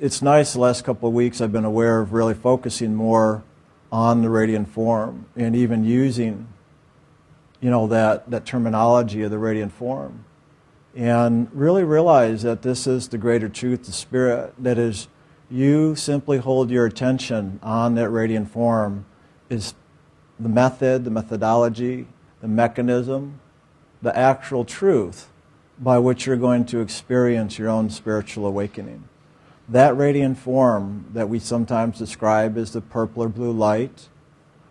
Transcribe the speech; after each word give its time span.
it's 0.00 0.22
nice 0.22 0.52
the 0.52 0.60
last 0.60 0.84
couple 0.84 1.08
of 1.08 1.14
weeks 1.14 1.40
I've 1.40 1.50
been 1.50 1.64
aware 1.64 2.00
of 2.00 2.12
really 2.12 2.34
focusing 2.34 2.94
more 2.94 3.42
on 3.90 4.22
the 4.22 4.30
radiant 4.30 4.68
form 4.68 5.26
and 5.34 5.56
even 5.56 5.84
using, 5.84 6.46
you 7.60 7.70
know, 7.70 7.88
that, 7.88 8.30
that 8.30 8.46
terminology 8.46 9.22
of 9.22 9.32
the 9.32 9.38
radiant 9.38 9.72
form. 9.72 10.24
And 10.94 11.48
really 11.52 11.82
realize 11.82 12.42
that 12.42 12.62
this 12.62 12.86
is 12.86 13.08
the 13.08 13.18
greater 13.18 13.48
truth, 13.48 13.84
the 13.84 13.92
spirit, 13.92 14.54
that 14.58 14.78
is, 14.78 15.08
you 15.50 15.96
simply 15.96 16.38
hold 16.38 16.70
your 16.70 16.86
attention 16.86 17.58
on 17.62 17.94
that 17.96 18.10
radiant 18.10 18.50
form 18.52 19.04
is 19.50 19.74
the 20.38 20.48
method, 20.48 21.04
the 21.04 21.10
methodology, 21.10 22.06
the 22.40 22.48
mechanism, 22.48 23.40
the 24.00 24.16
actual 24.16 24.64
truth 24.64 25.28
by 25.78 25.98
which 25.98 26.26
you're 26.26 26.36
going 26.36 26.64
to 26.66 26.80
experience 26.80 27.58
your 27.58 27.68
own 27.68 27.90
spiritual 27.90 28.46
awakening. 28.46 29.08
That 29.68 29.96
radiant 29.96 30.38
form 30.38 31.06
that 31.12 31.28
we 31.28 31.38
sometimes 31.38 31.98
describe 31.98 32.56
as 32.56 32.72
the 32.72 32.80
purple 32.80 33.22
or 33.22 33.28
blue 33.28 33.52
light, 33.52 34.08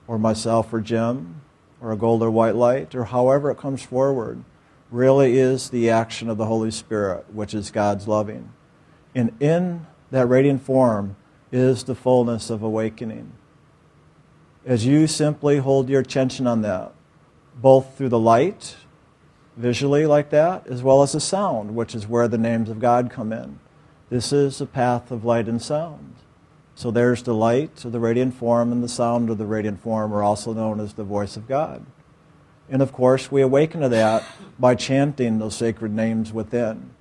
or 0.08 0.18
myself 0.18 0.74
or 0.74 0.82
Jim, 0.82 1.42
or 1.80 1.92
a 1.92 1.98
gold 1.98 2.24
or 2.24 2.32
white 2.32 2.56
light, 2.56 2.96
or 2.96 3.06
however 3.06 3.52
it 3.52 3.58
comes 3.58 3.84
forward, 3.84 4.44
really 4.90 5.38
is 5.38 5.70
the 5.70 5.90
action 5.90 6.30
of 6.30 6.38
the 6.38 6.46
Holy 6.46 6.72
Spirit, 6.72 7.26
which 7.32 7.54
is 7.54 7.70
God's 7.70 8.08
loving. 8.08 8.52
And 9.14 9.36
in 9.40 9.86
that 10.10 10.26
radiant 10.28 10.64
form 10.64 11.16
is 11.52 11.84
the 11.84 11.96
fullness 11.96 12.50
of 12.50 12.64
awakening. 12.64 13.34
As 14.66 14.86
you 14.86 15.06
simply 15.06 15.58
hold 15.58 15.90
your 15.90 16.02
attention 16.02 16.48
on 16.48 16.62
that, 16.64 16.92
both 17.56 17.96
through 17.96 18.10
the 18.10 18.20
light, 18.20 18.76
visually 19.56 20.06
like 20.06 20.30
that, 20.32 20.66
as 20.68 20.82
well 20.82 21.04
as 21.04 21.12
the 21.12 21.20
sound, 21.20 21.76
which 21.76 21.94
is 21.94 22.08
where 22.08 22.28
the 22.28 22.38
names 22.38 22.70
of 22.70 22.80
God 22.80 23.10
come 23.12 23.32
in. 23.32 23.60
This 24.10 24.32
is 24.32 24.60
the 24.60 24.66
path 24.66 25.12
of 25.12 25.26
light 25.26 25.50
and 25.50 25.62
sound. 25.62 26.16
So 26.76 26.92
there's 26.92 27.24
the 27.24 27.34
light 27.34 27.84
of 27.84 27.92
the 27.92 28.00
radiant 28.00 28.36
form 28.36 28.72
and 28.72 28.82
the 28.84 28.88
sound 28.88 29.30
of 29.30 29.38
the 29.38 29.46
radiant 29.46 29.82
form 29.82 30.14
are 30.14 30.24
also 30.24 30.54
known 30.54 30.80
as 30.80 30.94
the 30.94 31.04
voice 31.04 31.36
of 31.36 31.48
God. 31.48 31.86
And 32.70 32.82
of 32.82 32.94
course, 32.94 33.32
we 33.32 33.42
awaken 33.42 33.82
to 33.82 33.90
that 33.90 34.24
by 34.58 34.76
chanting 34.76 35.40
those 35.40 35.56
sacred 35.56 35.92
names 35.92 36.32
within, 36.32 36.92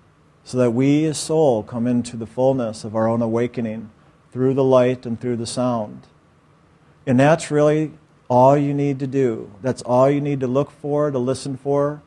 so 0.45 0.59
that 0.59 0.71
we 0.71 1.05
as 1.05 1.19
soul 1.19 1.63
come 1.63 1.87
into 1.87 2.17
the 2.17 2.27
fullness 2.27 2.85
of 2.85 2.97
our 2.97 3.09
own 3.09 3.23
awakening 3.23 3.91
through 4.33 4.55
the 4.55 4.65
light 4.65 5.07
and 5.07 5.21
through 5.21 5.37
the 5.37 5.47
sound. 5.47 6.07
And 7.07 7.21
that's 7.21 7.51
really 7.51 7.93
all 8.29 8.57
you 8.57 8.75
need 8.75 8.99
to 8.99 9.07
do. 9.07 9.53
That's 9.63 9.83
all 9.83 10.11
you 10.11 10.21
need 10.21 10.41
to 10.41 10.47
look 10.49 10.71
for, 10.71 11.11
to 11.11 11.19
listen 11.19 11.57
for, 11.57 12.03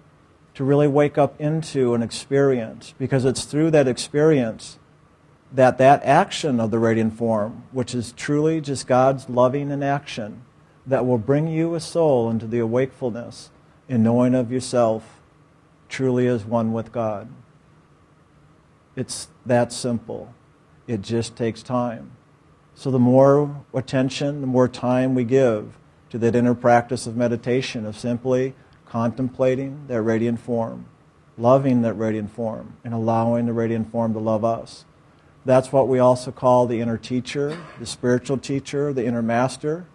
to 0.56 0.64
really 0.64 0.88
wake 0.88 1.18
up 1.18 1.40
into 1.40 1.94
an 1.94 2.02
experience. 2.02 2.94
Because 2.98 3.26
it's 3.26 3.45
through 3.45 3.72
that 3.72 3.88
experience 3.88 4.78
that 5.52 5.78
that 5.78 6.03
action 6.03 6.59
of 6.59 6.72
the 6.72 6.80
radiant 6.80 7.17
form, 7.17 7.64
which 7.72 7.95
is 7.95 8.11
truly 8.11 8.61
just 8.61 8.88
God's 8.88 9.30
loving 9.30 9.72
in 9.72 9.81
action, 9.81 10.44
that 10.86 11.05
will 11.05 11.17
bring 11.17 11.47
you 11.47 11.75
a 11.75 11.80
soul 11.80 12.30
into 12.30 12.47
the 12.47 12.59
awakefulness 12.59 13.50
in 13.88 14.03
knowing 14.03 14.36
of 14.36 14.52
yourself 14.52 15.20
truly 15.88 16.27
as 16.27 16.45
one 16.45 16.72
with 16.72 16.92
God. 16.92 17.30
It's 18.95 19.30
that 19.45 19.72
simple. 19.73 20.33
It 20.88 21.02
just 21.02 21.36
takes 21.36 21.64
time. 21.64 22.11
So 22.75 22.92
the 22.92 23.00
more 23.00 23.64
attention, 23.73 24.42
the 24.42 24.47
more 24.47 24.67
time 24.67 25.16
we 25.16 25.23
give 25.23 25.77
to 26.11 26.17
that 26.20 26.36
inner 26.36 26.55
practice 26.55 27.08
of 27.08 27.16
meditation, 27.16 27.86
of 27.86 27.97
simply 27.97 28.53
contemplating 28.86 29.86
that 29.88 30.02
radiant 30.02 30.39
form, 30.39 30.86
loving 31.38 31.81
that 31.83 31.94
radiant 31.94 32.31
form, 32.31 32.77
and 32.83 32.94
allowing 32.94 33.45
the 33.45 33.53
radiant 33.53 33.92
form 33.92 34.14
to 34.14 34.20
love 34.20 34.44
us. 34.44 34.86
That's 35.45 35.72
what 35.72 35.88
we 35.88 36.00
also 36.00 36.32
call 36.32 36.68
the 36.68 36.82
inner 36.82 36.98
teacher, 36.98 37.58
the 37.80 37.86
spiritual 37.86 38.38
teacher, 38.38 38.92
the 38.94 39.06
inner 39.06 39.22
master. 39.22 39.86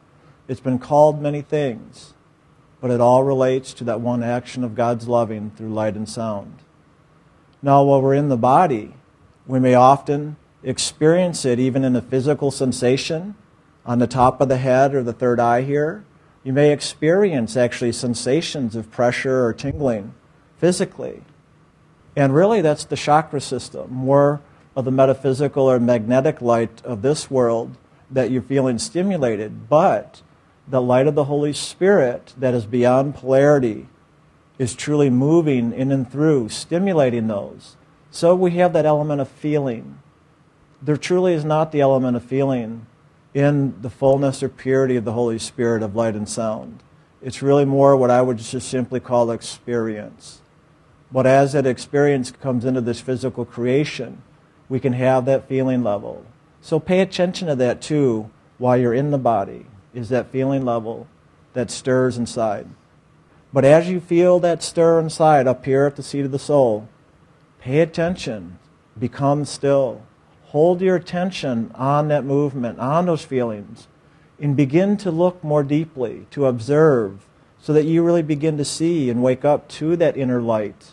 It's 0.48 0.60
been 0.60 0.78
called 0.78 1.20
many 1.20 1.42
things, 1.42 2.14
but 2.80 2.90
it 2.90 3.00
all 3.00 3.24
relates 3.24 3.72
to 3.74 3.84
that 3.84 4.00
one 4.00 4.22
action 4.22 4.64
of 4.64 4.74
God's 4.74 5.06
loving 5.06 5.50
through 5.50 5.72
light 5.72 5.94
and 5.94 6.08
sound. 6.08 6.58
Now, 7.62 7.82
while 7.82 8.02
we're 8.02 8.14
in 8.14 8.28
the 8.28 8.36
body, 8.36 8.94
we 9.46 9.60
may 9.60 9.74
often 9.74 10.36
experience 10.62 11.44
it 11.44 11.58
even 11.58 11.84
in 11.84 11.94
a 11.94 12.02
physical 12.02 12.50
sensation 12.50 13.34
on 13.86 13.98
the 13.98 14.06
top 14.06 14.40
of 14.40 14.48
the 14.48 14.56
head 14.56 14.94
or 14.94 15.02
the 15.02 15.12
third 15.12 15.38
eye 15.38 15.62
here. 15.62 16.04
You 16.42 16.52
may 16.52 16.72
experience 16.72 17.56
actually 17.56 17.92
sensations 17.92 18.76
of 18.76 18.90
pressure 18.90 19.44
or 19.46 19.52
tingling 19.52 20.14
physically. 20.58 21.22
And 22.16 22.34
really, 22.34 22.60
that's 22.60 22.84
the 22.84 22.96
chakra 22.96 23.40
system, 23.40 23.92
more 23.92 24.40
of 24.76 24.84
the 24.84 24.90
metaphysical 24.90 25.70
or 25.70 25.78
magnetic 25.78 26.40
light 26.40 26.84
of 26.84 27.02
this 27.02 27.30
world 27.30 27.76
that 28.10 28.30
you're 28.30 28.42
feeling 28.42 28.78
stimulated. 28.78 29.68
But 29.68 30.22
the 30.66 30.82
light 30.82 31.06
of 31.06 31.14
the 31.14 31.24
Holy 31.24 31.52
Spirit 31.52 32.34
that 32.38 32.54
is 32.54 32.66
beyond 32.66 33.14
polarity 33.14 33.88
is 34.58 34.74
truly 34.74 35.10
moving 35.10 35.72
in 35.72 35.90
and 35.90 36.10
through, 36.10 36.48
stimulating 36.48 37.26
those. 37.26 37.76
So 38.10 38.34
we 38.34 38.52
have 38.52 38.72
that 38.72 38.86
element 38.86 39.20
of 39.20 39.28
feeling. 39.28 39.98
There 40.80 40.96
truly 40.96 41.34
is 41.34 41.44
not 41.44 41.72
the 41.72 41.80
element 41.80 42.16
of 42.16 42.24
feeling 42.24 42.86
in 43.32 43.80
the 43.82 43.90
fullness 43.90 44.42
or 44.42 44.48
purity 44.48 44.96
of 44.96 45.04
the 45.04 45.12
Holy 45.12 45.38
Spirit 45.38 45.82
of 45.82 45.96
light 45.96 46.14
and 46.14 46.28
sound. 46.28 46.82
It's 47.20 47.42
really 47.42 47.64
more 47.64 47.96
what 47.96 48.10
I 48.10 48.22
would 48.22 48.38
just 48.38 48.68
simply 48.68 49.00
call 49.00 49.30
experience. 49.30 50.40
But 51.10 51.26
as 51.26 51.52
that 51.52 51.66
experience 51.66 52.30
comes 52.30 52.64
into 52.64 52.80
this 52.80 53.00
physical 53.00 53.44
creation, 53.44 54.22
we 54.68 54.80
can 54.80 54.94
have 54.94 55.24
that 55.24 55.48
feeling 55.48 55.82
level. 55.82 56.24
So 56.60 56.80
pay 56.80 57.00
attention 57.00 57.48
to 57.48 57.56
that 57.56 57.80
too 57.82 58.30
while 58.58 58.76
you're 58.76 58.94
in 58.94 59.10
the 59.10 59.18
body, 59.18 59.66
is 59.92 60.08
that 60.08 60.30
feeling 60.30 60.64
level 60.64 61.06
that 61.52 61.70
stirs 61.70 62.16
inside. 62.16 62.66
But 63.52 63.64
as 63.64 63.88
you 63.88 64.00
feel 64.00 64.40
that 64.40 64.62
stir 64.62 64.98
inside 64.98 65.46
up 65.46 65.64
here 65.64 65.86
at 65.86 65.96
the 65.96 66.02
seat 66.02 66.24
of 66.24 66.32
the 66.32 66.38
soul, 66.38 66.88
pay 67.60 67.80
attention, 67.80 68.58
become 68.98 69.44
still 69.44 70.02
hold 70.54 70.80
your 70.80 70.94
attention 70.94 71.68
on 71.74 72.06
that 72.06 72.24
movement, 72.24 72.78
on 72.78 73.06
those 73.06 73.24
feelings, 73.24 73.88
and 74.40 74.56
begin 74.56 74.96
to 74.96 75.10
look 75.10 75.42
more 75.42 75.64
deeply, 75.64 76.28
to 76.30 76.46
observe, 76.46 77.26
so 77.60 77.72
that 77.72 77.86
you 77.86 78.04
really 78.04 78.22
begin 78.22 78.56
to 78.56 78.64
see 78.64 79.10
and 79.10 79.20
wake 79.20 79.44
up 79.44 79.66
to 79.66 79.96
that 79.96 80.16
inner 80.16 80.40
light 80.40 80.92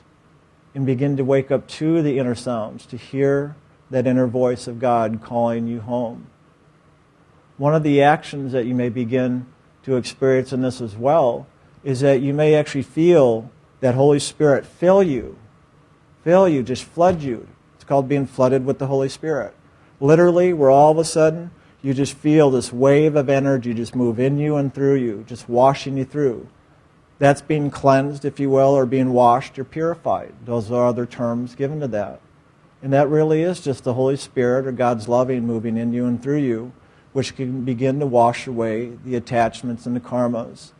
and 0.73 0.83
begin 0.83 1.15
to 1.15 1.23
wake 1.23 1.51
up 1.51 1.67
to 1.67 2.01
the 2.01 2.17
inner 2.17 2.33
sounds, 2.33 2.87
to 2.87 2.97
hear 2.97 3.55
that 3.91 4.07
inner 4.07 4.27
voice 4.27 4.67
of 4.67 4.79
God 4.79 5.21
calling 5.21 5.67
you 5.67 5.81
home. 5.81 6.27
One 7.57 7.75
of 7.75 7.83
the 7.83 8.01
actions 8.01 8.53
that 8.53 8.65
you 8.65 8.73
may 8.73 8.89
begin 8.89 9.45
to 9.83 9.95
experience 9.95 10.51
in 10.51 10.61
this 10.61 10.81
as 10.81 10.95
well 10.95 11.45
is 11.83 11.99
that 11.99 12.21
you 12.21 12.33
may 12.33 12.55
actually 12.55 12.83
feel 12.83 13.51
that 13.81 13.95
Holy 13.95 14.19
Spirit 14.19 14.65
fill 14.65 15.03
you, 15.03 15.37
fill 16.23 16.47
you, 16.47 16.63
just 16.63 16.83
flood 16.83 17.21
you 17.21 17.47
It's 17.75 17.83
called 17.83 18.07
being 18.07 18.25
flooded 18.27 18.65
with 18.65 18.79
the 18.79 18.87
Holy 18.87 19.09
Spirit. 19.09 19.53
Literally, 19.99 20.53
where 20.53 20.69
all 20.71 20.91
of 20.91 20.97
a 20.97 21.05
sudden 21.05 21.51
you 21.81 21.93
just 21.93 22.13
feel 22.13 22.49
this 22.49 22.71
wave 22.71 23.15
of 23.15 23.29
energy 23.29 23.73
just 23.73 23.95
move 23.95 24.19
in 24.19 24.37
you 24.37 24.55
and 24.55 24.73
through 24.73 24.95
you, 24.95 25.25
just 25.27 25.49
washing 25.49 25.97
you 25.97 26.05
through. 26.05 26.47
That's 27.19 27.41
being 27.41 27.69
cleansed, 27.69 28.23
if 28.25 28.39
you 28.39 28.49
will, 28.49 28.75
or 28.75 28.85
being 28.85 29.13
washed 29.13 29.59
or 29.59 29.63
purified. 29.63 30.33
Those 30.45 30.71
are 30.71 30.87
other 30.87 31.05
terms 31.05 31.55
given 31.55 31.79
to 31.81 31.87
that. 31.89 32.21
And 32.81 32.91
that 32.93 33.09
really 33.09 33.43
is 33.43 33.61
just 33.61 33.83
the 33.83 33.93
Holy 33.93 34.17
Spirit 34.17 34.65
or 34.65 34.71
God's 34.71 35.07
loving 35.07 35.45
moving 35.45 35.77
in 35.77 35.93
you 35.93 36.05
and 36.05 36.21
through 36.21 36.39
you, 36.39 36.71
which 37.13 37.35
can 37.35 37.63
begin 37.63 37.99
to 37.99 38.05
wash 38.05 38.47
away 38.47 38.97
the 39.05 39.15
attachments 39.15 39.85
and 39.85 39.95
the 39.95 39.99
karmas 39.99 40.71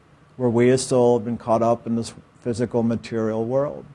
where 0.42 0.50
we 0.50 0.72
as 0.72 0.86
soul 0.86 1.20
have 1.20 1.26
been 1.26 1.38
caught 1.38 1.62
up 1.62 1.86
in 1.86 1.96
this 1.96 2.16
physical 2.40 2.82
material 2.82 3.46
world. 3.46 3.86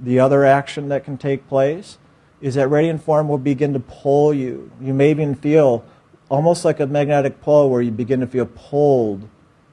The 0.00 0.18
other 0.18 0.46
action 0.46 0.88
that 0.88 1.04
can 1.04 1.18
take 1.18 1.46
place 1.46 1.98
is 2.40 2.54
that 2.54 2.68
radiant 2.68 3.02
form 3.02 3.28
will 3.28 3.36
begin 3.36 3.74
to 3.74 3.80
pull 3.80 4.32
you. 4.32 4.70
You 4.80 4.94
may 4.94 5.10
even 5.10 5.34
feel 5.34 5.84
almost 6.30 6.64
like 6.64 6.80
a 6.80 6.86
magnetic 6.86 7.42
pull 7.42 7.68
where 7.68 7.82
you 7.82 7.90
begin 7.90 8.20
to 8.20 8.26
feel 8.26 8.46
pulled 8.46 9.28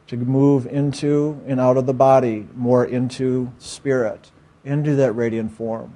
to 0.08 0.18
move 0.18 0.68
into 0.68 1.42
and 1.48 1.60
out 1.60 1.78
of 1.78 1.86
the 1.86 1.94
body, 1.94 2.48
more 2.56 2.84
into 2.84 3.52
spirit, 3.58 4.32
into 4.66 4.96
that 4.96 5.14
radiant 5.14 5.54
form. 5.54 5.94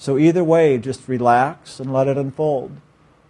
So, 0.00 0.16
either 0.16 0.42
way, 0.42 0.78
just 0.78 1.08
relax 1.08 1.78
and 1.78 1.92
let 1.92 2.08
it 2.08 2.16
unfold. 2.16 2.72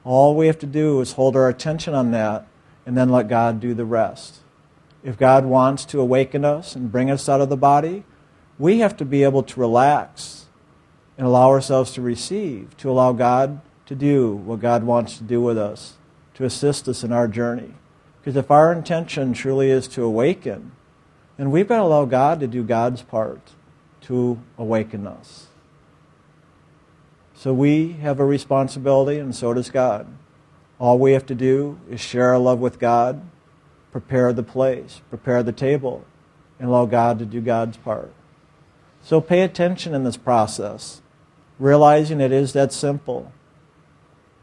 All 0.05 0.37
we 0.37 0.47
have 0.47 0.61
to 0.61 0.67
do 0.67 1.01
is 1.01 1.15
hold 1.15 1.35
our 1.35 1.49
attention 1.49 1.95
on 1.95 2.13
that 2.13 2.47
and 2.87 2.97
then 2.97 3.09
let 3.09 3.27
God 3.27 3.59
do 3.59 3.75
the 3.75 3.85
rest. 3.85 4.37
If 5.03 5.19
God 5.19 5.47
wants 5.47 5.85
to 5.87 6.01
awaken 6.01 6.45
us 6.45 6.77
and 6.77 6.93
bring 6.93 7.11
us 7.11 7.29
out 7.29 7.41
of 7.41 7.49
the 7.49 7.57
body, 7.57 8.05
we 8.57 8.79
have 8.79 8.97
to 8.99 9.05
be 9.05 9.25
able 9.25 9.43
to 9.43 9.59
relax 9.59 10.47
and 11.19 11.27
allow 11.27 11.49
ourselves 11.49 11.91
to 11.95 12.03
receive, 12.03 12.77
to 12.77 12.89
allow 12.89 13.11
God 13.11 13.61
to 13.87 13.97
do 13.97 14.33
what 14.33 14.61
God 14.61 14.85
wants 14.85 15.19
to 15.19 15.25
do 15.25 15.43
with 15.43 15.59
us, 15.59 15.95
to 16.35 16.45
assist 16.45 16.87
us 16.87 17.03
in 17.03 17.11
our 17.11 17.27
journey. 17.27 17.75
Because 18.21 18.37
if 18.37 18.49
our 18.49 18.73
intention 18.73 19.33
truly 19.33 19.71
is 19.71 19.89
to 19.89 20.05
awaken, 20.05 20.71
then 21.37 21.51
we've 21.51 21.67
got 21.67 21.79
to 21.79 21.83
allow 21.83 22.05
God 22.05 22.39
to 22.39 22.47
do 22.47 22.63
God's 22.63 23.03
part 23.03 23.41
to 24.03 24.41
awaken 24.57 25.09
us. 25.09 25.49
So 27.41 27.55
we 27.55 27.93
have 28.03 28.21
a 28.21 28.25
responsibility, 28.27 29.19
and 29.19 29.35
so 29.35 29.55
does 29.55 29.71
God. 29.71 30.07
All 30.79 30.99
we 30.99 31.13
have 31.13 31.25
to 31.25 31.35
do 31.35 31.81
is 31.89 31.99
share 31.99 32.35
our 32.35 32.39
love 32.39 32.59
with 32.59 32.79
God, 32.79 33.23
prepare 33.93 34.35
the 34.35 34.43
place, 34.43 35.01
prepare 35.09 35.43
the 35.43 35.51
table, 35.51 36.05
and 36.59 36.69
allow 36.69 36.85
God 36.85 37.19
to 37.19 37.25
do 37.25 37.41
God's 37.41 37.79
part. 37.79 38.13
So 39.03 39.23
pay 39.23 39.41
attention 39.41 39.95
in 39.95 40.05
this 40.05 40.19
process, 40.19 41.01
realizing 41.59 42.21
it 42.21 42.31
is 42.31 42.53
that 42.53 42.75
simple. 42.75 43.33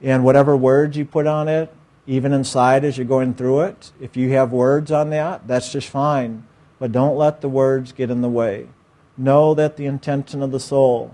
And 0.02 0.24
whatever 0.24 0.58
words 0.58 0.98
you 0.98 1.06
put 1.06 1.28
on 1.28 1.48
it, 1.48 1.72
even 2.08 2.34
inside 2.34 2.84
as 2.84 2.98
you're 2.98 3.06
going 3.06 3.36
through 3.36 3.60
it, 3.60 3.92
if 4.02 4.18
you 4.18 4.32
have 4.32 4.52
words 4.52 4.92
on 4.92 5.12
that, 5.12 5.48
that's 5.48 5.72
just 5.72 5.88
fine. 5.88 6.48
But 6.80 6.94
don't 6.94 7.16
let 7.16 7.42
the 7.42 7.50
words 7.50 7.92
get 7.92 8.10
in 8.10 8.22
the 8.22 8.28
way. 8.28 8.70
Know 9.16 9.54
that 9.54 9.78
the 9.78 9.86
intention 9.86 10.42
of 10.42 10.50
the 10.50 10.60
soul 10.60 11.14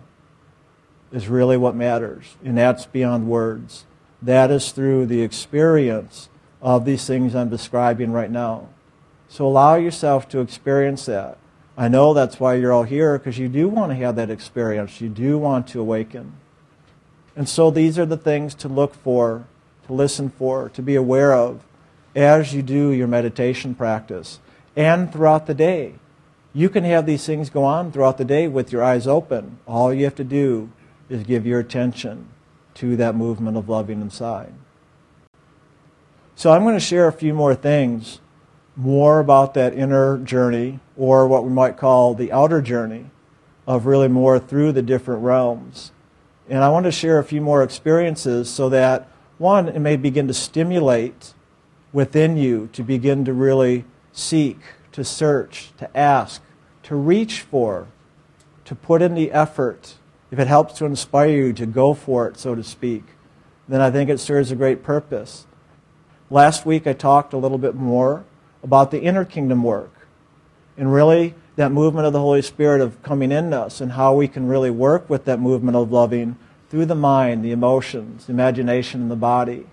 is 1.13 1.30
really 1.30 1.56
what 1.56 1.75
matters, 1.75 2.36
and 2.44 2.57
that's 2.57 2.88
beyond 2.88 3.27
words. 3.27 3.86
That 4.21 4.50
is 4.51 4.71
through 4.71 5.06
the 5.06 5.21
experience 5.21 6.27
of 6.62 6.86
these 6.86 7.06
things 7.06 7.36
I'm 7.36 7.50
describing 7.50 8.12
right 8.12 8.31
now. 8.31 8.69
So 9.30 9.45
allow 9.45 9.75
yourself 9.75 10.27
to 10.30 10.39
experience 10.39 11.06
that. 11.06 11.38
I 11.77 11.88
know 11.88 12.13
that's 12.13 12.39
why 12.39 12.56
you're 12.56 12.74
all 12.74 12.83
here, 12.83 13.18
because 13.18 13.38
you 13.38 13.48
do 13.48 13.68
want 13.68 13.92
to 13.92 13.95
have 13.95 14.15
that 14.15 14.30
experience. 14.30 15.01
You 15.01 15.10
do 15.10 15.38
want 15.38 15.68
to 15.69 15.80
awaken. 15.80 16.33
And 17.36 17.48
so 17.48 17.69
these 17.69 18.00
are 18.00 18.06
the 18.06 18.18
things 18.18 18.56
to 18.56 18.68
look 18.68 18.95
for, 18.95 19.45
to 19.88 19.94
listen 19.94 20.30
for, 20.30 20.69
to 20.69 20.81
be 20.81 20.95
aware 20.95 21.33
of 21.33 21.62
as 22.16 22.54
you 22.54 22.62
do 22.62 22.89
your 22.92 23.07
meditation 23.07 23.75
practice 23.75 24.39
and 24.75 25.12
throughout 25.12 25.48
the 25.48 25.54
day. 25.54 25.95
You 26.54 26.69
can 26.69 26.83
have 26.83 27.06
these 27.06 27.25
things 27.25 27.50
go 27.50 27.63
on 27.63 27.92
throughout 27.92 28.19
the 28.19 28.25
day 28.25 28.48
with 28.48 28.71
your 28.71 28.83
eyes 28.83 29.07
open. 29.07 29.57
All 29.68 29.94
you 29.94 30.04
have 30.06 30.16
to 30.16 30.24
do 30.24 30.69
is 31.13 31.24
give 31.24 31.45
your 31.45 31.60
attention 31.60 32.27
to 32.74 32.95
that 32.95 33.15
movement 33.15 33.56
of 33.56 33.69
loving 33.69 34.01
inside. 34.01 34.54
So 36.36 36.51
I'm 36.51 36.63
going 36.63 36.75
to 36.75 36.80
share 36.80 37.07
a 37.07 37.13
few 37.13 37.33
more 37.33 37.54
things 37.54 38.19
more 38.75 39.19
about 39.19 39.54
that 39.54 39.75
inner 39.75 40.18
journey, 40.18 40.80
or 40.98 41.27
what 41.27 41.44
we 41.44 41.51
might 41.51 41.77
call 41.77 42.15
the 42.15 42.31
outer 42.31 42.60
journey, 42.60 43.06
of 43.68 43.86
really 43.86 44.07
more 44.07 44.39
through 44.39 44.71
the 44.71 44.81
different 44.81 45.21
realms. 45.21 45.92
And 46.50 46.63
I 46.63 46.69
want 46.69 46.86
to 46.86 46.92
share 46.92 47.19
a 47.19 47.24
few 47.24 47.39
more 47.39 47.62
experiences 47.62 48.50
so 48.50 48.69
that, 48.69 49.07
one, 49.38 49.69
it 49.69 49.80
may 49.80 49.95
begin 49.95 50.27
to 50.27 50.33
stimulate 50.33 51.36
within 51.94 52.36
you 52.36 52.68
to 52.74 52.81
begin 52.83 53.24
to 53.25 53.33
really 53.33 53.86
seek, 54.12 54.57
to 54.92 55.04
search, 55.04 55.71
to 55.77 55.95
ask, 55.95 56.42
to 56.81 56.95
reach 56.95 57.42
for, 57.42 57.88
to 58.66 58.74
put 58.74 59.04
in 59.04 59.13
the 59.13 59.31
effort 59.31 59.95
if 60.33 60.39
it 60.39 60.47
helps 60.47 60.74
to 60.74 60.85
inspire 60.85 61.30
you 61.30 61.53
to 61.53 61.68
go 61.68 61.94
for 61.94 62.27
it, 62.27 62.39
so 62.39 62.56
to 62.56 62.63
speak, 62.63 63.03
then 63.68 63.81
I 63.81 63.91
think 63.91 64.09
it 64.09 64.19
serves 64.19 64.50
a 64.50 64.56
great 64.56 64.81
purpose. 64.81 65.45
Last 66.31 66.65
week 66.65 66.88
I 66.88 66.94
talked 66.94 67.33
a 67.33 67.38
little 67.38 67.59
bit 67.59 67.75
more 67.75 68.25
about 68.63 68.89
the 68.89 69.00
inner 69.00 69.25
kingdom 69.25 69.62
work 69.62 70.07
and 70.75 70.91
really 70.91 71.35
that 71.56 71.71
movement 71.71 72.07
of 72.07 72.13
the 72.13 72.19
Holy 72.19 72.41
Spirit 72.41 72.81
of 72.81 73.00
coming 73.03 73.31
in 73.31 73.53
us 73.53 73.80
and 73.80 73.91
how 73.91 74.15
we 74.15 74.27
can 74.27 74.47
really 74.47 74.71
work 74.71 75.07
with 75.07 75.25
that 75.25 75.39
movement 75.39 75.77
of 75.77 75.91
loving 75.91 76.35
through 76.68 76.88
the 76.88 76.95
mind, 76.95 77.45
the 77.45 77.51
emotions, 77.51 78.25
the 78.25 78.33
imagination, 78.33 79.03
and 79.03 79.12
the 79.12 79.15
body. 79.15 79.68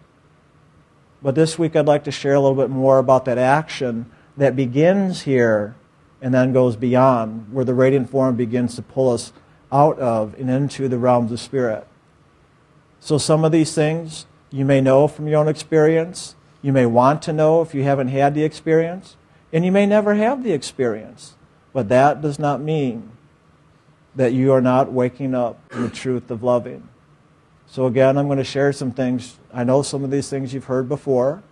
But 1.23 1.37
this 1.37 1.59
week 1.59 1.75
I'd 1.75 1.87
like 1.87 2.05
to 2.05 2.13
share 2.13 2.35
a 2.35 2.41
little 2.41 2.63
bit 2.63 2.69
more 2.69 2.99
about 2.99 3.25
that 3.25 3.39
action 3.39 4.11
that 4.37 4.57
begins 4.57 5.23
here 5.23 5.75
and 6.21 6.35
then 6.35 6.53
goes 6.53 6.77
beyond, 6.77 7.51
where 7.51 7.65
the 7.65 7.73
radiant 7.73 8.11
form 8.11 8.37
begins 8.37 8.77
to 8.77 8.83
pull 8.83 9.09
us 9.09 9.33
out 9.73 9.99
of 9.99 10.35
and 10.39 10.51
into 10.51 10.89
the 10.89 10.99
realms 10.99 11.33
of 11.33 11.41
spirit. 11.41 11.87
So, 13.01 13.19
some 13.19 13.45
of 13.45 13.53
these 13.53 13.75
things 13.75 14.27
you 14.51 14.65
may 14.65 14.81
know 14.81 15.07
from 15.07 15.29
your 15.29 15.41
own 15.41 15.49
experience. 15.49 16.35
You 16.63 16.73
may 16.73 16.87
want 16.87 17.23
to 17.23 17.33
know 17.33 17.63
if 17.63 17.75
you 17.75 17.85
haven't 17.85 18.09
had 18.09 18.35
the 18.35 18.45
experience. 18.45 19.17
And 19.53 19.65
you 19.65 19.73
may 19.73 19.87
never 19.87 20.15
have 20.15 20.43
the 20.43 20.53
experience. 20.53 21.35
But 21.73 21.89
that 21.89 22.21
does 22.21 22.39
not 22.39 22.61
mean 22.61 23.11
that 24.15 24.33
you 24.33 24.53
are 24.53 24.61
not 24.61 24.93
waking 24.93 25.35
up 25.35 25.61
in 25.73 25.83
the 25.83 25.89
truth 25.89 26.31
of 26.31 26.43
loving. 26.43 26.89
So, 27.67 27.87
again, 27.87 28.19
I'm 28.19 28.27
going 28.27 28.39
to 28.39 28.45
share 28.45 28.73
some 28.73 28.91
things. 28.91 29.39
I 29.55 29.63
know 29.63 29.83
some 29.83 30.03
of 30.03 30.11
these 30.11 30.29
things 30.29 30.53
you've 30.53 30.65
heard 30.65 30.89
before. 30.89 31.43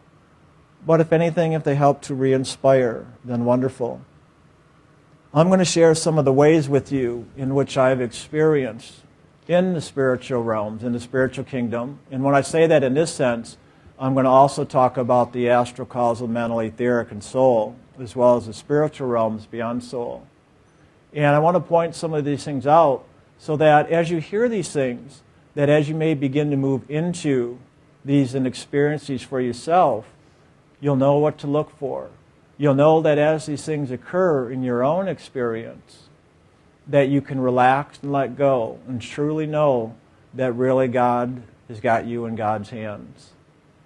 But 0.85 1.01
if 1.01 1.13
anything, 1.13 1.53
if 1.53 1.65
they 1.65 1.77
help 1.77 2.03
to 2.03 2.15
re 2.15 2.33
inspire, 2.33 3.07
then 3.25 3.45
wonderful. 3.45 4.01
I'm 5.35 5.49
going 5.49 5.59
to 5.59 5.65
share 5.67 5.95
some 5.95 6.17
of 6.17 6.25
the 6.25 6.33
ways 6.33 6.71
with 6.71 6.91
you 6.91 7.27
in 7.37 7.55
which 7.55 7.77
I've 7.77 8.01
experienced 8.01 8.95
in 9.47 9.75
the 9.75 9.81
spiritual 9.83 10.43
realms, 10.43 10.83
in 10.83 10.93
the 10.95 11.01
spiritual 11.01 11.45
kingdom. 11.45 11.99
And 12.11 12.25
when 12.25 12.35
I 12.35 12.41
say 12.41 12.67
that 12.67 12.83
in 12.83 12.95
this 12.95 13.13
sense, 13.13 13.59
I'm 13.99 14.15
going 14.15 14.25
to 14.25 14.31
also 14.31 14.65
talk 14.65 14.97
about 14.97 15.35
the 15.35 15.51
astral, 15.51 15.87
causal, 15.87 16.29
mental, 16.29 16.61
etheric, 16.61 17.11
and 17.11 17.23
soul, 17.23 17.77
as 18.01 18.17
well 18.17 18.39
as 18.39 18.47
the 18.47 18.55
spiritual 18.55 19.09
realms 19.09 19.45
beyond 19.45 19.85
soul. 19.85 20.27
And 21.13 21.27
I 21.27 21.39
want 21.41 21.57
to 21.57 21.61
point 21.61 21.95
some 21.95 22.15
of 22.15 22.25
these 22.25 22.45
things 22.45 22.67
out 22.67 23.05
so 23.39 23.55
that 23.57 23.91
as 23.91 24.11
you 24.11 24.19
hear 24.19 24.49
these 24.49 24.71
things, 24.71 25.21
that 25.55 25.69
as 25.69 25.91
you 25.91 25.95
may 25.95 26.15
begin 26.15 26.51
to 26.53 26.57
move 26.57 26.91
into 26.91 27.59
these 28.03 28.35
and 28.35 28.47
experience 28.47 29.09
these 29.09 29.23
for 29.23 29.43
yourself, 29.43 30.07
you'll 30.81 30.97
know 30.97 31.19
what 31.19 31.37
to 31.39 31.47
look 31.47 31.77
for 31.79 32.09
you'll 32.59 32.75
know 32.75 33.01
that 33.01 33.17
as 33.17 33.47
these 33.47 33.65
things 33.65 33.91
occur 33.91 34.51
in 34.51 34.63
your 34.63 34.85
own 34.85 35.09
experience, 35.09 36.09
that 36.87 37.09
you 37.09 37.23
can 37.23 37.41
relax 37.41 38.01
and 38.03 38.13
let 38.13 38.37
go 38.37 38.79
and 38.87 39.01
truly 39.01 39.47
know 39.47 39.95
that 40.35 40.53
really 40.53 40.89
God 40.89 41.43
has 41.69 41.81
got 41.81 42.07
you 42.07 42.27
in 42.27 42.35
God's 42.35 42.71
hands. 42.71 43.31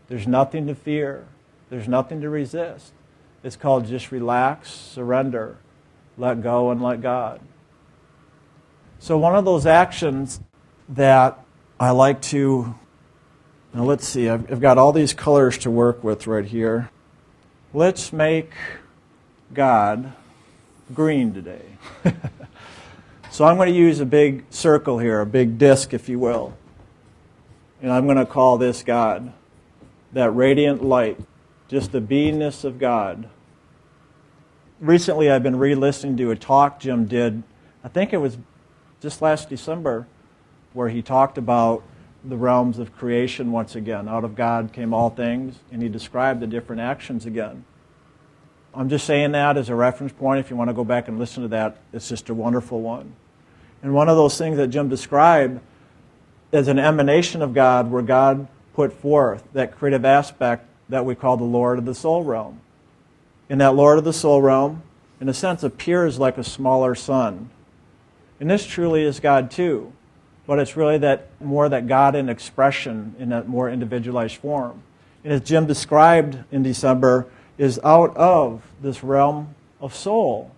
There's 0.09 0.27
nothing 0.27 0.67
to 0.67 0.75
fear, 0.75 1.27
there's 1.71 1.89
nothing 1.89 2.21
to 2.23 2.31
resist. 2.31 2.93
It's 3.45 3.57
called 3.57 3.87
just 3.87 4.13
relax, 4.13 4.71
surrender, 4.71 5.59
let 6.17 6.43
go, 6.43 6.71
and 6.71 6.81
let 6.81 7.01
God. 7.01 7.41
So, 9.01 9.19
one 9.19 9.35
of 9.35 9.45
those 9.45 9.67
actions 9.67 10.41
that 10.91 11.45
I 11.81 11.91
like 11.91 12.23
to, 12.23 12.79
now 13.75 13.83
let's 13.83 14.07
see, 14.07 14.29
I've, 14.29 14.51
I've 14.53 14.61
got 14.61 14.79
all 14.79 14.93
these 14.93 15.13
colors 15.13 15.59
to 15.59 15.71
work 15.73 16.05
with 16.05 16.29
right 16.29 16.45
here. 16.45 16.92
Let's 17.75 18.13
make 18.13 18.53
God 19.55 20.13
green 20.93 21.33
today. 21.33 21.65
so 23.31 23.47
I'm 23.47 23.57
going 23.57 23.73
to 23.73 23.79
use 23.79 23.99
a 23.99 24.05
big 24.05 24.45
circle 24.51 24.99
here, 24.99 25.23
a 25.23 25.27
big 25.27 25.57
disk, 25.57 25.95
if 25.95 26.07
you 26.07 26.19
will. 26.19 26.53
And 27.81 27.91
I'm 27.91 28.05
going 28.05 28.19
to 28.19 28.27
call 28.27 28.59
this 28.59 28.83
God. 28.83 29.33
That 30.13 30.33
radiant 30.33 30.85
light, 30.85 31.19
just 31.69 31.93
the 31.93 32.03
beingness 32.03 32.63
of 32.63 32.79
God. 32.79 33.31
Recently, 34.79 35.31
I've 35.31 35.43
been 35.43 35.57
re 35.57 35.75
listening 35.75 36.19
to 36.19 36.31
a 36.31 36.37
talk 36.37 36.79
Jim 36.79 37.07
did, 37.07 37.43
I 37.83 37.89
think 37.89 38.13
it 38.13 38.19
was 38.19 38.37
just 39.01 39.23
last 39.23 39.49
December, 39.49 40.07
where 40.75 40.91
he 40.91 41.01
talked 41.01 41.39
about 41.39 41.83
the 42.25 42.37
realms 42.37 42.79
of 42.79 42.97
creation 42.97 43.51
once 43.53 43.75
again. 43.75 44.09
Out 44.09 44.25
of 44.25 44.35
God 44.37 44.73
came 44.73 44.95
all 44.95 45.11
things, 45.11 45.57
and 45.71 45.83
he 45.83 45.89
described 45.89 46.41
the 46.41 46.47
different 46.47 46.81
actions 46.81 47.27
again. 47.27 47.65
I'm 48.75 48.89
just 48.89 49.07
saying 49.07 49.33
that 49.33 49.57
as 49.57 49.69
a 49.69 49.75
reference 49.75 50.13
point. 50.13 50.41
If 50.41 50.51
you 50.51 50.57
want 50.57 50.71
to 50.71 50.75
go 50.75 50.85
back 50.85 51.09
and 51.09 51.19
listen 51.19 51.43
to 51.43 51.49
that, 51.49 51.77
it's 51.93 52.09
just 52.09 52.29
a 52.31 52.35
wonderful 52.35 52.81
one. 52.81 53.15
And 53.83 53.93
one 53.93 54.09
of 54.09 54.17
those 54.17 54.39
things 54.39 54.57
that 54.57 54.69
Jim 54.69 54.89
described 54.89 55.61
as 56.53 56.69
an 56.69 56.79
emanation 56.79 57.43
of 57.43 57.55
God, 57.55 57.91
where 57.91 58.03
God 58.03 58.47
put 58.75 58.93
forth 58.93 59.45
that 59.53 59.77
creative 59.77 60.05
aspect 60.05 60.67
that 60.89 61.05
we 61.05 61.15
call 61.15 61.37
the 61.37 61.45
Lord 61.45 61.79
of 61.79 61.85
the 61.85 61.95
soul 61.95 62.23
realm. 62.23 62.61
And 63.51 63.61
that 63.61 63.75
Lord 63.75 63.99
of 63.99 64.05
the 64.05 64.13
soul 64.13 64.41
realm, 64.41 64.83
in 65.21 65.29
a 65.29 65.35
sense, 65.35 65.63
appears 65.63 66.19
like 66.19 66.39
a 66.39 66.45
smaller 66.45 66.95
sun. 66.95 67.51
And 68.41 68.51
this 68.51 68.65
truly 68.67 69.03
is 69.03 69.21
God 69.21 69.51
too 69.51 69.93
but 70.47 70.59
it's 70.59 70.77
really 70.77 70.99
that 70.99 71.29
more 71.41 71.69
that 71.69 71.87
God 71.87 72.15
in 72.15 72.29
expression 72.29 73.15
in 73.19 73.33
a 73.33 73.45
more 73.45 73.71
individualized 73.71 74.37
form. 74.37 74.83
And 75.25 75.33
as 75.33 75.43
Jim 75.43 75.67
described 75.67 76.39
in 76.51 76.63
December, 76.63 77.29
is 77.59 77.79
out 77.85 78.17
of 78.17 78.63
this 78.81 79.05
realm 79.05 79.55
of 79.81 79.95
soul 79.95 80.51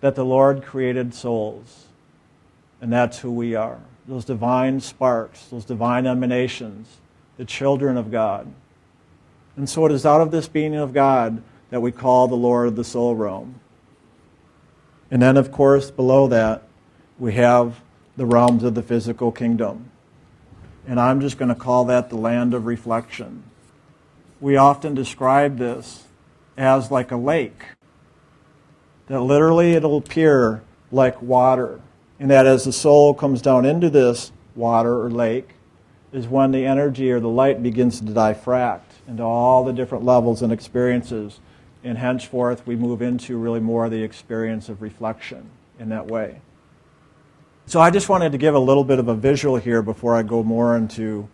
that 0.00 0.14
the 0.14 0.24
Lord 0.24 0.62
created 0.62 1.14
souls. 1.14 1.86
And 2.80 2.92
that's 2.92 3.18
who 3.18 3.32
we 3.32 3.54
are. 3.54 3.80
Those 4.06 4.24
divine 4.24 4.80
sparks, 4.80 5.46
those 5.46 5.64
divine 5.64 6.06
emanations, 6.06 6.98
the 7.36 7.44
children 7.44 7.96
of 7.96 8.10
God. 8.10 8.52
And 9.56 9.68
so 9.68 9.86
it 9.86 9.92
is 9.92 10.04
out 10.04 10.20
of 10.20 10.30
this 10.30 10.48
being 10.48 10.74
of 10.74 10.92
God 10.92 11.42
that 11.70 11.80
we 11.80 11.92
call 11.92 12.28
the 12.28 12.34
Lord 12.34 12.68
of 12.68 12.76
the 12.76 12.84
soul 12.84 13.14
realm. 13.14 13.60
And 15.10 15.22
then, 15.22 15.36
of 15.36 15.52
course, 15.52 15.90
below 15.90 16.28
that, 16.28 16.62
we 17.18 17.34
have 17.34 17.80
the 18.16 18.26
realms 18.26 18.62
of 18.62 18.74
the 18.74 18.82
physical 18.82 19.32
kingdom. 19.32 19.90
And 20.86 21.00
I'm 21.00 21.20
just 21.20 21.38
going 21.38 21.48
to 21.48 21.54
call 21.54 21.84
that 21.86 22.10
the 22.10 22.16
land 22.16 22.54
of 22.54 22.66
reflection. 22.66 23.44
We 24.40 24.56
often 24.56 24.94
describe 24.94 25.58
this 25.58 26.04
as 26.56 26.90
like 26.90 27.10
a 27.10 27.16
lake, 27.16 27.64
that 29.06 29.20
literally 29.20 29.72
it'll 29.72 29.96
appear 29.96 30.62
like 30.92 31.20
water. 31.20 31.80
And 32.20 32.30
that 32.30 32.46
as 32.46 32.64
the 32.64 32.72
soul 32.72 33.14
comes 33.14 33.42
down 33.42 33.64
into 33.64 33.90
this 33.90 34.30
water, 34.54 35.02
or 35.02 35.10
lake, 35.10 35.50
is 36.12 36.28
when 36.28 36.52
the 36.52 36.64
energy 36.64 37.10
or 37.10 37.18
the 37.18 37.28
light 37.28 37.62
begins 37.62 37.98
to 37.98 38.06
diffract 38.06 39.00
into 39.08 39.22
all 39.22 39.64
the 39.64 39.72
different 39.72 40.04
levels 40.04 40.42
and 40.42 40.52
experiences. 40.52 41.40
And 41.82 41.98
henceforth, 41.98 42.66
we 42.66 42.76
move 42.76 43.02
into 43.02 43.36
really 43.36 43.60
more 43.60 43.88
the 43.88 44.02
experience 44.02 44.68
of 44.68 44.80
reflection 44.80 45.50
in 45.78 45.88
that 45.88 46.06
way. 46.06 46.40
So 47.66 47.80
I 47.80 47.90
just 47.90 48.08
wanted 48.08 48.32
to 48.32 48.38
give 48.38 48.54
a 48.54 48.58
little 48.58 48.84
bit 48.84 48.98
of 48.98 49.08
a 49.08 49.14
visual 49.14 49.56
here 49.56 49.82
before 49.82 50.14
I 50.14 50.22
go 50.22 50.42
more 50.42 50.76
into 50.76 51.28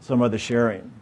some 0.00 0.22
of 0.22 0.30
the 0.30 0.38
sharing. 0.38 0.92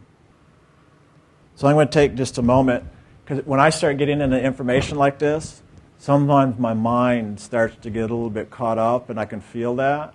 So 1.54 1.68
I'm 1.68 1.74
going 1.74 1.86
to 1.86 1.92
take 1.92 2.16
just 2.16 2.38
a 2.38 2.42
moment 2.42 2.84
because 3.24 3.44
when 3.46 3.60
I 3.60 3.70
start 3.70 3.96
getting 3.96 4.20
into 4.20 4.40
information 4.40 4.98
like 4.98 5.18
this, 5.18 5.62
sometimes 5.98 6.58
my 6.58 6.74
mind 6.74 7.38
starts 7.38 7.76
to 7.82 7.90
get 7.90 8.10
a 8.10 8.14
little 8.14 8.28
bit 8.28 8.50
caught 8.50 8.76
up 8.76 9.08
and 9.08 9.20
I 9.20 9.24
can 9.24 9.40
feel 9.40 9.76
that. 9.76 10.14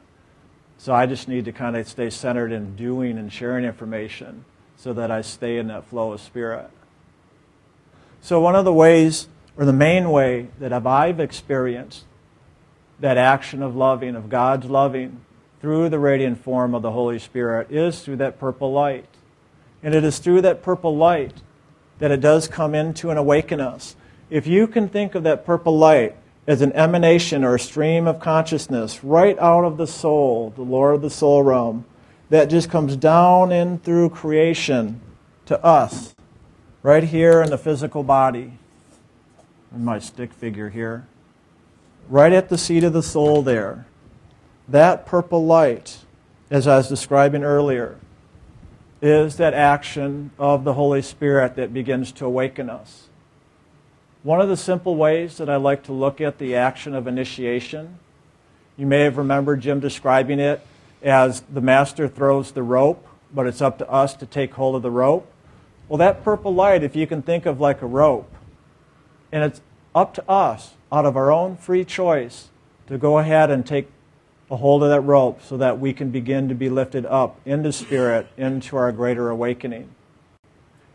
So 0.78 0.94
I 0.94 1.06
just 1.06 1.28
need 1.28 1.46
to 1.46 1.52
kind 1.52 1.78
of 1.78 1.88
stay 1.88 2.10
centered 2.10 2.52
in 2.52 2.76
doing 2.76 3.18
and 3.18 3.32
sharing 3.32 3.66
information 3.66 4.44
so 4.76 4.94
that 4.94 5.12
I 5.12 5.22
stay 5.22 5.58
in 5.58 5.68
that 5.68 5.86
flow 5.86 6.12
of 6.12 6.22
spirit. 6.22 6.70
So 8.22 8.40
one 8.42 8.56
of 8.56 8.66
the 8.66 8.74
ways, 8.74 9.30
or 9.58 9.66
the 9.66 9.74
main 9.74 10.10
way 10.10 10.48
that 10.60 10.74
I've 10.74 11.20
experienced 11.20 12.04
that 13.00 13.18
action 13.18 13.62
of 13.62 13.76
loving, 13.76 14.16
of 14.16 14.30
God's 14.30 14.66
loving, 14.66 15.22
through 15.62 15.90
the 15.90 16.00
radiant 16.00 16.42
form 16.44 16.74
of 16.74 16.82
the 16.82 16.92
Holy 16.92 17.20
Spirit 17.20 17.72
is 17.72 18.02
through 18.02 18.18
that 18.18 18.40
purple 18.40 18.72
light. 18.72 19.06
And 19.84 19.94
it 19.94 20.04
is 20.04 20.20
through 20.20 20.42
that 20.42 20.62
purple 20.62 20.96
light 20.96 21.42
that 22.00 22.12
it 22.12 22.22
does 22.22 22.48
come 22.48 22.74
into 22.74 23.10
and 23.10 23.20
awaken 23.20 23.60
us. 23.60 23.96
If 24.30 24.48
you 24.48 24.68
can 24.68 24.88
think 24.88 25.16
of 25.16 25.24
that 25.24 25.46
purple 25.46 25.78
light 25.78 26.16
as 26.48 26.62
an 26.62 26.72
emanation 26.74 27.44
or 27.44 27.56
a 27.56 27.60
stream 27.60 28.08
of 28.08 28.20
consciousness 28.20 29.04
right 29.04 29.38
out 29.40 29.66
of 29.66 29.78
the 29.78 29.88
soul, 29.88 30.52
the 30.56 30.62
Lord 30.62 30.96
of 30.96 31.02
the 31.02 31.10
soul 31.10 31.44
realm, 31.44 31.86
that 32.30 32.50
just 32.50 32.70
comes 32.70 32.96
down 32.96 33.52
in 33.52 33.80
through 33.80 34.10
creation 34.10 35.02
to 35.46 35.64
us, 35.64 36.16
right 36.84 37.04
here 37.04 37.42
in 37.42 37.50
the 37.50 37.58
physical 37.58 38.04
body. 38.04 38.54
In 39.74 39.84
my 39.84 40.00
stick 40.00 40.32
figure 40.32 40.70
here. 40.70 41.08
Right 42.10 42.34
at 42.34 42.50
the 42.50 42.58
seat 42.58 42.84
of 42.84 42.92
the 42.92 43.04
soul 43.04 43.44
there. 43.44 43.86
That 44.68 45.06
purple 45.06 45.46
light, 45.46 46.00
as 46.50 46.66
I 46.66 46.78
was 46.78 46.90
describing 46.90 47.44
earlier, 47.44 48.00
is 49.00 49.38
that 49.38 49.54
action 49.54 50.32
of 50.40 50.64
the 50.64 50.74
Holy 50.74 51.04
Spirit 51.04 51.56
that 51.56 51.72
begins 51.72 52.12
to 52.14 52.26
awaken 52.26 52.68
us. 52.68 53.10
One 54.24 54.42
of 54.42 54.50
the 54.50 54.58
simple 54.58 54.96
ways 54.96 55.38
that 55.38 55.52
I 55.52 55.58
like 55.58 55.84
to 55.84 55.94
look 55.94 56.20
at 56.20 56.40
the 56.40 56.56
action 56.56 56.96
of 56.96 57.06
initiation, 57.06 58.00
you 58.76 58.88
may 58.88 59.02
have 59.02 59.18
remembered 59.18 59.62
Jim 59.62 59.80
describing 59.80 60.40
it 60.40 60.66
as 61.04 61.42
the 61.42 61.62
master 61.62 62.08
throws 62.08 62.52
the 62.52 62.64
rope, 62.64 63.08
but 63.32 63.46
it's 63.46 63.62
up 63.62 63.78
to 63.78 63.90
us 63.90 64.16
to 64.16 64.26
take 64.26 64.56
hold 64.56 64.76
of 64.76 64.82
the 64.82 64.90
rope. 64.90 65.32
Well, 65.88 66.00
that 66.00 66.24
purple 66.24 66.56
light, 66.56 66.84
if 66.84 66.96
you 66.96 67.06
can 67.06 67.22
think 67.22 67.46
of 67.46 67.62
like 67.62 67.84
a 67.84 67.86
rope, 67.86 68.34
and 69.32 69.44
it's 69.44 69.62
up 69.94 70.16
to 70.16 70.28
us, 70.28 70.74
out 70.92 71.06
of 71.06 71.16
our 71.16 71.32
own 71.32 71.56
free 71.56 71.86
choice, 71.86 72.50
to 72.88 72.98
go 72.98 73.20
ahead 73.20 73.52
and 73.52 73.66
take 73.66 73.88
a 74.50 74.58
hold 74.58 74.82
of 74.84 74.90
that 74.90 75.02
rope 75.02 75.42
so 75.44 75.58
that 75.58 75.80
we 75.80 75.94
can 75.94 76.10
begin 76.10 76.50
to 76.50 76.56
be 76.56 76.70
lifted 76.70 77.06
up 77.06 77.40
into 77.46 77.72
spirit, 77.72 78.28
into 78.38 78.76
our 78.76 78.92
greater 78.92 79.30
awakening. 79.30 79.90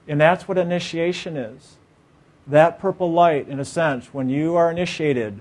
And 0.09 0.21
that's 0.21 0.49
what 0.49 0.59
initiation 0.59 1.37
is 1.37 1.77
that 2.47 2.79
purple 2.79 3.11
light, 3.11 3.49
in 3.49 3.59
a 3.59 3.65
sense, 3.65 4.13
when 4.13 4.29
you 4.29 4.55
are 4.55 4.71
initiated, 4.71 5.41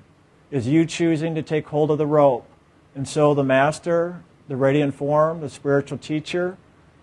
is 0.51 0.67
you 0.67 0.85
choosing 0.85 1.35
to 1.35 1.41
take 1.41 1.67
hold 1.67 1.91
of 1.91 1.97
the 1.97 2.07
rope. 2.07 2.47
And 2.95 3.07
so 3.07 3.33
the 3.33 3.43
master, 3.43 4.23
the 4.47 4.55
radiant 4.55 4.95
form, 4.95 5.41
the 5.41 5.49
spiritual 5.49 5.97
teacher, 5.97 6.57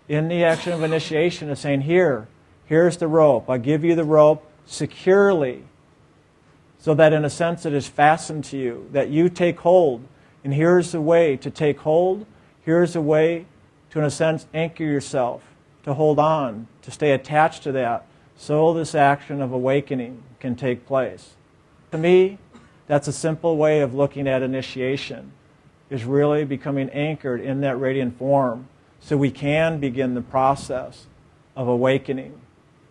in 0.07 0.27
the 0.27 0.43
action 0.43 0.73
of 0.73 0.83
initiation 0.83 1.49
is 1.49 1.59
saying, 1.59 1.81
Here, 1.81 2.27
here's 2.65 2.97
the 2.97 3.07
rope. 3.07 3.49
I 3.49 3.57
give 3.57 3.83
you 3.83 3.95
the 3.95 4.03
rope 4.03 4.49
securely, 4.65 5.63
so 6.81 6.95
that 6.95 7.13
in 7.13 7.23
a 7.23 7.29
sense 7.29 7.65
it 7.65 7.73
is 7.73 7.87
fastened 7.87 8.43
to 8.43 8.57
you, 8.57 8.89
that 8.91 9.09
you 9.09 9.29
take 9.29 9.59
hold. 9.59 10.03
And 10.43 10.51
here's 10.51 10.91
the 10.91 10.99
way 10.99 11.37
to 11.37 11.51
take 11.51 11.79
hold. 11.79 12.25
Here's 12.65 12.95
a 12.95 13.01
way 13.01 13.45
to, 13.91 13.99
in 13.99 14.05
a 14.05 14.09
sense, 14.09 14.47
anchor 14.51 14.83
yourself, 14.83 15.43
to 15.83 15.93
hold 15.93 16.17
on, 16.17 16.67
to 16.81 16.89
stay 16.89 17.11
attached 17.11 17.61
to 17.63 17.71
that 17.73 18.07
so 18.35 18.73
this 18.73 18.95
action 18.95 19.43
of 19.43 19.51
awakening 19.51 20.23
can 20.39 20.55
take 20.55 20.87
place. 20.87 21.35
To 21.91 21.99
me, 21.99 22.39
that's 22.87 23.07
a 23.07 23.13
simple 23.13 23.57
way 23.57 23.81
of 23.81 23.93
looking 23.93 24.27
at 24.27 24.41
initiation, 24.41 25.33
is 25.91 26.03
really 26.03 26.45
becoming 26.45 26.89
anchored 26.89 27.41
in 27.41 27.61
that 27.61 27.79
radiant 27.79 28.17
form 28.17 28.67
so 28.99 29.15
we 29.17 29.29
can 29.29 29.79
begin 29.79 30.15
the 30.15 30.21
process 30.21 31.05
of 31.55 31.67
awakening 31.67 32.41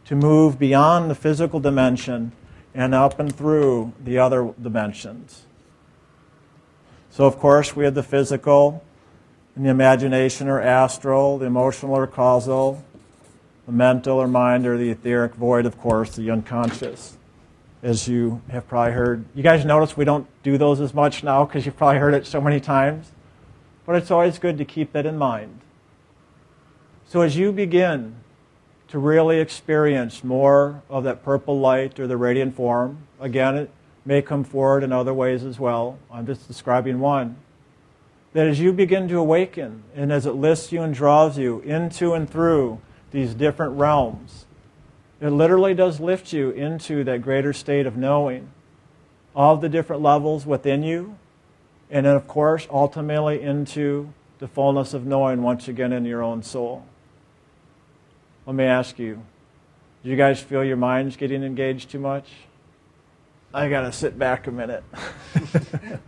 to 0.04 0.14
move 0.14 0.60
beyond 0.60 1.10
the 1.10 1.14
physical 1.16 1.58
dimension 1.58 2.30
and 2.74 2.94
up 2.94 3.18
and 3.18 3.34
through 3.34 3.92
the 4.02 4.18
other 4.18 4.54
dimensions. 4.60 5.46
So, 7.10 7.24
of 7.24 7.38
course, 7.38 7.74
we 7.74 7.84
have 7.84 7.94
the 7.94 8.02
physical 8.02 8.84
and 9.56 9.66
the 9.66 9.70
imagination 9.70 10.48
or 10.48 10.60
astral, 10.60 11.38
the 11.38 11.46
emotional 11.46 11.96
or 11.96 12.06
causal, 12.06 12.84
the 13.66 13.72
mental 13.72 14.18
or 14.18 14.28
mind 14.28 14.66
or 14.66 14.78
the 14.78 14.90
etheric 14.90 15.34
void, 15.34 15.66
of 15.66 15.78
course, 15.78 16.14
the 16.16 16.30
unconscious. 16.30 17.16
As 17.82 18.06
you 18.06 18.42
have 18.50 18.68
probably 18.68 18.92
heard, 18.92 19.24
you 19.34 19.42
guys 19.42 19.64
notice 19.64 19.96
we 19.96 20.04
don't 20.04 20.26
do 20.42 20.58
those 20.58 20.80
as 20.80 20.94
much 20.94 21.24
now 21.24 21.44
because 21.44 21.66
you've 21.66 21.76
probably 21.76 21.98
heard 21.98 22.14
it 22.14 22.26
so 22.26 22.40
many 22.40 22.60
times. 22.60 23.10
But 23.86 23.96
it's 23.96 24.10
always 24.10 24.38
good 24.38 24.58
to 24.58 24.64
keep 24.64 24.92
that 24.92 25.06
in 25.06 25.16
mind. 25.16 25.60
So 27.08 27.22
as 27.22 27.36
you 27.36 27.50
begin 27.50 28.16
to 28.90 28.98
really 28.98 29.38
experience 29.38 30.24
more 30.24 30.82
of 30.90 31.04
that 31.04 31.24
purple 31.24 31.60
light 31.60 32.00
or 32.00 32.06
the 32.06 32.16
radiant 32.16 32.56
form, 32.56 32.98
again, 33.20 33.56
it 33.56 33.70
may 34.04 34.20
come 34.20 34.42
forward 34.42 34.82
in 34.82 34.92
other 34.92 35.14
ways 35.14 35.44
as 35.44 35.60
well. 35.60 35.98
I'm 36.12 36.26
just 36.26 36.48
describing 36.48 36.98
one. 36.98 37.36
That 38.32 38.48
as 38.48 38.58
you 38.58 38.72
begin 38.72 39.08
to 39.08 39.18
awaken 39.18 39.84
and 39.94 40.12
as 40.12 40.26
it 40.26 40.32
lifts 40.32 40.72
you 40.72 40.82
and 40.82 40.92
draws 40.92 41.38
you 41.38 41.60
into 41.60 42.14
and 42.14 42.28
through 42.28 42.80
these 43.12 43.34
different 43.34 43.78
realms. 43.78 44.46
It 45.20 45.30
literally 45.30 45.74
does 45.74 46.00
lift 46.00 46.32
you 46.32 46.50
into 46.50 47.04
that 47.04 47.22
greater 47.22 47.52
state 47.52 47.86
of 47.86 47.96
knowing 47.96 48.50
all 49.36 49.56
the 49.56 49.68
different 49.68 50.02
levels 50.02 50.46
within 50.46 50.82
you, 50.82 51.16
and 51.90 52.06
then, 52.06 52.16
of 52.16 52.26
course, 52.26 52.66
ultimately 52.70 53.40
into 53.40 54.12
the 54.38 54.48
fullness 54.48 54.94
of 54.94 55.06
knowing 55.06 55.42
once 55.42 55.68
again 55.68 55.92
in 55.92 56.04
your 56.04 56.22
own 56.22 56.42
soul. 56.42 56.84
Let 58.46 58.56
me 58.56 58.64
ask 58.64 58.98
you 58.98 59.22
do 60.02 60.08
you 60.08 60.16
guys 60.16 60.40
feel 60.40 60.64
your 60.64 60.78
mind's 60.78 61.16
getting 61.16 61.42
engaged 61.42 61.90
too 61.90 61.98
much? 62.00 62.30
I 63.52 63.68
got 63.68 63.82
to 63.82 63.92
sit 63.92 64.18
back 64.18 64.46
a 64.46 64.50
minute. 64.50 64.84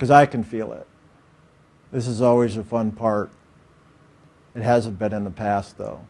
Because 0.00 0.10
I 0.10 0.24
can 0.24 0.42
feel 0.42 0.72
it. 0.72 0.86
This 1.92 2.06
is 2.06 2.22
always 2.22 2.56
a 2.56 2.64
fun 2.64 2.90
part. 2.90 3.30
It 4.54 4.62
hasn't 4.62 4.98
been 4.98 5.12
in 5.12 5.24
the 5.24 5.30
past, 5.30 5.76
though. 5.76 6.06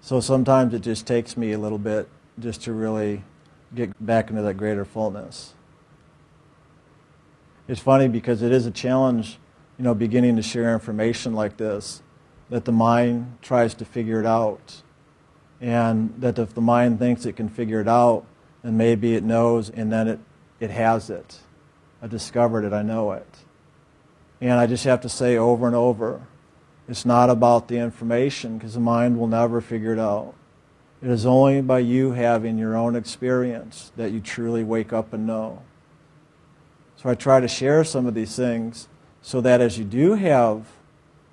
So 0.00 0.18
sometimes 0.18 0.74
it 0.74 0.80
just 0.80 1.06
takes 1.06 1.36
me 1.36 1.52
a 1.52 1.58
little 1.58 1.78
bit 1.78 2.08
just 2.40 2.62
to 2.62 2.72
really 2.72 3.22
get 3.72 4.04
back 4.04 4.30
into 4.30 4.42
that 4.42 4.54
greater 4.54 4.84
fullness. 4.84 5.54
It's 7.68 7.80
funny 7.80 8.08
because 8.08 8.42
it 8.42 8.50
is 8.50 8.66
a 8.66 8.72
challenge, 8.72 9.38
you 9.78 9.84
know, 9.84 9.94
beginning 9.94 10.34
to 10.34 10.42
share 10.42 10.74
information 10.74 11.34
like 11.34 11.56
this, 11.56 12.02
that 12.50 12.64
the 12.64 12.72
mind 12.72 13.38
tries 13.42 13.74
to 13.74 13.84
figure 13.84 14.20
it 14.20 14.26
out. 14.26 14.82
And 15.60 16.14
that 16.18 16.38
if 16.38 16.54
the 16.54 16.60
mind 16.60 16.98
thinks 16.98 17.24
it 17.24 17.34
can 17.34 17.48
figure 17.48 17.80
it 17.80 17.88
out, 17.88 18.24
then 18.62 18.76
maybe 18.76 19.14
it 19.14 19.22
knows 19.22 19.70
and 19.70 19.92
then 19.92 20.08
it, 20.08 20.20
it 20.60 20.70
has 20.70 21.10
it. 21.10 21.40
I 22.02 22.06
discovered 22.06 22.64
it, 22.64 22.72
I 22.72 22.82
know 22.82 23.12
it. 23.12 23.38
And 24.40 24.52
I 24.52 24.66
just 24.66 24.84
have 24.84 25.00
to 25.02 25.08
say 25.08 25.36
over 25.36 25.66
and 25.66 25.76
over 25.76 26.26
it's 26.88 27.06
not 27.06 27.30
about 27.30 27.68
the 27.68 27.78
information 27.78 28.58
because 28.58 28.74
the 28.74 28.80
mind 28.80 29.18
will 29.18 29.26
never 29.26 29.60
figure 29.60 29.92
it 29.92 29.98
out. 29.98 30.34
It 31.02 31.08
is 31.08 31.24
only 31.24 31.62
by 31.62 31.80
you 31.80 32.12
having 32.12 32.58
your 32.58 32.76
own 32.76 32.96
experience 32.96 33.92
that 33.96 34.12
you 34.12 34.20
truly 34.20 34.64
wake 34.64 34.92
up 34.92 35.12
and 35.12 35.26
know. 35.26 35.62
So 36.96 37.08
I 37.08 37.14
try 37.14 37.40
to 37.40 37.48
share 37.48 37.84
some 37.84 38.06
of 38.06 38.14
these 38.14 38.36
things 38.36 38.88
so 39.22 39.40
that 39.40 39.60
as 39.60 39.78
you 39.78 39.84
do 39.84 40.14
have 40.14 40.66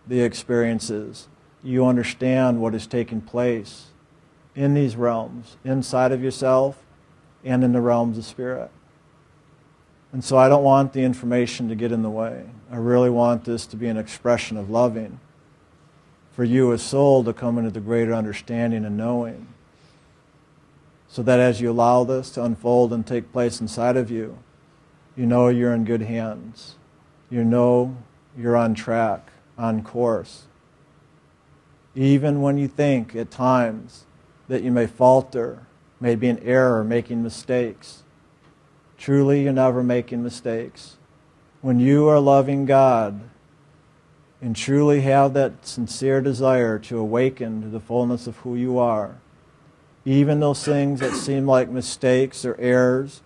the 0.08 0.22
experiences, 0.22 1.28
you 1.64 1.86
understand 1.86 2.62
what 2.62 2.76
is 2.76 2.88
taking 2.88 3.22
place 3.22 3.88
in 4.56 4.74
these 4.74 4.96
realms, 4.96 5.58
inside 5.64 6.12
of 6.12 6.24
yourself 6.24 6.84
and 7.44 7.64
in 7.64 7.72
the 7.72 7.82
realms 7.82 8.18
of 8.18 8.26
spirit. 8.26 8.70
And 10.12 10.24
so 10.24 10.38
I 10.38 10.50
don't 10.50 10.64
want 10.64 10.94
the 10.94 11.04
information 11.04 11.70
to 11.70 11.76
get 11.76 11.92
in 11.92 12.02
the 12.02 12.10
way. 12.10 12.46
I 12.70 12.76
really 12.78 13.10
want 13.10 13.46
this 13.46 13.66
to 13.68 13.78
be 13.78 13.88
an 13.88 13.98
expression 13.98 14.58
of 14.58 14.70
loving 14.70 15.20
for 16.32 16.44
you 16.44 16.74
as 16.74 16.82
soul 16.82 17.24
to 17.24 17.34
come 17.34 17.58
into 17.58 17.72
the 17.72 17.80
greater 17.80 18.14
understanding 18.14 18.86
and 18.86 18.98
knowing. 18.98 19.48
So 21.08 21.22
that 21.24 21.40
as 21.40 21.60
you 21.60 21.72
allow 21.72 22.04
this 22.04 22.32
to 22.32 22.44
unfold 22.44 22.94
and 22.94 23.06
take 23.06 23.32
place 23.32 23.60
inside 23.60 23.98
of 23.98 24.10
you, 24.10 24.38
you 25.16 25.26
know 25.26 25.50
you're 25.50 25.74
in 25.74 25.84
good 25.84 26.04
hands. 26.04 26.76
You 27.30 27.44
know 27.44 27.98
you're 28.38 28.56
on 28.56 28.74
track, 28.74 29.31
on 29.58 29.84
course. 29.84 30.44
Even 31.96 32.42
when 32.42 32.58
you 32.58 32.68
think 32.68 33.16
at 33.16 33.32
times 33.32 34.06
that 34.48 34.64
you 34.64 34.72
may 34.72 34.88
falter, 34.88 35.66
may 36.00 36.16
be 36.16 36.28
in 36.30 36.40
error, 36.40 36.84
making 36.84 37.22
mistakes, 37.22 38.04
truly 38.98 39.44
you're 39.44 39.54
never 39.54 39.84
making 39.84 40.24
mistakes. 40.24 40.98
When 41.62 41.80
you 41.80 42.08
are 42.08 42.20
loving 42.20 42.66
God 42.66 43.22
and 44.42 44.56
truly 44.56 45.02
have 45.02 45.34
that 45.34 45.66
sincere 45.66 46.22
desire 46.22 46.80
to 46.80 46.98
awaken 46.98 47.62
to 47.62 47.68
the 47.68 47.80
fullness 47.80 48.26
of 48.26 48.38
who 48.38 48.56
you 48.56 48.80
are, 48.80 49.20
even 50.06 50.40
those 50.40 50.64
things 50.64 51.00
that 51.02 51.14
seem 51.14 51.46
like 51.46 51.70
mistakes 51.70 52.44
or 52.44 52.56
errors, 52.60 53.22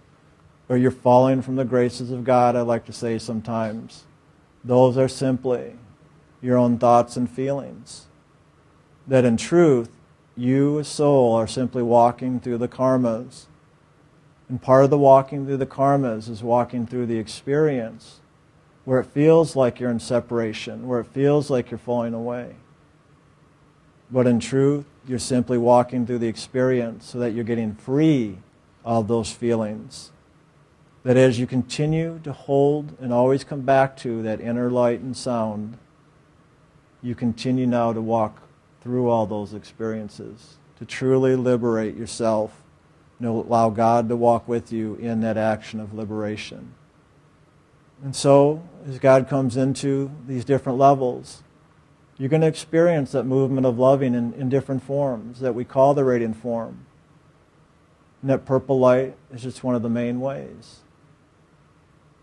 or 0.68 0.76
you're 0.76 0.92
falling 0.92 1.42
from 1.42 1.56
the 1.56 1.64
graces 1.64 2.12
of 2.12 2.24
God, 2.24 2.56
I 2.56 2.62
like 2.62 2.86
to 2.86 2.94
say 2.94 3.18
sometimes, 3.20 4.04
those 4.64 4.98
are 4.98 5.08
simply 5.08 5.76
your 6.46 6.58
own 6.58 6.78
thoughts 6.78 7.18
and 7.18 7.30
feelings. 7.30 8.06
That 9.08 9.26
in 9.26 9.36
truth, 9.36 9.90
you 10.38 10.80
as 10.80 10.88
soul 10.88 11.34
are 11.34 11.48
simply 11.48 11.82
walking 11.82 12.40
through 12.40 12.60
the 12.60 12.68
karmas. 12.68 13.46
And 14.48 14.62
part 14.62 14.84
of 14.84 14.92
the 14.92 14.98
walking 14.98 15.46
through 15.46 15.58
the 15.58 15.66
karmas 15.66 16.30
is 16.30 16.44
walking 16.44 16.86
through 16.86 17.08
the 17.08 17.18
experience 17.18 18.20
where 18.84 19.00
it 19.00 19.08
feels 19.08 19.56
like 19.56 19.80
you're 19.80 19.90
in 19.90 20.00
separation, 20.00 20.88
where 20.88 21.00
it 21.00 21.08
feels 21.08 21.50
like 21.50 21.72
you're 21.72 21.80
falling 21.80 22.14
away. 22.14 22.56
But 24.12 24.28
in 24.28 24.40
truth, 24.40 24.86
you're 25.08 25.18
simply 25.18 25.58
walking 25.58 26.06
through 26.06 26.20
the 26.20 26.28
experience 26.28 27.08
so 27.08 27.18
that 27.18 27.32
you're 27.32 27.44
getting 27.44 27.74
free 27.74 28.38
of 28.84 29.08
those 29.08 29.32
feelings. 29.32 30.12
That 31.02 31.18
as 31.18 31.40
you 31.40 31.48
continue 31.48 32.20
to 32.24 32.32
hold 32.32 32.96
and 33.00 33.12
always 33.12 33.44
come 33.44 33.62
back 33.62 33.98
to 33.98 34.22
that 34.22 34.40
inner 34.40 34.70
light 34.70 35.00
and 35.00 35.18
sound, 35.18 35.80
you 37.02 37.16
continue 37.16 37.68
now 37.68 37.94
to 37.94 38.02
walk 38.02 38.42
through 38.82 39.10
all 39.10 39.26
those 39.26 39.54
experiences, 39.54 40.58
to 40.78 40.86
truly 40.86 41.36
liberate 41.36 41.96
yourself 41.96 42.64
and 43.20 43.28
allow 43.28 43.70
God 43.70 44.10
to 44.10 44.16
walk 44.16 44.48
with 44.48 44.72
you 44.72 44.96
in 44.96 45.22
that 45.22 45.38
action 45.38 45.80
of 45.80 45.94
liberation. 45.94 46.74
And 48.04 48.16
so, 48.16 48.62
as 48.88 49.00
God 49.00 49.30
comes 49.30 49.58
into 49.58 50.12
these 50.28 50.46
different 50.46 50.78
levels, 50.78 51.44
you're 52.18 52.30
going 52.30 52.42
to 52.42 52.48
experience 52.48 53.12
that 53.12 53.24
movement 53.24 53.66
of 53.66 53.80
loving 53.80 54.14
in, 54.14 54.34
in 54.34 54.50
different 54.50 54.84
forms 54.84 55.40
that 55.40 55.56
we 55.56 55.66
call 55.66 55.94
the 55.94 56.04
radiant 56.04 56.38
form. 56.38 56.86
And 58.22 58.30
that 58.30 58.46
purple 58.46 58.80
light 58.80 59.16
is 59.34 59.44
just 59.44 59.64
one 59.64 59.76
of 59.76 59.82
the 59.82 59.90
main 59.90 60.20
ways. 60.20 60.82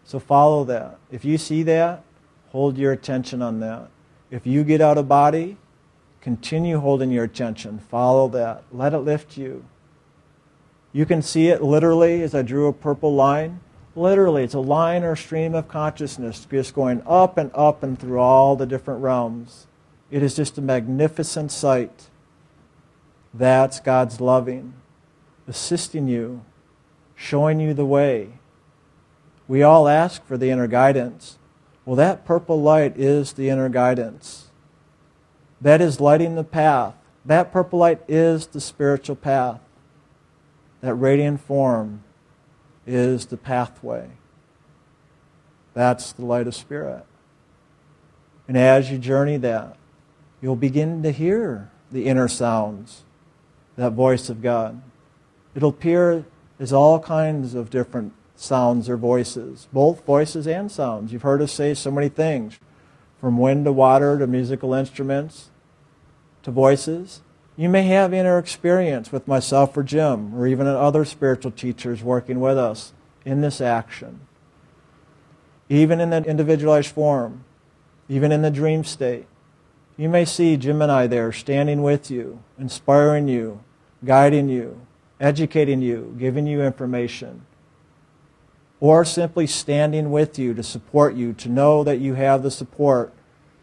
So 0.05 0.19
follow 0.19 0.64
that. 0.64 0.99
If 1.11 1.25
you 1.25 1.38
see 1.38 1.62
that, 1.64 2.05
hold 2.50 2.76
your 2.76 2.93
attention 2.93 3.43
on 3.43 3.61
that. 3.61 3.88
If 4.33 4.47
you 4.47 4.65
get 4.65 4.81
out 4.81 4.97
of 4.97 5.09
body, 5.09 5.59
continue 6.23 6.81
holding 6.81 7.11
your 7.11 7.25
attention. 7.25 7.79
Follow 7.79 8.29
that. 8.29 8.65
Let 8.73 8.95
it 8.95 9.01
lift 9.01 9.37
you. 9.37 9.67
You 10.91 11.05
can 11.05 11.21
see 11.21 11.49
it 11.49 11.62
literally 11.62 12.23
as 12.23 12.35
I 12.35 12.41
drew 12.41 12.67
a 12.67 12.73
purple 12.73 13.15
line. 13.15 13.61
Literally, 13.95 14.43
it's 14.43 14.55
a 14.55 14.61
line 14.61 15.05
or 15.05 15.17
stream 15.17 15.55
of 15.55 15.69
consciousness 15.69 16.47
just 16.51 16.75
going 16.75 17.03
up 17.07 17.37
and 17.37 17.51
up 17.55 17.83
and 17.83 17.99
through 17.99 18.21
all 18.21 18.57
the 18.57 18.65
different 18.65 19.03
realms. 19.03 19.67
It 20.11 20.23
is 20.23 20.35
just 20.35 20.57
a 20.57 20.62
magnificent 20.62 21.53
sight. 21.53 22.09
That's 23.35 23.81
God's 23.81 24.19
loving, 24.19 24.73
assisting 25.47 26.09
you, 26.09 26.43
showing 27.15 27.61
you 27.61 27.75
the 27.75 27.85
way. 27.85 28.31
We 29.47 29.62
all 29.62 29.89
ask 29.89 30.25
for 30.25 30.39
the 30.39 30.49
inner 30.49 30.69
guidance. 30.69 31.37
Well, 31.85 31.97
that 31.97 32.25
purple 32.25 32.61
light 32.61 32.97
is 32.97 33.33
the 33.33 33.49
inner 33.49 33.69
guidance. 33.69 34.49
That 35.61 35.81
is 35.81 36.01
lighting 36.01 36.37
the 36.37 36.45
path. 36.45 36.95
That 37.25 37.52
purple 37.52 37.80
light 37.80 38.00
is 38.09 38.47
the 38.49 38.61
spiritual 38.61 39.17
path. 39.17 39.61
That 40.80 40.95
radiant 40.95 41.41
form 41.41 42.02
is 42.87 43.26
the 43.26 43.37
pathway. 43.37 44.11
That's 45.75 46.13
the 46.13 46.25
light 46.25 46.47
of 46.47 46.54
spirit. 46.54 47.04
And 48.49 48.56
as 48.56 48.91
you 48.91 48.99
journey 48.99 49.37
that, 49.39 49.76
you'll 50.41 50.56
begin 50.56 51.02
to 51.04 51.13
hear 51.13 51.71
the 51.91 52.06
inner 52.06 52.28
sounds, 52.28 53.02
that 53.76 53.93
voice 53.93 54.28
of 54.28 54.43
God. 54.43 54.83
It'll 55.54 55.71
appear 55.71 56.25
as 56.59 56.73
all 56.73 57.00
kinds 57.00 57.54
of 57.54 57.71
different 57.71 58.13
sounds 58.43 58.89
or 58.89 58.97
voices, 58.97 59.69
both 59.73 60.05
voices 60.05 60.47
and 60.47 60.71
sounds. 60.71 61.13
You've 61.13 61.23
heard 61.23 61.43
us 61.43 61.52
say 61.52 61.75
so 61.75 61.91
many 61.91 62.09
things 62.09 62.59
from 63.21 63.39
wind 63.39 63.65
to 63.65 63.73
water 63.73 64.19
to 64.19 64.26
musical 64.26 64.75
instruments 64.75 65.50
to 66.43 66.50
voices. 66.50 67.23
You 67.57 67.69
may 67.69 67.85
have 67.85 68.13
inner 68.13 68.39
experience 68.39 69.13
with 69.13 69.28
myself 69.28 69.76
or 69.76 69.83
Jim 69.83 70.35
or 70.35 70.47
even 70.47 70.67
other 70.67 71.05
spiritual 71.05 71.52
teachers 71.52 72.02
working 72.02 72.41
with 72.41 72.59
us 72.59 72.93
in 73.25 73.41
this 73.41 73.61
action. 73.61 74.21
Even 75.69 76.00
in 76.00 76.11
that 76.11 76.26
individualized 76.26 76.91
form, 76.91 77.45
even 78.09 78.33
in 78.33 78.43
the 78.43 78.50
dream 78.50 78.85
state. 78.85 79.26
You 79.97 80.09
may 80.09 80.25
see 80.25 80.57
Jim 80.57 80.83
and 80.83 80.91
I 80.91 81.07
there 81.07 81.33
standing 81.33 81.83
with 81.83 82.11
you, 82.11 82.43
inspiring 82.59 83.28
you, 83.28 83.61
guiding 84.05 84.49
you, 84.49 84.81
educating 85.21 85.81
you, 85.81 86.17
giving 86.19 86.47
you 86.47 86.63
information, 86.63 87.47
or 88.82 89.04
simply 89.04 89.47
standing 89.47 90.10
with 90.10 90.40
you 90.40 90.52
to 90.52 90.60
support 90.60 91.14
you, 91.14 91.32
to 91.32 91.49
know 91.49 91.84
that 91.84 92.00
you 92.00 92.14
have 92.14 92.42
the 92.42 92.50
support 92.50 93.14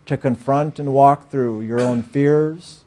to 0.05 0.15
confront 0.15 0.79
and 0.79 0.93
walk 0.93 1.29
through 1.29 1.60
your 1.60 1.82
own 1.82 2.01
fears, 2.01 2.86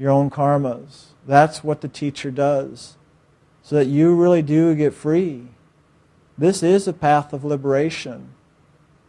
your 0.00 0.10
own 0.10 0.28
karmas. 0.28 1.10
That's 1.28 1.62
what 1.62 1.80
the 1.80 1.86
teacher 1.86 2.32
does, 2.32 2.96
so 3.62 3.76
that 3.76 3.86
you 3.86 4.16
really 4.16 4.42
do 4.42 4.74
get 4.74 4.92
free. 4.92 5.46
This 6.36 6.60
is 6.60 6.88
a 6.88 6.92
path 6.92 7.32
of 7.32 7.44
liberation, 7.44 8.30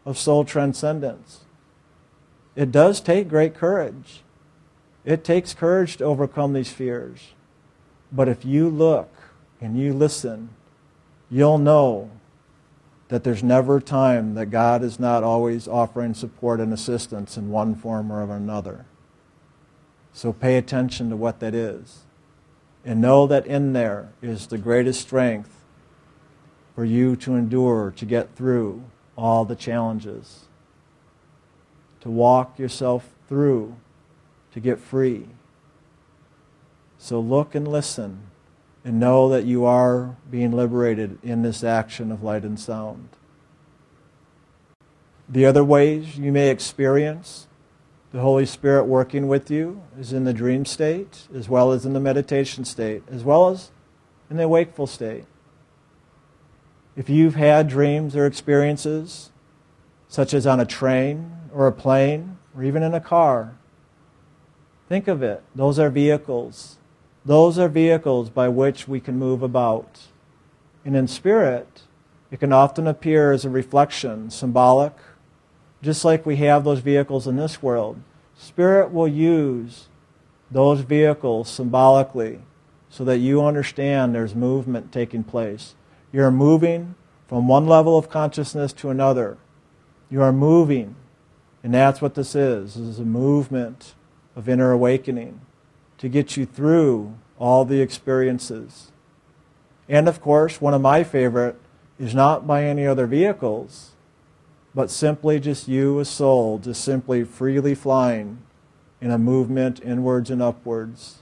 of 0.06 0.16
soul 0.16 0.46
transcendence. 0.46 1.46
It 2.56 2.72
does 2.72 3.02
take 3.02 3.28
great 3.28 3.56
courage. 3.56 4.22
It 5.04 5.24
takes 5.24 5.56
courage 5.56 5.98
to 5.98 6.04
overcome 6.04 6.54
these 6.54 6.72
fears. 6.72 7.34
But 8.12 8.28
if 8.28 8.46
you 8.46 8.70
look 8.70 9.12
and 9.60 9.80
you 9.80 9.94
listen, 9.94 10.50
you'll 11.32 11.58
know 11.58 12.12
that 13.10 13.24
there's 13.24 13.44
never 13.44 13.78
a 13.78 13.82
time 13.82 14.36
that 14.36 14.48
God 14.48 14.84
is 14.84 15.00
not 15.00 15.24
always 15.24 15.68
offering 15.68 16.14
support 16.14 16.60
and 16.60 16.74
assistance 16.74 17.38
in 17.38 17.50
one 17.50 17.76
form 17.76 18.12
or 18.12 18.22
another. 18.24 18.86
So 20.14 20.32
pay 20.32 20.58
attention 20.58 21.10
to 21.10 21.16
what 21.16 21.40
that 21.40 21.54
is. 21.54 22.06
And 22.86 23.02
know 23.02 23.28
that 23.28 23.46
in 23.46 23.74
there 23.74 24.14
is 24.22 24.48
the 24.48 24.58
greatest 24.58 25.02
strength 25.02 25.66
for 26.74 26.86
you 26.86 27.16
to 27.18 27.36
endure, 27.36 27.92
to 27.98 28.06
get 28.06 28.36
through 28.36 28.84
all 29.18 29.44
the 29.44 29.56
challenges 29.56 30.46
to 32.02 32.10
walk 32.10 32.58
yourself 32.58 33.10
through 33.28 33.76
to 34.54 34.60
get 34.60 34.80
free. 34.80 35.28
So 36.98 37.20
look 37.20 37.56
and 37.56 37.68
listen 37.68 38.29
and 38.84 39.00
know 39.00 39.30
that 39.30 39.46
you 39.46 39.66
are 39.66 40.16
being 40.30 40.52
liberated 40.52 41.18
in 41.24 41.42
this 41.42 41.64
action 41.64 42.12
of 42.12 42.24
light 42.24 42.44
and 42.44 42.60
sound. 42.60 43.10
The 45.28 45.46
other 45.46 45.64
ways 45.64 46.18
you 46.18 46.32
may 46.32 46.50
experience 46.50 47.48
the 48.12 48.22
Holy 48.22 48.46
Spirit 48.46 48.86
working 48.86 49.28
with 49.28 49.52
you 49.52 49.84
is 50.00 50.12
in 50.12 50.24
the 50.24 50.34
dream 50.34 50.66
state, 50.66 51.28
as 51.34 51.48
well 51.48 51.72
as 51.72 51.86
in 51.86 51.94
the 51.94 52.00
meditation 52.00 52.66
state, 52.66 53.04
as 53.12 53.24
well 53.24 53.50
as 53.50 53.72
in 54.32 54.38
the 54.38 54.48
wakeful 54.48 54.88
state. 54.88 55.26
If 56.96 57.08
you've 57.08 57.36
had 57.36 57.68
dreams 57.68 58.16
or 58.16 58.26
experiences, 58.26 59.32
such 60.08 60.34
as 60.34 60.48
on 60.48 60.60
a 60.60 60.66
train 60.66 61.32
or 61.54 61.68
a 61.68 61.72
plane 61.72 62.40
or 62.56 62.64
even 62.64 62.82
in 62.82 62.96
a 62.96 63.00
car. 63.00 63.56
Think 64.90 65.08
of 65.08 65.22
it. 65.22 65.44
Those 65.54 65.78
are 65.78 65.92
vehicles. 65.92 66.79
Those 67.30 67.60
are 67.60 67.70
vehicles 67.70 68.32
by 68.32 68.48
which 68.48 68.88
we 68.88 69.00
can 69.00 69.20
move 69.20 69.44
about. 69.44 70.08
And 70.84 70.96
in 70.96 71.08
spirit, 71.08 71.84
it 72.32 72.40
can 72.40 72.52
often 72.52 72.88
appear 72.88 73.32
as 73.32 73.46
a 73.46 73.52
reflection, 73.52 74.32
symbolic, 74.32 74.94
just 75.84 76.04
like 76.04 76.26
we 76.26 76.38
have 76.38 76.64
those 76.64 76.80
vehicles 76.80 77.28
in 77.28 77.36
this 77.36 77.62
world. 77.62 78.02
Spirit 78.36 78.92
will 78.92 79.08
use 79.08 79.90
those 80.50 80.80
vehicles 80.80 81.48
symbolically 81.52 82.40
so 82.90 83.06
that 83.06 83.20
you 83.20 83.46
understand 83.46 84.16
there's 84.16 84.34
movement 84.34 84.92
taking 84.92 85.24
place. 85.24 85.76
You're 86.12 86.32
moving 86.32 86.96
from 87.28 87.48
one 87.48 87.68
level 87.68 87.96
of 87.96 88.10
consciousness 88.10 88.74
to 88.74 88.90
another. 88.90 89.38
You 90.10 90.24
are 90.24 90.34
moving 90.34 90.96
and 91.62 91.76
that's 91.76 92.02
what 92.02 92.16
this 92.16 92.34
is. 92.34 92.74
This 92.74 92.88
is 92.88 93.00
a 93.00 93.06
movement 93.06 93.94
of 94.36 94.50
inner 94.50 94.72
awakening 94.72 95.42
to 96.00 96.10
get 96.10 96.36
you 96.36 96.46
through 96.46 97.14
all 97.38 97.64
the 97.64 97.82
experiences. 97.82 98.92
And 99.88 100.08
of 100.08 100.22
course, 100.22 100.60
one 100.60 100.74
of 100.74 100.82
my 100.82 101.04
favorite 101.04 101.56
is 102.00 102.16
not 102.16 102.48
by 102.48 102.64
any 102.64 102.88
other 102.88 103.06
vehicles. 103.06 103.92
but 104.74 104.92
simply 104.92 105.40
just 105.40 105.68
you, 105.68 106.00
a 106.00 106.06
soul, 106.06 106.60
just 106.60 106.84
simply 106.84 107.24
freely 107.24 107.76
flying 107.76 108.40
in 109.02 109.12
a 109.12 109.18
movement 109.18 109.82
inwards 109.84 110.30
and 110.30 110.42
upwards. 110.42 111.20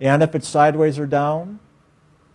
And 0.00 0.22
if 0.22 0.34
it's 0.34 0.48
sideways 0.48 0.98
or 0.98 1.06
down, 1.06 1.58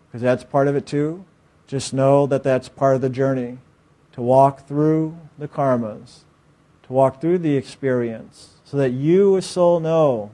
because 0.07 0.21
that's 0.21 0.43
part 0.43 0.67
of 0.67 0.75
it 0.75 0.85
too, 0.85 1.25
just 1.67 1.93
know 1.93 2.27
that 2.27 2.43
that's 2.43 2.69
part 2.69 2.95
of 2.95 3.01
the 3.01 3.09
journey 3.09 3.57
to 4.13 4.21
walk 4.21 4.67
through 4.67 5.17
the 5.37 5.47
karmas, 5.47 6.19
to 6.83 6.93
walk 6.93 7.21
through 7.21 7.37
the 7.39 7.55
experience, 7.55 8.55
so 8.63 8.77
that 8.77 8.91
you, 8.91 9.35
a 9.35 9.41
soul, 9.41 9.79
know, 9.79 10.31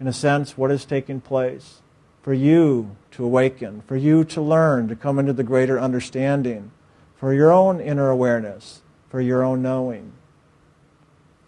in 0.00 0.06
a 0.06 0.12
sense, 0.12 0.56
what 0.56 0.70
is 0.70 0.84
taking 0.84 1.20
place. 1.20 1.82
For 2.22 2.34
you 2.34 2.96
to 3.12 3.24
awaken, 3.24 3.82
for 3.86 3.96
you 3.96 4.22
to 4.24 4.40
learn, 4.40 4.88
to 4.88 4.96
come 4.96 5.18
into 5.18 5.32
the 5.32 5.44
greater 5.44 5.80
understanding, 5.80 6.72
for 7.16 7.32
your 7.32 7.50
own 7.50 7.80
inner 7.80 8.10
awareness, 8.10 8.82
for 9.08 9.20
your 9.20 9.42
own 9.42 9.62
knowing. 9.62 10.12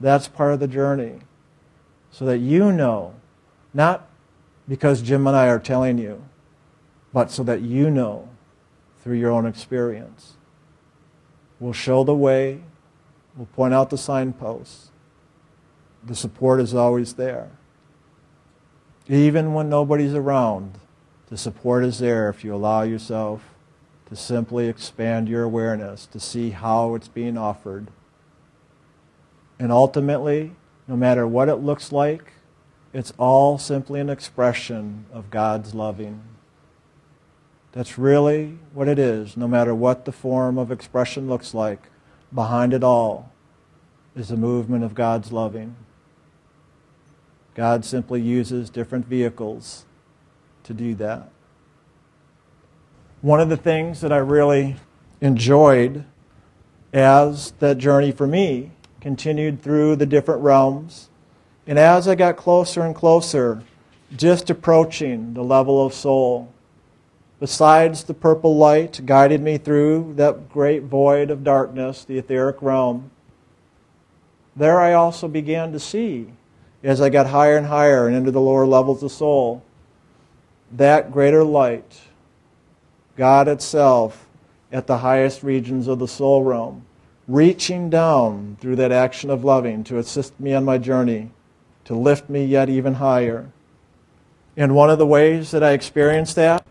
That's 0.01 0.27
part 0.27 0.55
of 0.55 0.61
the 0.61 0.69
journey. 0.69 1.21
So 2.11 2.25
that 2.25 2.39
you 2.39 2.73
know, 2.73 3.15
not 3.75 4.09
because 4.69 5.03
Jim 5.03 5.27
and 5.27 5.37
I 5.37 5.49
are 5.49 5.59
telling 5.59 5.99
you, 5.99 6.25
but 7.13 7.31
so 7.31 7.43
that 7.45 7.61
you 7.61 7.91
know 7.91 8.29
through 9.03 9.17
your 9.17 9.31
own 9.31 9.47
experience. 9.47 10.35
We'll 11.59 11.73
show 11.73 12.05
the 12.05 12.15
way, 12.15 12.63
we'll 13.37 13.47
point 13.47 13.75
out 13.75 13.91
the 13.91 13.99
signposts. 13.99 14.91
The 16.03 16.15
support 16.15 16.61
is 16.61 16.75
always 16.75 17.15
there. 17.15 17.51
Even 19.11 19.55
when 19.55 19.69
nobody's 19.69 20.15
around, 20.15 20.79
the 21.31 21.37
support 21.37 21.85
is 21.85 21.99
there 21.99 22.29
if 22.29 22.45
you 22.45 22.55
allow 22.55 22.83
yourself 22.83 23.43
to 24.07 24.15
simply 24.15 24.69
expand 24.69 25.29
your 25.29 25.43
awareness, 25.43 26.07
to 26.07 26.21
see 26.21 26.51
how 26.51 26.95
it's 26.95 27.09
being 27.09 27.37
offered. 27.37 27.89
And 29.59 29.73
ultimately, 29.73 30.53
no 30.87 30.97
matter 30.97 31.27
what 31.27 31.49
it 31.49 31.57
looks 31.57 31.91
like, 31.91 32.35
it's 32.93 33.13
all 33.19 33.59
simply 33.59 33.99
an 33.99 34.09
expression 34.09 35.07
of 35.13 35.29
God's 35.29 35.75
loving. 35.75 36.23
That's 37.73 37.99
really 37.99 38.61
what 38.73 38.87
it 38.87 39.01
is, 39.01 39.37
no 39.37 39.49
matter 39.49 39.75
what 39.75 40.05
the 40.05 40.13
form 40.13 40.57
of 40.57 40.71
expression 40.71 41.29
looks 41.29 41.53
like. 41.53 41.89
Behind 42.33 42.73
it 42.73 42.85
all 42.85 43.33
is 44.15 44.29
the 44.29 44.37
movement 44.37 44.85
of 44.85 44.95
God's 44.95 45.33
loving. 45.33 45.75
God 47.61 47.85
simply 47.85 48.23
uses 48.23 48.71
different 48.71 49.05
vehicles 49.05 49.85
to 50.63 50.73
do 50.73 50.95
that. 50.95 51.29
One 53.21 53.39
of 53.39 53.51
the 53.51 53.57
things 53.59 54.01
that 54.01 54.11
I 54.11 54.17
really 54.17 54.77
enjoyed 55.21 56.07
as 56.95 57.51
that 57.59 57.77
journey 57.77 58.13
for 58.13 58.27
me 58.27 58.71
continued 59.03 59.61
through 59.61 59.97
the 59.97 60.07
different 60.07 60.41
realms, 60.41 61.11
and 61.67 61.79
as 61.79 62.09
I 62.09 62.15
got 62.15 62.39
closer 62.39 62.81
and 62.81 62.95
closer, 62.95 63.63
just 64.17 64.49
approaching 64.49 65.35
the 65.35 65.45
level 65.45 65.85
of 65.85 65.93
soul, 65.93 66.51
besides 67.41 68.05
the 68.05 68.15
purple 68.15 68.57
light 68.57 69.05
guided 69.05 69.43
me 69.43 69.59
through 69.59 70.15
that 70.17 70.49
great 70.49 70.85
void 70.85 71.29
of 71.31 71.45
darkness, 71.45 72.07
the 72.07 72.17
etheric 72.17 72.63
realm, 72.63 73.11
there 74.57 74.81
I 74.81 74.95
also 74.95 75.29
began 75.29 75.73
to 75.73 75.79
see, 75.79 76.29
as 76.83 77.01
I 77.01 77.11
got 77.11 77.27
higher 77.27 77.57
and 77.57 77.67
higher 77.67 78.07
and 78.07 78.17
into 78.17 78.31
the 78.31 78.41
lower 78.41 78.67
levels 78.67 79.03
of 79.03 79.13
soul, 79.13 79.63
that 80.73 81.13
greater 81.13 81.45
light, 81.45 82.01
God 83.17 83.49
itself, 83.49 84.27
at 84.73 84.87
the 84.87 84.99
highest 84.99 85.43
regions 85.43 85.89
of 85.89 85.99
the 85.99 86.09
soul 86.09 86.45
realm, 86.45 86.85
reaching 87.27 87.91
down 87.91 88.57
through 88.61 88.77
that 88.77 88.93
action 88.93 89.31
of 89.31 89.45
loving 89.45 89.85
to 89.85 89.99
assist 89.99 90.39
me 90.39 90.55
on 90.55 90.65
my 90.65 90.79
journey, 90.79 91.31
to 91.85 91.95
lift 91.95 92.31
me 92.31 92.45
yet 92.45 92.69
even 92.69 92.95
higher. 92.95 93.51
And 94.57 94.75
one 94.75 94.91
of 94.91 94.99
the 94.99 95.07
ways 95.07 95.51
that 95.51 95.63
I 95.63 95.73
experienced 95.73 96.37
that, 96.37 96.65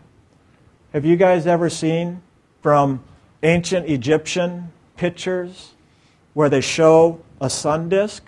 have 0.92 1.04
you 1.04 1.16
guys 1.16 1.46
ever 1.46 1.68
seen 1.70 2.22
from 2.62 3.02
ancient 3.42 3.88
Egyptian 3.88 4.72
pictures 4.96 5.74
where 6.34 6.48
they 6.48 6.60
show 6.60 7.20
a 7.40 7.48
sun 7.48 7.88
disk? 7.88 8.24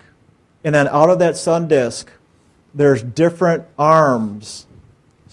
And 0.63 0.73
then 0.73 0.87
out 0.87 1.09
of 1.09 1.19
that 1.19 1.37
sun 1.37 1.67
disk, 1.67 2.11
there's 2.73 3.03
different 3.03 3.65
arms 3.77 4.65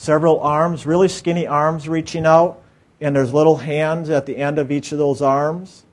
several 0.00 0.40
arms, 0.40 0.86
really 0.86 1.08
skinny 1.08 1.46
arms 1.46 1.86
reaching 1.86 2.24
out, 2.24 2.62
and 3.02 3.14
there's 3.14 3.34
little 3.34 3.58
hands 3.58 4.08
at 4.08 4.24
the 4.24 4.38
end 4.38 4.58
of 4.58 4.72
each 4.72 4.92
of 4.92 4.98
those 4.98 5.20
arms. 5.20 5.84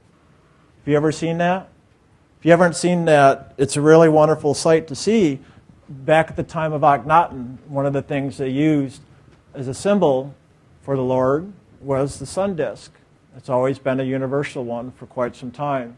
Have 0.80 0.88
you 0.88 0.96
ever 0.96 1.12
seen 1.12 1.40
that? 1.40 1.68
If 2.40 2.46
you 2.46 2.52
haven't 2.52 2.78
seen 2.78 3.04
that, 3.04 3.54
it's 3.58 3.76
a 3.76 3.82
really 3.82 4.08
wonderful 4.08 4.54
sight 4.54 4.88
to 4.88 4.96
see. 4.96 5.40
Back 5.90 6.30
at 6.30 6.38
the 6.38 6.44
time 6.44 6.72
of 6.72 6.84
Akhenaten, 6.84 7.58
one 7.68 7.86
of 7.86 7.92
the 7.92 8.02
things 8.02 8.38
they 8.38 8.48
used 8.48 9.02
as 9.54 9.68
a 9.68 9.74
symbol 9.74 10.34
for 10.84 10.96
the 10.96 11.04
Lord 11.04 11.52
was 11.82 12.18
the 12.18 12.26
sun 12.26 12.56
disk. 12.56 12.94
It's 13.36 13.50
always 13.50 13.78
been 13.78 14.00
a 14.00 14.06
universal 14.06 14.64
one 14.64 14.92
for 14.92 15.06
quite 15.06 15.36
some 15.36 15.52
time. 15.52 15.98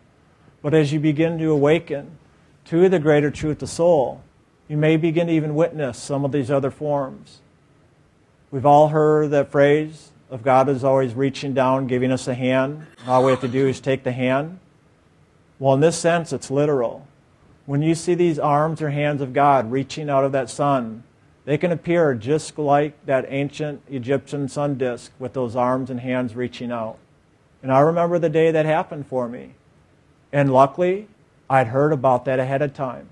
But 0.63 0.73
as 0.73 0.91
you 0.91 0.99
begin 0.99 1.37
to 1.37 1.51
awaken 1.51 2.17
to 2.69 2.87
the 2.87 2.99
greater 2.99 3.31
truth 3.31 3.63
of 3.63 3.69
soul, 3.69 4.21
you 4.67 4.77
may 4.77 4.95
begin 4.95 5.25
to 5.25 5.33
even 5.33 5.55
witness 5.55 5.97
some 5.97 6.23
of 6.23 6.31
these 6.31 6.51
other 6.51 6.69
forms. 6.69 7.39
We've 8.51 8.65
all 8.65 8.89
heard 8.89 9.31
that 9.31 9.51
phrase 9.51 10.11
of 10.29 10.43
God 10.43 10.69
is 10.69 10.83
always 10.83 11.15
reaching 11.15 11.55
down, 11.55 11.87
giving 11.87 12.11
us 12.11 12.27
a 12.27 12.35
hand. 12.35 12.85
All 13.07 13.25
we 13.25 13.31
have 13.31 13.41
to 13.41 13.47
do 13.47 13.67
is 13.67 13.79
take 13.79 14.03
the 14.03 14.11
hand. 14.11 14.59
Well, 15.57 15.73
in 15.73 15.79
this 15.79 15.97
sense, 15.97 16.31
it's 16.31 16.51
literal. 16.51 17.07
When 17.65 17.81
you 17.81 17.95
see 17.95 18.13
these 18.13 18.37
arms 18.37 18.83
or 18.83 18.91
hands 18.91 19.23
of 19.23 19.33
God 19.33 19.71
reaching 19.71 20.07
out 20.07 20.23
of 20.23 20.31
that 20.33 20.51
sun, 20.51 21.01
they 21.45 21.57
can 21.57 21.71
appear 21.71 22.13
just 22.13 22.59
like 22.59 23.03
that 23.07 23.25
ancient 23.29 23.81
Egyptian 23.89 24.47
sun 24.47 24.77
disk 24.77 25.11
with 25.17 25.33
those 25.33 25.55
arms 25.55 25.89
and 25.89 26.01
hands 26.01 26.35
reaching 26.35 26.71
out. 26.71 26.99
And 27.63 27.71
I 27.71 27.79
remember 27.79 28.19
the 28.19 28.29
day 28.29 28.51
that 28.51 28.67
happened 28.67 29.07
for 29.07 29.27
me. 29.27 29.55
And 30.31 30.53
luckily, 30.53 31.07
I'd 31.49 31.67
heard 31.67 31.91
about 31.91 32.25
that 32.25 32.39
ahead 32.39 32.61
of 32.61 32.73
time 32.73 33.09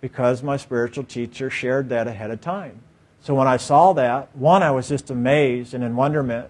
because 0.00 0.42
my 0.42 0.56
spiritual 0.56 1.04
teacher 1.04 1.50
shared 1.50 1.88
that 1.88 2.06
ahead 2.06 2.30
of 2.30 2.40
time. 2.40 2.80
So 3.20 3.34
when 3.34 3.48
I 3.48 3.56
saw 3.56 3.92
that, 3.94 4.34
one, 4.36 4.62
I 4.62 4.70
was 4.70 4.88
just 4.88 5.10
amazed 5.10 5.74
and 5.74 5.82
in 5.82 5.96
wonderment, 5.96 6.48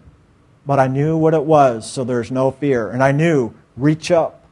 but 0.66 0.78
I 0.78 0.88
knew 0.88 1.16
what 1.16 1.34
it 1.34 1.44
was, 1.44 1.90
so 1.90 2.04
there's 2.04 2.30
no 2.30 2.50
fear. 2.50 2.90
And 2.90 3.02
I 3.02 3.12
knew, 3.12 3.54
reach 3.76 4.10
up, 4.10 4.44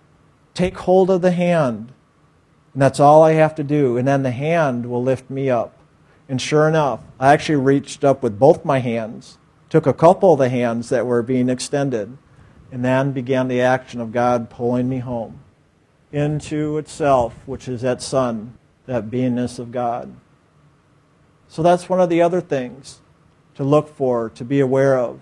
take 0.54 0.78
hold 0.78 1.10
of 1.10 1.20
the 1.20 1.32
hand, 1.32 1.92
and 2.72 2.82
that's 2.82 2.98
all 2.98 3.22
I 3.22 3.32
have 3.32 3.54
to 3.56 3.62
do. 3.64 3.98
And 3.98 4.08
then 4.08 4.22
the 4.22 4.30
hand 4.30 4.86
will 4.86 5.02
lift 5.02 5.28
me 5.30 5.50
up. 5.50 5.78
And 6.28 6.40
sure 6.40 6.66
enough, 6.66 7.00
I 7.20 7.32
actually 7.32 7.56
reached 7.56 8.04
up 8.04 8.22
with 8.22 8.38
both 8.38 8.64
my 8.64 8.78
hands, 8.80 9.38
took 9.68 9.86
a 9.86 9.92
couple 9.92 10.32
of 10.32 10.38
the 10.38 10.48
hands 10.48 10.88
that 10.88 11.06
were 11.06 11.22
being 11.22 11.48
extended, 11.50 12.16
and 12.72 12.84
then 12.84 13.12
began 13.12 13.48
the 13.48 13.60
action 13.60 14.00
of 14.00 14.12
God 14.12 14.50
pulling 14.50 14.88
me 14.88 14.98
home 14.98 15.40
into 16.12 16.78
itself, 16.78 17.34
which 17.46 17.68
is 17.68 17.82
that 17.82 18.02
sun, 18.02 18.58
that 18.86 19.10
beingness 19.10 19.58
of 19.58 19.70
God. 19.70 20.14
So 21.48 21.62
that's 21.62 21.88
one 21.88 22.00
of 22.00 22.08
the 22.08 22.22
other 22.22 22.40
things 22.40 23.00
to 23.54 23.64
look 23.64 23.94
for, 23.94 24.30
to 24.30 24.44
be 24.44 24.60
aware 24.60 24.98
of. 24.98 25.20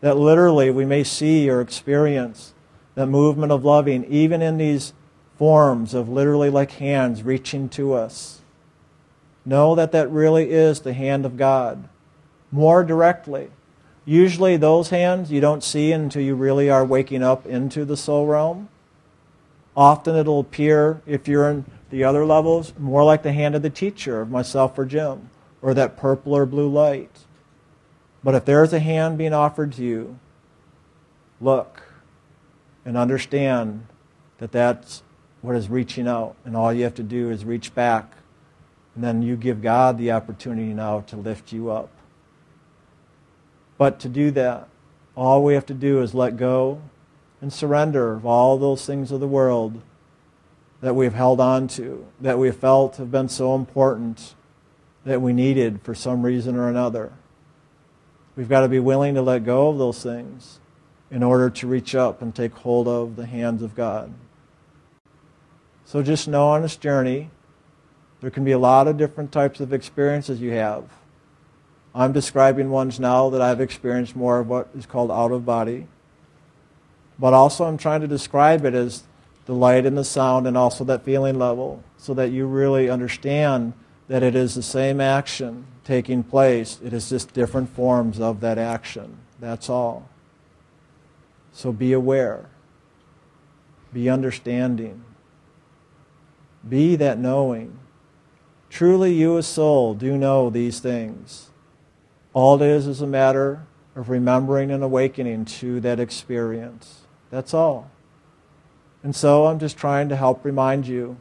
That 0.00 0.16
literally 0.16 0.70
we 0.70 0.84
may 0.84 1.04
see 1.04 1.50
or 1.50 1.60
experience 1.60 2.54
that 2.94 3.06
movement 3.06 3.52
of 3.52 3.64
loving, 3.64 4.04
even 4.06 4.42
in 4.42 4.58
these 4.58 4.92
forms 5.36 5.94
of 5.94 6.08
literally 6.08 6.50
like 6.50 6.72
hands 6.72 7.22
reaching 7.22 7.68
to 7.70 7.94
us. 7.94 8.40
Know 9.44 9.74
that 9.74 9.92
that 9.92 10.10
really 10.10 10.50
is 10.50 10.80
the 10.80 10.92
hand 10.92 11.24
of 11.24 11.36
God 11.36 11.88
more 12.52 12.82
directly. 12.84 13.50
Usually, 14.04 14.56
those 14.56 14.90
hands 14.90 15.30
you 15.30 15.40
don't 15.40 15.62
see 15.62 15.92
until 15.92 16.22
you 16.22 16.34
really 16.34 16.68
are 16.70 16.84
waking 16.84 17.22
up 17.22 17.46
into 17.46 17.84
the 17.84 17.96
soul 17.96 18.26
realm. 18.26 18.68
Often 19.76 20.16
it'll 20.16 20.40
appear, 20.40 21.02
if 21.06 21.28
you're 21.28 21.48
in 21.48 21.64
the 21.90 22.04
other 22.04 22.24
levels, 22.24 22.72
more 22.78 23.04
like 23.04 23.22
the 23.22 23.32
hand 23.32 23.54
of 23.54 23.62
the 23.62 23.70
teacher, 23.70 24.20
of 24.20 24.30
myself 24.30 24.78
or 24.78 24.84
Jim 24.84 25.30
or 25.62 25.74
that 25.74 25.96
purple 25.96 26.34
or 26.34 26.46
blue 26.46 26.68
light. 26.68 27.26
But 28.22 28.34
if 28.34 28.44
there 28.44 28.62
is 28.62 28.72
a 28.72 28.80
hand 28.80 29.18
being 29.18 29.32
offered 29.32 29.72
to 29.74 29.82
you, 29.82 30.18
look 31.40 31.82
and 32.84 32.96
understand 32.96 33.86
that 34.38 34.52
that's 34.52 35.02
what 35.42 35.56
is 35.56 35.68
reaching 35.68 36.06
out. 36.06 36.36
And 36.44 36.56
all 36.56 36.72
you 36.72 36.84
have 36.84 36.94
to 36.96 37.02
do 37.02 37.30
is 37.30 37.44
reach 37.44 37.74
back. 37.74 38.12
And 38.94 39.04
then 39.04 39.22
you 39.22 39.36
give 39.36 39.62
God 39.62 39.98
the 39.98 40.12
opportunity 40.12 40.74
now 40.74 41.00
to 41.02 41.16
lift 41.16 41.52
you 41.52 41.70
up. 41.70 41.90
But 43.78 44.00
to 44.00 44.08
do 44.08 44.30
that, 44.32 44.68
all 45.14 45.42
we 45.42 45.54
have 45.54 45.66
to 45.66 45.74
do 45.74 46.02
is 46.02 46.14
let 46.14 46.36
go 46.36 46.82
and 47.40 47.52
surrender 47.52 48.12
of 48.12 48.26
all 48.26 48.58
those 48.58 48.84
things 48.84 49.10
of 49.12 49.20
the 49.20 49.28
world 49.28 49.80
that 50.80 50.94
we've 50.94 51.14
held 51.14 51.40
on 51.40 51.68
to, 51.68 52.06
that 52.20 52.38
we 52.38 52.48
have 52.48 52.56
felt 52.56 52.96
have 52.96 53.10
been 53.10 53.28
so 53.28 53.54
important 53.54 54.34
that 55.04 55.20
we 55.20 55.32
needed 55.32 55.80
for 55.82 55.94
some 55.94 56.22
reason 56.22 56.56
or 56.56 56.68
another. 56.68 57.12
We've 58.36 58.48
got 58.48 58.60
to 58.60 58.68
be 58.68 58.78
willing 58.78 59.14
to 59.14 59.22
let 59.22 59.44
go 59.44 59.68
of 59.68 59.78
those 59.78 60.02
things 60.02 60.60
in 61.10 61.22
order 61.22 61.50
to 61.50 61.66
reach 61.66 61.94
up 61.94 62.22
and 62.22 62.34
take 62.34 62.52
hold 62.54 62.86
of 62.86 63.16
the 63.16 63.26
hands 63.26 63.62
of 63.62 63.74
God. 63.74 64.14
So 65.84 66.02
just 66.02 66.28
know 66.28 66.48
on 66.48 66.62
this 66.62 66.76
journey, 66.76 67.30
there 68.20 68.30
can 68.30 68.44
be 68.44 68.52
a 68.52 68.58
lot 68.58 68.86
of 68.86 68.96
different 68.96 69.32
types 69.32 69.60
of 69.60 69.72
experiences 69.72 70.40
you 70.40 70.52
have. 70.52 70.84
I'm 71.94 72.12
describing 72.12 72.70
ones 72.70 73.00
now 73.00 73.30
that 73.30 73.42
I've 73.42 73.60
experienced 73.60 74.14
more 74.14 74.38
of 74.38 74.48
what 74.48 74.68
is 74.76 74.86
called 74.86 75.10
out 75.10 75.32
of 75.32 75.44
body. 75.44 75.88
But 77.20 77.34
also, 77.34 77.66
I'm 77.66 77.76
trying 77.76 78.00
to 78.00 78.08
describe 78.08 78.64
it 78.64 78.72
as 78.72 79.02
the 79.44 79.52
light 79.52 79.84
and 79.84 79.96
the 79.96 80.04
sound 80.04 80.46
and 80.46 80.56
also 80.56 80.84
that 80.84 81.04
feeling 81.04 81.38
level 81.38 81.84
so 81.98 82.14
that 82.14 82.30
you 82.30 82.46
really 82.46 82.88
understand 82.88 83.74
that 84.08 84.22
it 84.22 84.34
is 84.34 84.54
the 84.54 84.62
same 84.62 85.02
action 85.02 85.66
taking 85.84 86.22
place. 86.22 86.80
It 86.82 86.94
is 86.94 87.10
just 87.10 87.34
different 87.34 87.68
forms 87.68 88.18
of 88.20 88.40
that 88.40 88.56
action. 88.56 89.18
That's 89.38 89.68
all. 89.68 90.08
So 91.52 91.72
be 91.72 91.92
aware, 91.92 92.46
be 93.92 94.08
understanding, 94.08 95.04
be 96.66 96.96
that 96.96 97.18
knowing. 97.18 97.78
Truly, 98.70 99.12
you 99.12 99.36
as 99.36 99.46
soul 99.46 99.94
do 99.94 100.16
know 100.16 100.48
these 100.48 100.80
things. 100.80 101.50
All 102.32 102.62
it 102.62 102.66
is 102.66 102.86
is 102.86 103.02
a 103.02 103.06
matter 103.06 103.66
of 103.94 104.08
remembering 104.08 104.70
and 104.70 104.82
awakening 104.82 105.44
to 105.46 105.80
that 105.80 106.00
experience. 106.00 107.00
That's 107.30 107.54
all. 107.54 107.90
And 109.02 109.16
so 109.16 109.46
I'm 109.46 109.58
just 109.58 109.76
trying 109.76 110.08
to 110.10 110.16
help 110.16 110.44
remind 110.44 110.86
you 110.86 111.16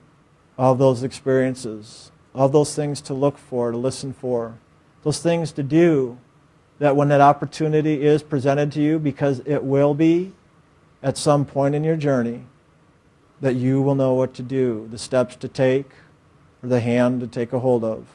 of 0.57 0.77
those 0.77 1.03
experiences, 1.03 2.11
of 2.33 2.51
those 2.51 2.75
things 2.75 2.99
to 3.01 3.13
look 3.13 3.37
for, 3.37 3.71
to 3.71 3.77
listen 3.77 4.11
for, 4.11 4.57
those 5.03 5.19
things 5.19 5.51
to 5.53 5.63
do 5.63 6.17
that 6.79 6.95
when 6.95 7.09
that 7.09 7.21
opportunity 7.21 8.03
is 8.03 8.23
presented 8.23 8.71
to 8.73 8.81
you, 8.81 8.99
because 8.99 9.41
it 9.45 9.63
will 9.63 9.93
be 9.93 10.33
at 11.01 11.17
some 11.17 11.45
point 11.45 11.75
in 11.75 11.83
your 11.83 11.95
journey, 11.95 12.43
that 13.41 13.55
you 13.55 13.81
will 13.81 13.95
know 13.95 14.13
what 14.13 14.33
to 14.33 14.41
do, 14.41 14.87
the 14.91 14.97
steps 14.97 15.35
to 15.37 15.47
take, 15.47 15.91
or 16.61 16.69
the 16.69 16.81
hand 16.81 17.21
to 17.21 17.27
take 17.27 17.53
a 17.53 17.59
hold 17.59 17.83
of. 17.83 18.05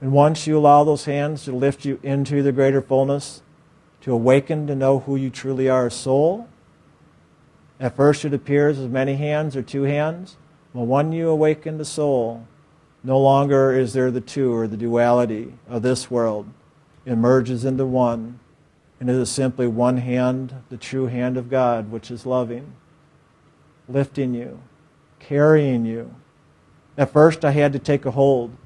And 0.00 0.12
once 0.12 0.46
you 0.46 0.58
allow 0.58 0.84
those 0.84 1.04
hands 1.04 1.44
to 1.44 1.52
lift 1.52 1.84
you 1.84 1.98
into 2.02 2.42
the 2.42 2.52
greater 2.52 2.82
fullness, 2.82 3.42
to 4.02 4.12
awaken 4.12 4.66
to 4.66 4.74
know 4.74 4.98
who 5.00 5.16
you 5.16 5.30
truly 5.30 5.68
are 5.68 5.86
as 5.86 5.94
soul, 5.94 6.48
at 7.82 7.96
first 7.96 8.24
it 8.24 8.32
appears 8.32 8.78
as 8.78 8.88
many 8.88 9.16
hands 9.16 9.56
or 9.56 9.62
two 9.62 9.82
hands, 9.82 10.36
but 10.72 10.84
when 10.84 11.10
you 11.10 11.28
awaken 11.28 11.78
the 11.78 11.84
soul, 11.84 12.46
no 13.02 13.18
longer 13.18 13.72
is 13.72 13.92
there 13.92 14.12
the 14.12 14.20
two 14.20 14.54
or 14.54 14.68
the 14.68 14.76
duality 14.76 15.54
of 15.68 15.82
this 15.82 16.08
world. 16.08 16.46
It 17.04 17.16
merges 17.16 17.64
into 17.64 17.84
one, 17.84 18.38
and 19.00 19.10
it 19.10 19.16
is 19.16 19.32
simply 19.32 19.66
one 19.66 19.96
hand, 19.96 20.54
the 20.68 20.76
true 20.76 21.06
hand 21.06 21.36
of 21.36 21.50
God, 21.50 21.90
which 21.90 22.08
is 22.08 22.24
loving, 22.24 22.72
lifting 23.88 24.32
you, 24.32 24.60
carrying 25.18 25.84
you. 25.84 26.14
At 26.96 27.12
first 27.12 27.44
I 27.44 27.50
had 27.50 27.72
to 27.72 27.80
take 27.80 28.06
a 28.06 28.12
hold, 28.12 28.56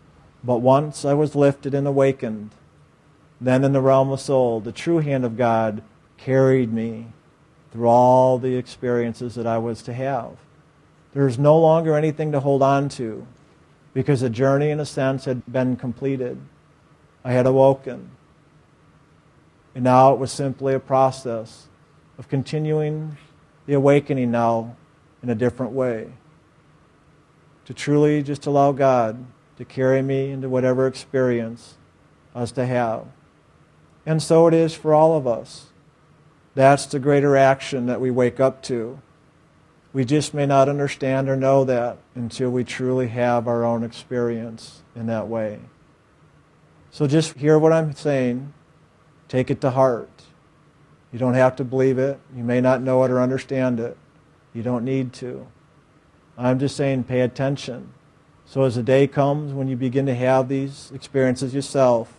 but 0.44 0.58
once 0.58 1.06
I 1.06 1.14
was 1.14 1.34
lifted 1.34 1.72
and 1.72 1.86
awakened, 1.86 2.50
then 3.40 3.64
in 3.64 3.72
the 3.72 3.80
realm 3.80 4.10
of 4.10 4.20
soul, 4.20 4.60
the 4.60 4.72
true 4.72 4.98
hand 4.98 5.24
of 5.24 5.38
God 5.38 5.82
carried 6.18 6.70
me 6.70 7.06
through 7.76 7.88
all 7.88 8.38
the 8.38 8.56
experiences 8.56 9.34
that 9.34 9.46
I 9.46 9.58
was 9.58 9.82
to 9.82 9.92
have. 9.92 10.30
There's 11.12 11.38
no 11.38 11.58
longer 11.58 11.94
anything 11.94 12.32
to 12.32 12.40
hold 12.40 12.62
on 12.62 12.88
to 12.90 13.26
because 13.92 14.22
the 14.22 14.30
journey, 14.30 14.70
in 14.70 14.80
a 14.80 14.86
sense, 14.86 15.26
had 15.26 15.44
been 15.44 15.76
completed. 15.76 16.40
I 17.22 17.32
had 17.32 17.44
awoken. 17.44 18.12
And 19.74 19.84
now 19.84 20.14
it 20.14 20.18
was 20.18 20.32
simply 20.32 20.72
a 20.72 20.80
process 20.80 21.68
of 22.16 22.30
continuing 22.30 23.18
the 23.66 23.74
awakening 23.74 24.30
now 24.30 24.74
in 25.22 25.28
a 25.28 25.34
different 25.34 25.72
way. 25.72 26.08
To 27.66 27.74
truly 27.74 28.22
just 28.22 28.46
allow 28.46 28.72
God 28.72 29.22
to 29.58 29.66
carry 29.66 30.00
me 30.00 30.30
into 30.30 30.48
whatever 30.48 30.86
experience 30.86 31.74
I 32.34 32.40
was 32.40 32.52
to 32.52 32.64
have. 32.64 33.04
And 34.06 34.22
so 34.22 34.46
it 34.46 34.54
is 34.54 34.72
for 34.72 34.94
all 34.94 35.14
of 35.14 35.26
us. 35.26 35.66
That's 36.56 36.86
the 36.86 36.98
greater 36.98 37.36
action 37.36 37.84
that 37.84 38.00
we 38.00 38.10
wake 38.10 38.40
up 38.40 38.62
to. 38.62 38.98
We 39.92 40.06
just 40.06 40.32
may 40.32 40.46
not 40.46 40.70
understand 40.70 41.28
or 41.28 41.36
know 41.36 41.64
that 41.64 41.98
until 42.14 42.48
we 42.48 42.64
truly 42.64 43.08
have 43.08 43.46
our 43.46 43.62
own 43.62 43.84
experience 43.84 44.82
in 44.94 45.04
that 45.06 45.28
way. 45.28 45.60
So 46.90 47.06
just 47.06 47.34
hear 47.34 47.58
what 47.58 47.74
I'm 47.74 47.94
saying, 47.94 48.54
take 49.28 49.50
it 49.50 49.60
to 49.60 49.70
heart. 49.70 50.08
You 51.12 51.18
don't 51.18 51.34
have 51.34 51.56
to 51.56 51.64
believe 51.64 51.98
it. 51.98 52.18
You 52.34 52.42
may 52.42 52.62
not 52.62 52.80
know 52.80 53.04
it 53.04 53.10
or 53.10 53.20
understand 53.20 53.78
it. 53.78 53.98
You 54.54 54.62
don't 54.62 54.84
need 54.84 55.12
to. 55.14 55.46
I'm 56.38 56.58
just 56.58 56.74
saying 56.74 57.04
pay 57.04 57.20
attention. 57.20 57.92
So 58.46 58.62
as 58.62 58.76
the 58.76 58.82
day 58.82 59.06
comes 59.06 59.52
when 59.52 59.68
you 59.68 59.76
begin 59.76 60.06
to 60.06 60.14
have 60.14 60.48
these 60.48 60.90
experiences 60.94 61.52
yourself, 61.52 62.14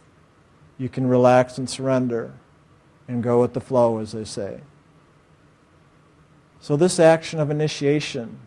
you 0.78 0.89
can 0.89 1.08
relax 1.08 1.58
and 1.58 1.67
surrender 1.67 2.36
and 3.08 3.24
go 3.24 3.39
with 3.41 3.54
the 3.54 3.62
flow, 3.62 4.00
as 4.00 4.12
they 4.12 4.26
say. 4.26 4.62
So, 6.60 6.76
this 6.76 7.00
action 7.00 7.39
of 7.39 7.50
initiation 7.50 8.39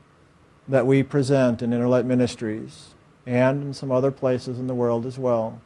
that 0.68 0.87
we 0.87 1.03
present 1.03 1.62
in 1.62 1.73
Inner 1.73 1.88
Light 1.88 2.05
Ministries 2.05 2.94
and 3.27 3.62
in 3.62 3.75
some 3.75 3.90
other 3.90 4.11
places 4.11 4.59
in 4.59 4.66
the 4.66 4.75
world 4.75 5.07
as 5.07 5.18
well, 5.18 5.61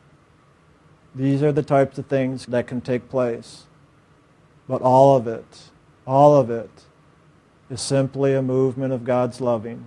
these 1.15 1.43
are 1.43 1.53
the 1.53 1.63
types 1.63 1.99
of 1.99 2.07
things 2.07 2.47
that 2.47 2.67
can 2.67 2.81
take 2.81 3.09
place. 3.09 3.65
But 4.69 4.83
all 4.83 5.17
of 5.17 5.27
it, 5.27 5.71
all 6.07 6.37
of 6.37 6.51
it, 6.51 6.71
is 7.71 7.81
simply 7.81 8.35
a 8.35 8.43
movement 8.43 8.93
of 8.93 9.05
God's 9.05 9.41
loving. 9.41 9.85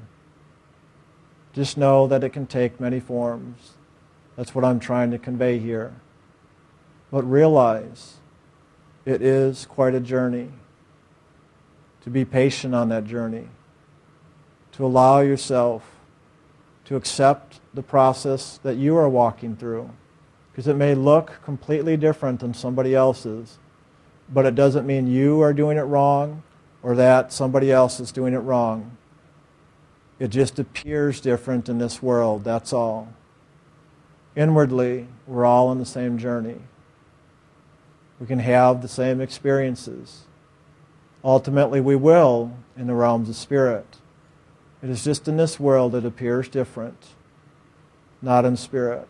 Just 1.53 1.77
know 1.77 2.07
that 2.07 2.23
it 2.23 2.29
can 2.29 2.45
take 2.45 2.79
many 2.79 2.99
forms. 2.99 3.71
That's 4.35 4.53
what 4.53 4.63
I'm 4.63 4.79
trying 4.79 5.11
to 5.11 5.17
convey 5.17 5.57
here. 5.57 5.95
But 7.11 7.23
realize 7.23 8.17
it 9.07 9.21
is 9.21 9.65
quite 9.65 9.95
a 9.95 10.01
journey. 10.01 10.49
To 12.01 12.09
be 12.09 12.25
patient 12.25 12.75
on 12.75 12.89
that 12.89 13.05
journey. 13.05 13.47
To 14.73 14.85
allow 14.85 15.21
yourself 15.21 15.89
to 16.85 16.97
accept 16.97 17.61
the 17.73 17.81
process 17.81 18.59
that 18.63 18.75
you 18.75 18.97
are 18.97 19.07
walking 19.07 19.55
through. 19.55 19.89
Because 20.51 20.67
it 20.67 20.75
may 20.75 20.93
look 20.93 21.39
completely 21.43 21.95
different 21.95 22.41
than 22.41 22.53
somebody 22.53 22.93
else's, 22.93 23.59
but 24.29 24.45
it 24.45 24.55
doesn't 24.55 24.85
mean 24.85 25.07
you 25.07 25.41
are 25.41 25.53
doing 25.53 25.77
it 25.77 25.81
wrong 25.81 26.43
or 26.83 26.93
that 26.95 27.31
somebody 27.31 27.71
else 27.71 28.01
is 28.01 28.11
doing 28.11 28.33
it 28.33 28.39
wrong. 28.39 28.97
It 30.19 30.27
just 30.29 30.59
appears 30.59 31.21
different 31.21 31.69
in 31.69 31.77
this 31.77 32.01
world, 32.01 32.43
that's 32.43 32.73
all. 32.73 33.13
Inwardly, 34.35 35.07
we're 35.27 35.45
all 35.45 35.69
on 35.69 35.77
the 35.77 35.85
same 35.85 36.17
journey. 36.17 36.57
We 38.19 38.25
can 38.25 38.39
have 38.39 38.81
the 38.81 38.87
same 38.87 39.21
experiences. 39.21 40.23
Ultimately, 41.23 41.81
we 41.81 41.95
will 41.95 42.51
in 42.75 42.87
the 42.87 42.93
realms 42.93 43.29
of 43.29 43.35
spirit. 43.35 43.97
It 44.81 44.89
is 44.89 45.03
just 45.03 45.27
in 45.27 45.37
this 45.37 45.59
world 45.59 45.95
it 45.95 46.05
appears 46.05 46.47
different, 46.47 47.15
not 48.21 48.45
in 48.45 48.55
spirit. 48.55 49.09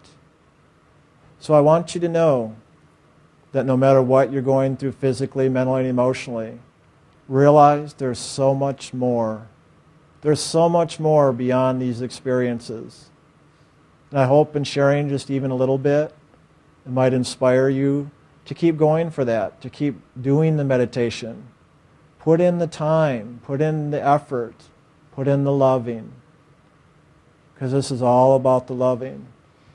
So 1.39 1.54
I 1.54 1.62
want 1.62 1.93
you 1.93 2.02
to 2.02 2.10
know 2.10 2.56
that 3.52 3.65
no 3.65 3.78
matter 3.78 4.02
what 4.02 4.32
you're 4.32 4.41
going 4.41 4.78
through 4.78 4.93
physically, 4.93 5.50
mentally, 5.50 5.82
and 5.82 5.89
emotionally, 5.89 6.60
realize 7.28 7.93
there's 7.93 8.20
so 8.20 8.54
much 8.54 8.93
more. 8.93 9.48
There's 10.22 10.39
so 10.39 10.67
much 10.67 11.00
more 11.00 11.32
beyond 11.32 11.82
these 11.82 12.02
experiences. 12.02 13.10
And 14.12 14.20
I 14.20 14.26
hope 14.26 14.56
in 14.56 14.63
sharing 14.63 15.10
just 15.10 15.30
even 15.30 15.52
a 15.52 15.56
little 15.56 15.78
bit, 15.78 16.13
it 16.86 16.91
might 16.91 17.13
inspire 17.13 17.70
you 17.70 18.10
to 18.48 18.56
keep 18.56 18.78
going 18.78 19.12
for 19.12 19.26
that, 19.26 19.62
to 19.62 19.70
keep 19.70 20.00
doing 20.20 20.56
the 20.56 20.64
meditation. 20.64 21.48
Put 22.18 22.40
in 22.40 22.60
the 22.60 22.68
time, 22.68 23.42
put 23.44 23.62
in 23.62 23.92
the 23.92 24.02
effort, 24.02 24.56
put 25.12 25.28
in 25.28 25.44
the 25.44 25.52
loving. 25.52 26.14
Because 27.54 27.74
this 27.74 27.92
is 27.92 28.02
all 28.02 28.38
about 28.38 28.68
the 28.68 28.74
loving. 28.74 29.28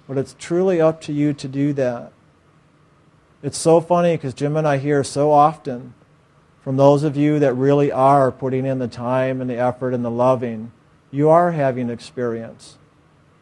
But 0.09 0.17
it's 0.17 0.35
truly 0.39 0.81
up 0.81 1.03
to 1.03 1.13
you 1.13 1.35
to 1.35 1.49
do 1.49 1.75
that. 1.75 2.13
It's 3.43 3.59
so 3.59 3.81
funny 3.81 4.17
because 4.17 4.33
Jim 4.35 4.57
and 4.57 4.67
I 4.67 4.79
hear 4.79 5.05
so 5.05 5.31
often 5.31 5.93
from 6.63 6.77
those 6.79 7.03
of 7.03 7.17
you 7.17 7.39
that 7.41 7.53
really 7.55 7.93
are 7.93 8.33
putting 8.33 8.65
in 8.65 8.79
the 8.79 8.89
time 8.89 9.41
and 9.43 9.51
the 9.51 9.59
effort 9.59 9.93
and 9.93 10.05
the 10.05 10.11
loving, 10.11 10.73
you 11.11 11.29
are 11.29 11.53
having 11.53 11.91
experience. 11.91 12.79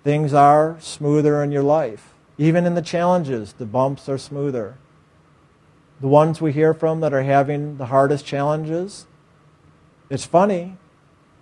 Things 0.03 0.33
are 0.33 0.77
smoother 0.81 1.41
in 1.43 1.53
your 1.53 1.63
life. 1.63 2.15
Even 2.37 2.67
in 2.67 2.75
the 2.75 2.83
challenges, 2.83 3.53
the 3.53 3.67
bumps 3.67 4.09
are 4.09 4.19
smoother. 4.19 4.77
The 6.01 6.09
ones 6.09 6.41
we 6.41 6.53
hear 6.53 6.73
from 6.73 7.01
that 7.01 7.13
are 7.13 7.23
having 7.23 7.77
the 7.77 7.87
hardest 7.87 8.25
challenges, 8.25 9.07
it's 10.09 10.25
funny, 10.25 10.77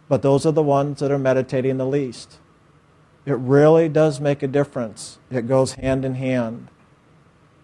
but 0.09 0.23
those 0.23 0.45
are 0.45 0.53
the 0.53 0.63
ones 0.63 1.01
that 1.01 1.11
are 1.11 1.19
meditating 1.19 1.77
the 1.77 1.87
least. 1.87 2.39
It 3.25 3.35
really 3.35 3.89
does 3.89 4.21
make 4.21 4.43
a 4.43 4.49
difference. 4.49 5.19
It 5.31 5.47
goes 5.47 5.75
hand 5.75 6.05
in 6.05 6.15
hand. 6.15 6.69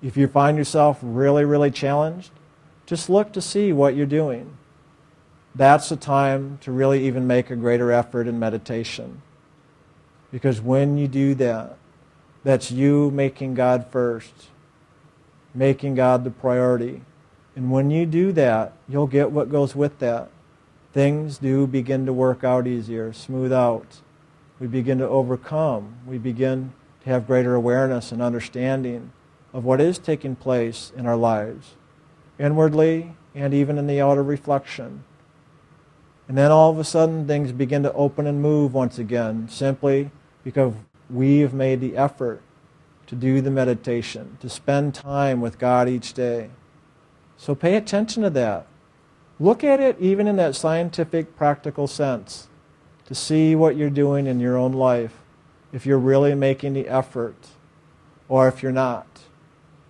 If 0.03 0.17
you 0.17 0.29
find 0.29 0.59
yourself 0.59 0.99
really, 1.03 1.45
really 1.45 1.71
challenged, 1.71 2.31
Just 2.87 3.09
look 3.09 3.33
to 3.33 3.41
see 3.41 3.73
what 3.73 3.97
you're 3.97 4.07
doing. 4.07 4.57
That's 5.55 5.89
the 5.89 5.97
time 5.97 6.59
to 6.63 6.73
really 6.73 7.07
even 7.07 7.27
make 7.27 7.51
a 7.51 7.57
greater 7.57 7.91
effort 7.93 8.27
in 8.27 8.39
meditation. 8.39 9.23
Because 10.31 10.61
when 10.61 10.99
you 10.99 11.09
do 11.09 11.35
that, 11.37 11.77
that's 12.43 12.71
you 12.71 13.11
making 13.13 13.55
God 13.55 13.87
first, 13.91 14.49
making 15.55 15.95
God 15.95 16.25
the 16.25 16.31
priority. 16.31 17.03
And 17.57 17.71
when 17.71 17.91
you 17.91 18.05
do 18.05 18.33
that, 18.33 18.73
you'll 18.89 19.07
get 19.07 19.31
what 19.31 19.51
goes 19.51 19.77
with 19.77 19.99
that. 20.01 20.29
Things 20.93 21.39
do 21.39 21.67
begin 21.67 22.07
to 22.07 22.13
work 22.13 22.45
out 22.45 22.67
easier, 22.67 23.13
smooth 23.13 23.53
out. 23.53 24.01
We 24.59 24.67
begin 24.67 24.99
to 24.99 25.09
overcome. 25.09 25.97
We 26.07 26.19
begin 26.19 26.73
to 27.05 27.11
have 27.11 27.27
greater 27.27 27.55
awareness 27.55 28.13
and 28.13 28.21
understanding 28.21 29.13
of 29.53 29.65
what 29.65 29.81
is 29.81 29.99
taking 29.99 30.35
place 30.37 30.93
in 30.97 31.07
our 31.07 31.17
lives, 31.17 31.75
inwardly 32.39 33.15
and 33.35 33.53
even 33.55 33.79
in 33.79 33.87
the 33.87 34.01
outer 34.01 34.23
reflection. 34.23 35.05
And 36.29 36.39
then 36.39 36.51
all 36.51 36.71
of 36.71 36.79
a 36.79 36.85
sudden, 36.85 37.27
things 37.27 37.53
begin 37.53 37.83
to 37.83 37.93
open 37.93 38.27
and 38.27 38.41
move 38.41 38.73
once 38.73 38.99
again, 38.99 39.49
simply 39.49 40.11
because 40.43 40.73
we 41.11 41.41
have 41.41 41.53
made 41.53 41.81
the 41.81 41.97
effort 41.97 42.41
to 43.07 43.15
do 43.15 43.41
the 43.41 43.51
meditation, 43.51 44.39
to 44.41 44.49
spend 44.49 44.95
time 44.95 45.41
with 45.41 45.59
God 45.59 45.89
each 45.89 46.15
day. 46.15 46.51
So 47.37 47.55
pay 47.55 47.77
attention 47.77 48.23
to 48.23 48.31
that. 48.31 48.67
Look 49.41 49.65
at 49.65 49.81
it 49.81 49.97
even 50.01 50.29
in 50.29 50.37
that 50.37 50.55
scientific, 50.55 51.37
practical 51.37 51.87
sense 51.87 52.49
to 53.07 53.15
see 53.15 53.55
what 53.55 53.77
you're 53.77 53.91
doing 53.91 54.27
in 54.27 54.41
your 54.41 54.57
own 54.57 54.73
life, 54.73 55.21
if 55.73 55.85
you're 55.85 55.99
really 55.99 56.35
making 56.35 56.73
the 56.73 56.89
effort, 56.89 57.49
or 58.29 58.49
if 58.49 58.63
you're 58.63 58.73
not. 58.73 59.07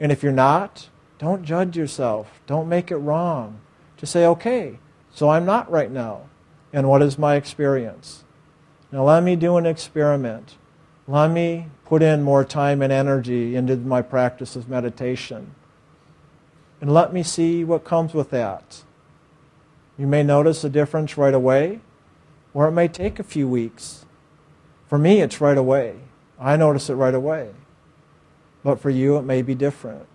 And 0.01 0.11
if 0.11 0.23
you're 0.23 0.33
not, 0.33 0.89
don't 1.19 1.45
judge 1.45 1.77
yourself. 1.77 2.41
Don't 2.47 2.69
make 2.69 2.91
it 2.91 2.97
wrong. 2.97 3.61
Just 3.97 4.13
say, 4.13 4.27
okay, 4.27 4.79
so 5.13 5.31
I'm 5.31 5.45
not 5.45 5.71
right 5.71 5.91
now. 5.91 6.23
And 6.73 6.89
what 6.89 7.03
is 7.03 7.19
my 7.19 7.37
experience? 7.37 8.25
Now 8.91 9.05
let 9.05 9.23
me 9.23 9.37
do 9.37 9.57
an 9.57 9.67
experiment. 9.67 10.57
Let 11.07 11.31
me 11.31 11.67
put 11.85 12.03
in 12.03 12.23
more 12.23 12.45
time 12.45 12.81
and 12.81 12.93
energy 12.93 13.57
into 13.57 13.77
my 13.77 14.01
practice 14.01 14.57
of 14.57 14.69
meditation. 14.69 15.55
And 16.81 16.93
let 16.93 17.13
me 17.13 17.23
see 17.23 17.63
what 17.63 17.85
comes 17.85 18.15
with 18.15 18.31
that. 18.31 18.83
You 19.99 20.07
may 20.07 20.23
notice 20.23 20.65
a 20.65 20.71
difference 20.71 21.19
right 21.19 21.35
away, 21.35 21.81
or 22.55 22.69
it 22.69 22.73
may 22.73 22.89
take 22.89 23.19
a 23.19 23.25
few 23.25 23.47
weeks. 23.47 24.07
For 24.89 24.99
me, 24.99 25.21
it's 25.21 25.41
right 25.41 25.59
away. 25.59 25.97
I 26.41 26.57
notice 26.57 26.89
it 26.89 26.95
right 26.95 27.15
away. 27.15 27.51
But 28.63 28.81
for 28.81 28.91
you, 28.91 29.17
it 29.19 29.23
may 29.23 29.43
be 29.43 29.55
different. 29.55 30.07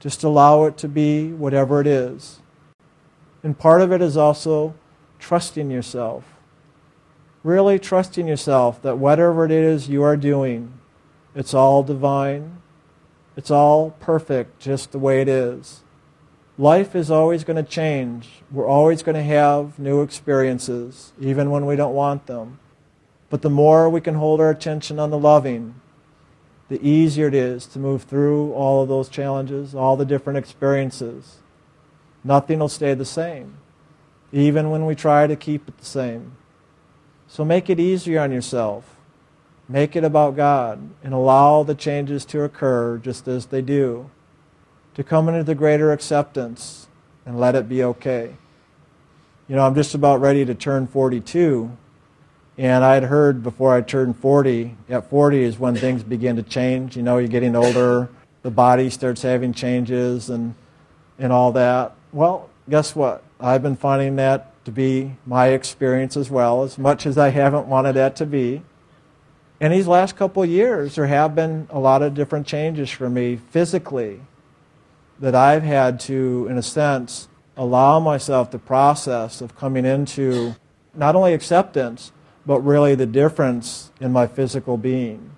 Just 0.00 0.24
allow 0.24 0.64
it 0.64 0.76
to 0.78 0.88
be 0.88 1.30
whatever 1.30 1.80
it 1.80 1.86
is. 1.86 2.40
And 3.42 3.58
part 3.58 3.82
of 3.82 3.92
it 3.92 4.00
is 4.00 4.16
also 4.16 4.74
trusting 5.18 5.70
yourself. 5.70 6.24
Really 7.42 7.78
trusting 7.78 8.28
yourself 8.28 8.80
that 8.82 8.98
whatever 8.98 9.44
it 9.44 9.50
is 9.50 9.88
you 9.88 10.02
are 10.02 10.16
doing, 10.16 10.78
it's 11.34 11.54
all 11.54 11.82
divine. 11.82 12.58
It's 13.36 13.50
all 13.50 13.90
perfect 13.92 14.60
just 14.60 14.92
the 14.92 14.98
way 14.98 15.20
it 15.20 15.28
is. 15.28 15.82
Life 16.58 16.94
is 16.94 17.10
always 17.10 17.44
going 17.44 17.56
to 17.56 17.68
change. 17.68 18.42
We're 18.50 18.68
always 18.68 19.02
going 19.02 19.16
to 19.16 19.22
have 19.22 19.78
new 19.78 20.02
experiences, 20.02 21.12
even 21.18 21.50
when 21.50 21.64
we 21.64 21.76
don't 21.76 21.94
want 21.94 22.26
them. 22.26 22.60
But 23.30 23.40
the 23.40 23.50
more 23.50 23.88
we 23.88 24.02
can 24.02 24.16
hold 24.16 24.40
our 24.40 24.50
attention 24.50 24.98
on 24.98 25.10
the 25.10 25.18
loving, 25.18 25.80
the 26.68 26.86
easier 26.86 27.28
it 27.28 27.34
is 27.34 27.66
to 27.68 27.78
move 27.78 28.02
through 28.02 28.52
all 28.52 28.82
of 28.82 28.88
those 28.88 29.08
challenges, 29.08 29.74
all 29.74 29.96
the 29.96 30.04
different 30.04 30.38
experiences. 30.38 31.38
Nothing 32.22 32.58
will 32.58 32.68
stay 32.68 32.92
the 32.92 33.06
same, 33.06 33.56
even 34.30 34.70
when 34.70 34.84
we 34.84 34.94
try 34.94 35.26
to 35.26 35.34
keep 35.34 35.66
it 35.66 35.78
the 35.78 35.84
same. 35.86 36.36
So 37.32 37.46
make 37.46 37.70
it 37.70 37.80
easier 37.80 38.20
on 38.20 38.30
yourself. 38.30 38.84
Make 39.66 39.96
it 39.96 40.04
about 40.04 40.36
God 40.36 40.90
and 41.02 41.14
allow 41.14 41.62
the 41.62 41.74
changes 41.74 42.26
to 42.26 42.42
occur 42.42 42.98
just 42.98 43.26
as 43.26 43.46
they 43.46 43.62
do 43.62 44.10
to 44.92 45.02
come 45.02 45.30
into 45.30 45.42
the 45.42 45.54
greater 45.54 45.92
acceptance 45.92 46.88
and 47.24 47.40
let 47.40 47.54
it 47.54 47.70
be 47.70 47.82
okay. 47.84 48.36
You 49.48 49.56
know, 49.56 49.66
I'm 49.66 49.74
just 49.74 49.94
about 49.94 50.20
ready 50.20 50.44
to 50.44 50.54
turn 50.54 50.86
42, 50.86 51.74
and 52.58 52.84
I 52.84 52.92
had 52.92 53.04
heard 53.04 53.42
before 53.42 53.74
I 53.74 53.80
turned 53.80 54.18
40, 54.18 54.76
at 54.90 55.08
40 55.08 55.42
is 55.42 55.58
when 55.58 55.74
things 55.74 56.02
begin 56.02 56.36
to 56.36 56.42
change. 56.42 56.98
You 56.98 57.02
know, 57.02 57.16
you're 57.16 57.28
getting 57.28 57.56
older, 57.56 58.10
the 58.42 58.50
body 58.50 58.90
starts 58.90 59.22
having 59.22 59.54
changes 59.54 60.28
and, 60.28 60.54
and 61.18 61.32
all 61.32 61.50
that. 61.52 61.94
Well, 62.12 62.50
guess 62.68 62.94
what? 62.94 63.24
I've 63.40 63.62
been 63.62 63.76
finding 63.76 64.16
that 64.16 64.51
to 64.64 64.70
be 64.70 65.16
my 65.26 65.48
experience 65.48 66.16
as 66.16 66.30
well, 66.30 66.62
as 66.62 66.78
much 66.78 67.06
as 67.06 67.18
I 67.18 67.30
haven't 67.30 67.66
wanted 67.66 67.94
that 67.94 68.16
to 68.16 68.26
be. 68.26 68.62
In 69.60 69.72
these 69.72 69.86
last 69.86 70.16
couple 70.16 70.44
years, 70.44 70.96
there 70.96 71.06
have 71.06 71.34
been 71.34 71.68
a 71.70 71.78
lot 71.78 72.02
of 72.02 72.14
different 72.14 72.46
changes 72.46 72.90
for 72.90 73.08
me 73.08 73.36
physically 73.36 74.20
that 75.20 75.34
I've 75.34 75.62
had 75.62 76.00
to, 76.00 76.46
in 76.50 76.58
a 76.58 76.62
sense, 76.62 77.28
allow 77.56 78.00
myself 78.00 78.50
the 78.50 78.58
process 78.58 79.40
of 79.40 79.56
coming 79.56 79.84
into 79.84 80.56
not 80.94 81.14
only 81.14 81.32
acceptance, 81.32 82.12
but 82.44 82.60
really 82.60 82.94
the 82.94 83.06
difference 83.06 83.92
in 84.00 84.12
my 84.12 84.26
physical 84.26 84.76
being. 84.76 85.30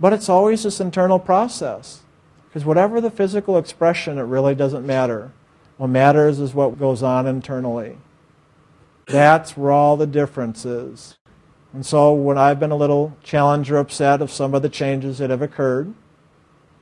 But 0.00 0.12
it's 0.12 0.28
always 0.28 0.64
this 0.64 0.80
internal 0.80 1.20
process. 1.20 2.00
Because 2.48 2.64
whatever 2.64 3.00
the 3.00 3.10
physical 3.10 3.56
expression, 3.56 4.18
it 4.18 4.22
really 4.22 4.54
doesn't 4.54 4.84
matter. 4.84 5.32
What 5.76 5.88
matters 5.88 6.38
is 6.38 6.52
what 6.52 6.78
goes 6.78 7.02
on 7.02 7.26
internally. 7.26 7.96
That's 9.12 9.56
where 9.56 9.70
all 9.70 9.96
the 9.96 10.06
difference 10.06 10.64
is. 10.64 11.18
And 11.72 11.84
so 11.84 12.12
when 12.12 12.38
I've 12.38 12.58
been 12.58 12.70
a 12.70 12.76
little 12.76 13.16
challenged 13.22 13.70
or 13.70 13.76
upset 13.76 14.20
of 14.22 14.30
some 14.30 14.54
of 14.54 14.62
the 14.62 14.68
changes 14.68 15.18
that 15.18 15.30
have 15.30 15.42
occurred, 15.42 15.94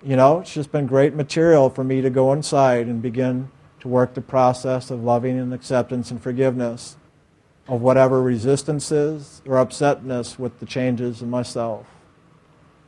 you 0.02 0.16
know, 0.16 0.40
it's 0.40 0.54
just 0.54 0.72
been 0.72 0.86
great 0.86 1.14
material 1.14 1.70
for 1.70 1.84
me 1.84 2.00
to 2.00 2.10
go 2.10 2.32
inside 2.32 2.86
and 2.86 3.02
begin 3.02 3.50
to 3.80 3.88
work 3.88 4.14
the 4.14 4.20
process 4.20 4.90
of 4.90 5.02
loving 5.02 5.38
and 5.38 5.52
acceptance 5.52 6.10
and 6.10 6.22
forgiveness 6.22 6.96
of 7.68 7.82
whatever 7.82 8.22
resistances 8.22 9.42
or 9.46 9.56
upsetness 9.56 10.38
with 10.38 10.58
the 10.58 10.66
changes 10.66 11.22
in 11.22 11.30
myself. 11.30 11.86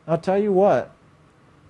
I'll 0.07 0.18
tell 0.18 0.38
you 0.38 0.52
what, 0.52 0.90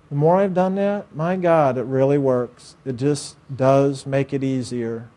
the 0.09 0.15
more 0.15 0.37
I've 0.37 0.53
done 0.53 0.75
that, 0.75 1.15
my 1.15 1.35
God, 1.35 1.77
it 1.77 1.83
really 1.83 2.17
works. 2.17 2.75
It 2.85 2.95
just 2.95 3.35
does 3.55 4.05
make 4.05 4.33
it 4.33 4.43
easier. 4.43 5.09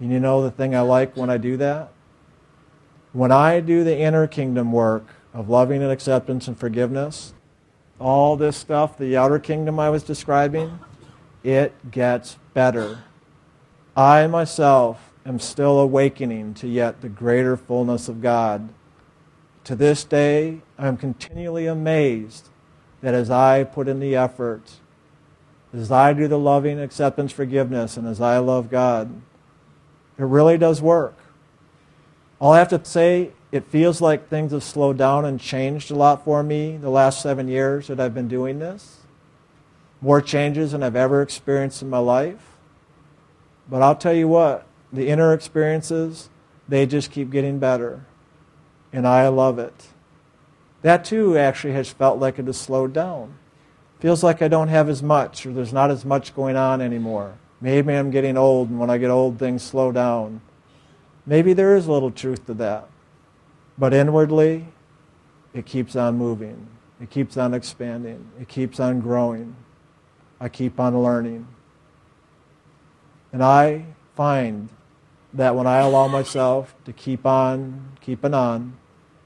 And 0.00 0.10
you 0.12 0.20
know 0.20 0.42
the 0.42 0.50
thing 0.50 0.74
I 0.74 0.80
like 0.80 1.16
when 1.16 1.30
I 1.30 1.36
do 1.36 1.56
that? 1.58 1.92
When 3.12 3.30
I 3.30 3.60
do 3.60 3.84
the 3.84 3.96
inner 3.96 4.26
kingdom 4.26 4.72
work 4.72 5.06
of 5.32 5.48
loving 5.48 5.82
and 5.82 5.92
acceptance 5.92 6.48
and 6.48 6.58
forgiveness, 6.58 7.32
all 8.00 8.36
this 8.36 8.56
stuff, 8.56 8.98
the 8.98 9.16
outer 9.16 9.38
kingdom 9.38 9.78
I 9.78 9.90
was 9.90 10.02
describing, 10.02 10.78
it 11.42 11.90
gets 11.90 12.38
better. 12.54 13.04
I 13.96 14.26
myself 14.26 15.12
am 15.24 15.38
still 15.38 15.78
awakening 15.78 16.54
to 16.54 16.68
yet 16.68 17.00
the 17.00 17.08
greater 17.08 17.56
fullness 17.56 18.08
of 18.08 18.20
God. 18.20 18.68
To 19.64 19.76
this 19.76 20.04
day, 20.04 20.60
I 20.76 20.88
am 20.88 20.96
continually 20.96 21.66
amazed 21.66 22.48
that 23.00 23.14
as 23.14 23.30
I 23.30 23.64
put 23.64 23.88
in 23.88 24.00
the 24.00 24.16
effort, 24.16 24.72
as 25.72 25.90
I 25.90 26.12
do 26.12 26.28
the 26.28 26.38
loving 26.38 26.80
acceptance, 26.80 27.32
forgiveness, 27.32 27.96
and 27.96 28.06
as 28.06 28.20
I 28.20 28.38
love 28.38 28.70
God, 28.70 29.22
it 30.18 30.24
really 30.24 30.58
does 30.58 30.80
work. 30.80 31.16
All 32.38 32.52
I 32.52 32.58
have 32.58 32.68
to 32.68 32.84
say 32.84 33.32
it 33.52 33.64
feels 33.64 34.00
like 34.00 34.28
things 34.28 34.52
have 34.52 34.64
slowed 34.64 34.98
down 34.98 35.24
and 35.24 35.40
changed 35.40 35.90
a 35.90 35.94
lot 35.94 36.24
for 36.24 36.42
me 36.42 36.76
the 36.76 36.90
last 36.90 37.22
seven 37.22 37.48
years 37.48 37.86
that 37.86 38.00
I've 38.00 38.14
been 38.14 38.28
doing 38.28 38.58
this. 38.58 38.98
More 40.00 40.20
changes 40.20 40.72
than 40.72 40.82
I've 40.82 40.96
ever 40.96 41.22
experienced 41.22 41.80
in 41.80 41.88
my 41.88 41.98
life. 41.98 42.56
But 43.70 43.80
I'll 43.80 43.96
tell 43.96 44.12
you 44.12 44.28
what, 44.28 44.66
the 44.92 45.08
inner 45.08 45.32
experiences, 45.32 46.28
they 46.68 46.84
just 46.84 47.10
keep 47.10 47.30
getting 47.30 47.58
better. 47.58 48.04
And 48.92 49.06
I 49.06 49.28
love 49.28 49.58
it. 49.58 49.88
That 50.82 51.04
too 51.04 51.38
actually 51.38 51.72
has 51.72 51.88
felt 51.88 52.18
like 52.18 52.38
it 52.38 52.46
has 52.46 52.58
slowed 52.58 52.92
down. 52.92 53.38
Feels 54.00 54.22
like 54.22 54.42
I 54.42 54.48
don't 54.48 54.68
have 54.68 54.88
as 54.88 55.02
much, 55.02 55.46
or 55.46 55.52
there's 55.52 55.72
not 55.72 55.90
as 55.90 56.04
much 56.04 56.34
going 56.34 56.56
on 56.56 56.82
anymore. 56.82 57.34
Maybe 57.64 57.94
I'm 57.94 58.10
getting 58.10 58.36
old, 58.36 58.68
and 58.68 58.78
when 58.78 58.90
I 58.90 58.98
get 58.98 59.08
old, 59.08 59.38
things 59.38 59.62
slow 59.62 59.90
down. 59.90 60.42
Maybe 61.24 61.54
there 61.54 61.74
is 61.74 61.86
a 61.86 61.92
little 61.92 62.10
truth 62.10 62.44
to 62.44 62.52
that. 62.52 62.90
But 63.78 63.94
inwardly, 63.94 64.68
it 65.54 65.64
keeps 65.64 65.96
on 65.96 66.18
moving. 66.18 66.66
It 67.00 67.08
keeps 67.08 67.38
on 67.38 67.54
expanding. 67.54 68.30
It 68.38 68.48
keeps 68.48 68.78
on 68.80 69.00
growing. 69.00 69.56
I 70.38 70.50
keep 70.50 70.78
on 70.78 71.02
learning. 71.02 71.48
And 73.32 73.42
I 73.42 73.86
find 74.14 74.68
that 75.32 75.56
when 75.56 75.66
I 75.66 75.78
allow 75.78 76.06
myself 76.06 76.74
to 76.84 76.92
keep 76.92 77.24
on 77.24 77.96
keeping 78.02 78.34
on, 78.34 78.76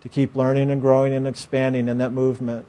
to 0.02 0.08
keep 0.08 0.36
learning 0.36 0.70
and 0.70 0.80
growing 0.80 1.12
and 1.12 1.26
expanding 1.26 1.88
in 1.88 1.98
that 1.98 2.12
movement, 2.12 2.68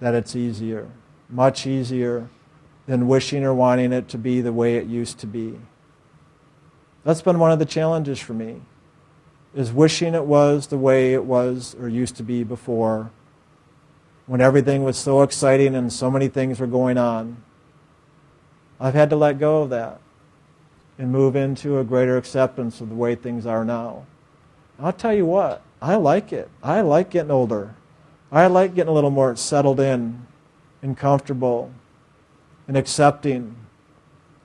that 0.00 0.16
it's 0.16 0.34
easier, 0.34 0.90
much 1.30 1.68
easier 1.68 2.30
than 2.86 3.08
wishing 3.08 3.44
or 3.44 3.52
wanting 3.52 3.92
it 3.92 4.08
to 4.08 4.18
be 4.18 4.40
the 4.40 4.52
way 4.52 4.76
it 4.76 4.86
used 4.86 5.18
to 5.18 5.26
be. 5.26 5.58
That's 7.04 7.22
been 7.22 7.38
one 7.38 7.52
of 7.52 7.58
the 7.58 7.64
challenges 7.64 8.18
for 8.18 8.32
me, 8.32 8.62
is 9.54 9.72
wishing 9.72 10.14
it 10.14 10.24
was 10.24 10.68
the 10.68 10.78
way 10.78 11.14
it 11.14 11.24
was 11.24 11.76
or 11.80 11.88
used 11.88 12.16
to 12.16 12.22
be 12.22 12.44
before, 12.44 13.10
when 14.26 14.40
everything 14.40 14.82
was 14.82 14.96
so 14.96 15.22
exciting 15.22 15.74
and 15.74 15.92
so 15.92 16.10
many 16.10 16.28
things 16.28 16.58
were 16.58 16.66
going 16.66 16.98
on. 16.98 17.42
I've 18.80 18.94
had 18.94 19.10
to 19.10 19.16
let 19.16 19.38
go 19.38 19.62
of 19.62 19.70
that 19.70 20.00
and 20.98 21.12
move 21.12 21.36
into 21.36 21.78
a 21.78 21.84
greater 21.84 22.16
acceptance 22.16 22.80
of 22.80 22.88
the 22.88 22.94
way 22.94 23.14
things 23.14 23.46
are 23.46 23.64
now. 23.64 24.06
I'll 24.78 24.92
tell 24.92 25.14
you 25.14 25.26
what, 25.26 25.62
I 25.80 25.96
like 25.96 26.32
it. 26.32 26.50
I 26.62 26.80
like 26.80 27.10
getting 27.10 27.30
older. 27.30 27.74
I 28.32 28.46
like 28.48 28.74
getting 28.74 28.90
a 28.90 28.94
little 28.94 29.10
more 29.10 29.36
settled 29.36 29.80
in 29.80 30.26
and 30.82 30.96
comfortable 30.96 31.70
and 32.68 32.76
accepting 32.76 33.56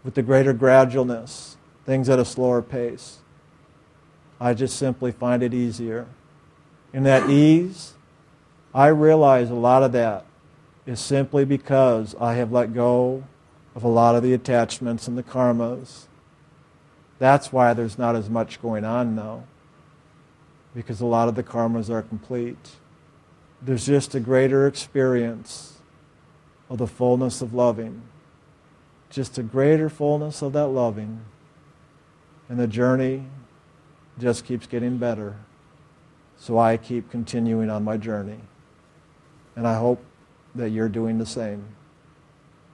with 0.03 0.15
the 0.15 0.21
greater 0.21 0.53
gradualness, 0.53 1.55
things 1.85 2.09
at 2.09 2.19
a 2.19 2.25
slower 2.25 2.61
pace. 2.61 3.19
I 4.39 4.53
just 4.53 4.77
simply 4.77 5.11
find 5.11 5.43
it 5.43 5.53
easier. 5.53 6.07
In 6.93 7.03
that 7.03 7.29
ease, 7.29 7.93
I 8.73 8.87
realize 8.87 9.49
a 9.49 9.55
lot 9.55 9.83
of 9.83 9.91
that 9.91 10.25
is 10.85 10.99
simply 10.99 11.45
because 11.45 12.15
I 12.19 12.33
have 12.35 12.51
let 12.51 12.73
go 12.73 13.23
of 13.75 13.83
a 13.83 13.87
lot 13.87 14.15
of 14.15 14.23
the 14.23 14.33
attachments 14.33 15.07
and 15.07 15.17
the 15.17 15.23
karmas. 15.23 16.05
That's 17.19 17.53
why 17.53 17.73
there's 17.73 17.97
not 17.97 18.15
as 18.15 18.29
much 18.29 18.61
going 18.61 18.83
on 18.83 19.15
now, 19.15 19.43
because 20.73 21.01
a 21.01 21.05
lot 21.05 21.27
of 21.27 21.35
the 21.35 21.43
karmas 21.43 21.89
are 21.89 22.01
complete. 22.01 22.71
There's 23.61 23.85
just 23.85 24.15
a 24.15 24.19
greater 24.19 24.65
experience 24.65 25.77
of 26.69 26.79
the 26.79 26.87
fullness 26.87 27.41
of 27.41 27.53
loving, 27.53 28.01
just 29.11 29.37
a 29.37 29.43
greater 29.43 29.89
fullness 29.89 30.41
of 30.41 30.53
that 30.53 30.67
loving. 30.67 31.21
And 32.49 32.59
the 32.59 32.67
journey 32.67 33.25
just 34.17 34.45
keeps 34.45 34.65
getting 34.65 34.97
better. 34.97 35.37
So 36.37 36.57
I 36.57 36.77
keep 36.77 37.11
continuing 37.11 37.69
on 37.69 37.83
my 37.83 37.97
journey. 37.97 38.39
And 39.55 39.67
I 39.67 39.75
hope 39.75 40.03
that 40.55 40.69
you're 40.69 40.89
doing 40.89 41.17
the 41.17 41.25
same. 41.25 41.65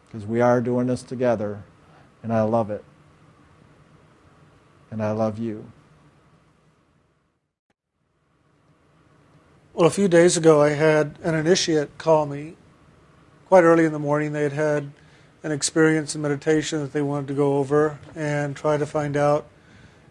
Because 0.06 0.26
we 0.26 0.40
are 0.40 0.62
doing 0.62 0.88
this 0.88 1.04
together, 1.04 1.64
and 2.24 2.32
I 2.32 2.44
love 2.44 2.72
it. 2.72 2.86
And 4.90 5.04
I 5.04 5.12
love 5.12 5.38
you. 5.38 5.70
Well, 9.74 9.86
a 9.86 9.92
few 9.92 10.08
days 10.08 10.38
ago, 10.38 10.62
I 10.62 10.70
had 10.70 11.20
an 11.22 11.36
initiate 11.36 11.98
call 11.98 12.26
me 12.26 12.56
quite 13.48 13.64
early 13.64 13.86
in 13.86 13.92
the 13.92 14.00
morning. 14.00 14.32
They 14.32 14.44
had 14.44 14.54
had 14.54 14.92
an 15.44 15.52
experience 15.52 16.16
in 16.16 16.22
meditation 16.22 16.82
that 16.82 16.94
they 16.94 17.02
wanted 17.02 17.28
to 17.28 17.34
go 17.34 17.58
over 17.58 18.00
and 18.16 18.56
try 18.56 18.78
to 18.78 18.86
find 18.86 19.16
out 19.16 19.46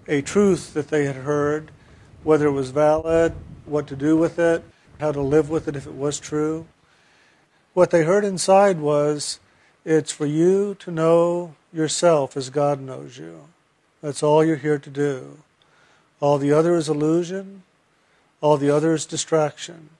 a 0.08 0.22
truth 0.22 0.74
that 0.74 0.88
they 0.88 1.04
had 1.04 1.16
heard, 1.16 1.70
whether 2.22 2.46
it 2.46 2.52
was 2.52 2.70
valid, 2.70 3.34
what 3.64 3.86
to 3.88 3.96
do 3.96 4.16
with 4.16 4.38
it, 4.38 4.62
how 5.00 5.12
to 5.12 5.20
live 5.20 5.50
with 5.50 5.68
it 5.68 5.76
if 5.76 5.86
it 5.86 5.94
was 5.94 6.20
true. 6.20 6.66
What 7.74 7.90
they 7.90 8.04
heard 8.04 8.24
inside 8.24 8.78
was 8.78 9.40
it's 9.84 10.12
for 10.12 10.26
you 10.26 10.74
to 10.76 10.90
know 10.90 11.54
yourself 11.72 12.36
as 12.36 12.50
God 12.50 12.80
knows 12.80 13.18
you. 13.18 13.48
That's 14.00 14.22
all 14.22 14.44
you're 14.44 14.56
here 14.56 14.78
to 14.78 14.90
do. 14.90 15.38
All 16.20 16.38
the 16.38 16.52
other 16.52 16.76
is 16.76 16.88
illusion, 16.88 17.62
all 18.40 18.56
the 18.56 18.70
other 18.70 18.94
is 18.94 19.06
distraction. 19.06 19.90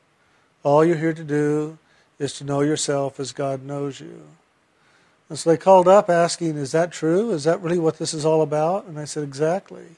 All 0.62 0.84
you're 0.84 0.96
here 0.96 1.12
to 1.12 1.24
do 1.24 1.78
is 2.18 2.32
to 2.34 2.44
know 2.44 2.60
yourself 2.60 3.20
as 3.20 3.32
God 3.32 3.62
knows 3.62 4.00
you. 4.00 4.22
And 5.28 5.38
so 5.38 5.50
they 5.50 5.56
called 5.56 5.88
up 5.88 6.08
asking, 6.08 6.56
Is 6.56 6.72
that 6.72 6.92
true? 6.92 7.32
Is 7.32 7.44
that 7.44 7.60
really 7.60 7.78
what 7.78 7.98
this 7.98 8.14
is 8.14 8.24
all 8.24 8.42
about? 8.42 8.86
And 8.86 8.98
I 8.98 9.04
said, 9.04 9.24
Exactly. 9.24 9.96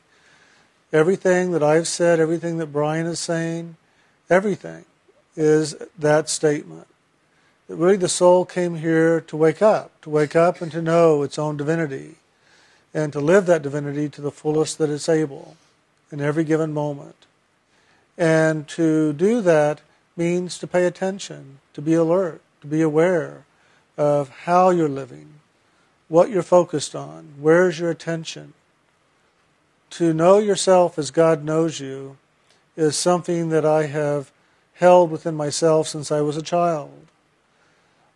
Everything 0.93 1.51
that 1.53 1.62
I've 1.62 1.87
said, 1.87 2.18
everything 2.18 2.57
that 2.59 2.72
Brian 2.72 3.07
is 3.07 3.20
saying, 3.20 3.76
everything 4.31 4.87
is 5.37 5.76
that 5.99 6.31
statement. 6.31 6.87
That 7.68 7.76
really 7.76 7.97
the 7.97 8.09
soul 8.09 8.47
came 8.47 8.76
here 8.76 9.20
to 9.20 9.37
wake 9.37 9.61
up, 9.61 10.01
to 10.03 10.11
wake 10.11 10.35
up 10.35 10.62
and 10.62 10.72
to 10.72 10.81
know 10.81 11.22
its 11.22 11.39
own 11.39 11.59
divinity, 11.59 12.16
and 12.95 13.12
to 13.12 13.20
live 13.20 13.45
that 13.47 13.62
divinity 13.62 14.09
to 14.09 14.22
the 14.22 14.31
fullest 14.31 14.79
that 14.79 14.89
it's 14.89 15.11
able 15.11 15.59
in 16.11 16.22
every 16.22 16.45
given 16.45 16.72
moment. 16.72 17.26
And 18.16 18.66
to 18.68 19.12
do 19.12 19.43
that 19.43 19.83
means 20.16 20.59
to 20.59 20.66
pay 20.66 20.87
attention, 20.87 21.59
to 21.74 21.83
be 21.83 21.93
alert, 21.93 22.41
to 22.62 22.66
be 22.66 22.81
aware 22.81 23.45
of 23.99 24.28
how 24.44 24.70
you're 24.70 24.88
living, 24.88 25.34
what 26.07 26.30
you're 26.30 26.42
focused 26.42 26.94
on, 26.94 27.34
where's 27.38 27.80
your 27.80 27.90
attention. 27.90 28.55
To 29.90 30.14
know 30.14 30.38
yourself 30.38 30.99
as 30.99 31.11
God 31.11 31.44
knows 31.44 31.80
you 31.80 32.16
is 32.76 32.96
something 32.96 33.49
that 33.49 33.64
I 33.64 33.86
have 33.86 34.30
held 34.74 35.11
within 35.11 35.34
myself 35.34 35.88
since 35.88 36.12
I 36.12 36.20
was 36.20 36.36
a 36.36 36.42
child. 36.42 37.09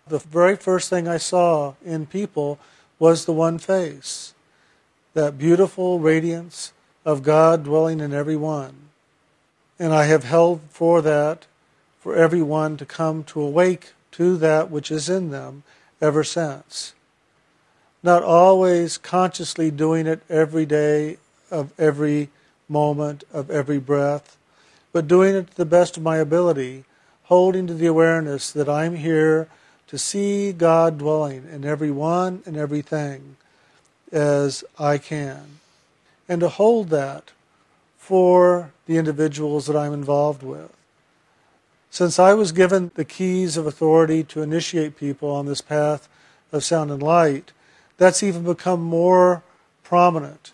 The 0.07 0.21
very 0.21 0.57
first 0.57 0.89
thing 0.89 1.09
I 1.09 1.17
saw 1.17 1.75
in 1.85 2.07
people 2.07 2.61
was 3.01 3.25
the 3.25 3.33
one 3.33 3.59
face, 3.59 4.35
that 5.15 5.37
beautiful 5.37 5.99
radiance 5.99 6.73
of 7.05 7.25
God 7.25 7.65
dwelling 7.65 7.99
in 7.99 8.15
every 8.15 8.37
one. 8.37 8.75
And 9.81 9.93
I 9.93 10.05
have 10.05 10.23
held 10.23 10.61
for 10.71 11.03
that 11.03 11.47
for 11.99 12.15
everyone 12.15 12.77
to 12.77 12.87
come 12.87 13.25
to 13.25 13.41
awake 13.41 13.95
to 14.13 14.37
that 14.37 14.71
which 14.71 14.91
is 14.91 15.09
in 15.09 15.31
them 15.31 15.65
ever 16.03 16.25
since. 16.25 16.93
Not 18.03 18.23
always 18.25 18.99
consciously 18.99 19.71
doing 19.71 20.07
it 20.07 20.23
every 20.29 20.67
day 20.67 21.19
of 21.51 21.73
every 21.79 22.29
moment 22.69 23.23
of 23.33 23.51
every 23.51 23.79
breath, 23.79 24.37
but 24.93 25.07
doing 25.07 25.35
it 25.35 25.51
to 25.51 25.57
the 25.57 25.65
best 25.65 25.97
of 25.97 26.03
my 26.03 26.17
ability, 26.17 26.85
holding 27.25 27.67
to 27.69 27.75
the 27.75 27.87
awareness 27.87 28.51
that 28.51 28.69
I'm 28.69 28.97
here 28.97 29.49
to 29.87 29.99
see 29.99 30.53
God 30.53 30.99
dwelling 30.99 31.47
in 31.51 31.65
every 31.65 31.91
one 31.91 32.43
and 32.47 32.57
everything 32.57 33.37
as 34.11 34.65
I 34.79 34.99
can, 34.99 35.61
and 36.29 36.41
to 36.41 36.49
hold 36.49 36.89
that 36.89 37.31
for 37.97 38.73
the 38.87 38.97
individuals 38.97 39.67
that 39.67 39.77
I'm 39.77 39.93
involved 39.93 40.43
with. 40.43 40.75
Since 41.93 42.19
I 42.19 42.33
was 42.33 42.53
given 42.53 42.91
the 42.95 43.05
keys 43.05 43.59
of 43.59 43.67
authority 43.67 44.25
to 44.25 44.41
initiate 44.41 44.97
people 44.97 45.31
on 45.31 45.45
this 45.45 45.61
path 45.61 46.09
of 46.51 46.65
sound 46.65 46.91
and 46.91 47.03
light, 47.03 47.53
that's 47.99 48.23
even 48.23 48.45
become 48.45 48.81
more 48.81 49.43
prominent 49.85 50.53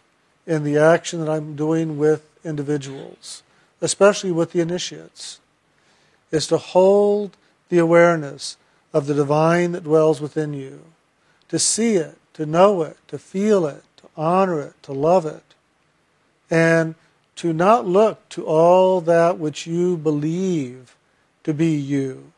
in 0.48 0.64
the 0.64 0.76
action 0.76 1.20
that 1.20 1.30
I'm 1.30 1.54
doing 1.54 1.96
with 1.96 2.28
individuals, 2.44 3.44
especially 3.80 4.32
with 4.32 4.50
the 4.50 4.58
initiates, 4.58 5.38
is 6.32 6.48
to 6.48 6.58
hold 6.58 7.36
the 7.68 7.78
awareness 7.78 8.56
of 8.92 9.06
the 9.06 9.14
divine 9.14 9.70
that 9.70 9.84
dwells 9.84 10.20
within 10.20 10.54
you, 10.54 10.86
to 11.50 11.58
see 11.60 11.94
it, 11.94 12.18
to 12.34 12.46
know 12.46 12.82
it, 12.82 12.96
to 13.06 13.16
feel 13.16 13.64
it, 13.64 13.84
to 13.98 14.08
honor 14.16 14.60
it, 14.60 14.82
to 14.82 14.92
love 14.92 15.24
it, 15.24 15.54
and 16.50 16.96
to 17.36 17.52
not 17.52 17.86
look 17.86 18.28
to 18.30 18.44
all 18.44 19.00
that 19.00 19.38
which 19.38 19.68
you 19.68 19.96
believe 19.96 20.96
to 21.44 21.54
be 21.54 21.74
you. 21.74 22.32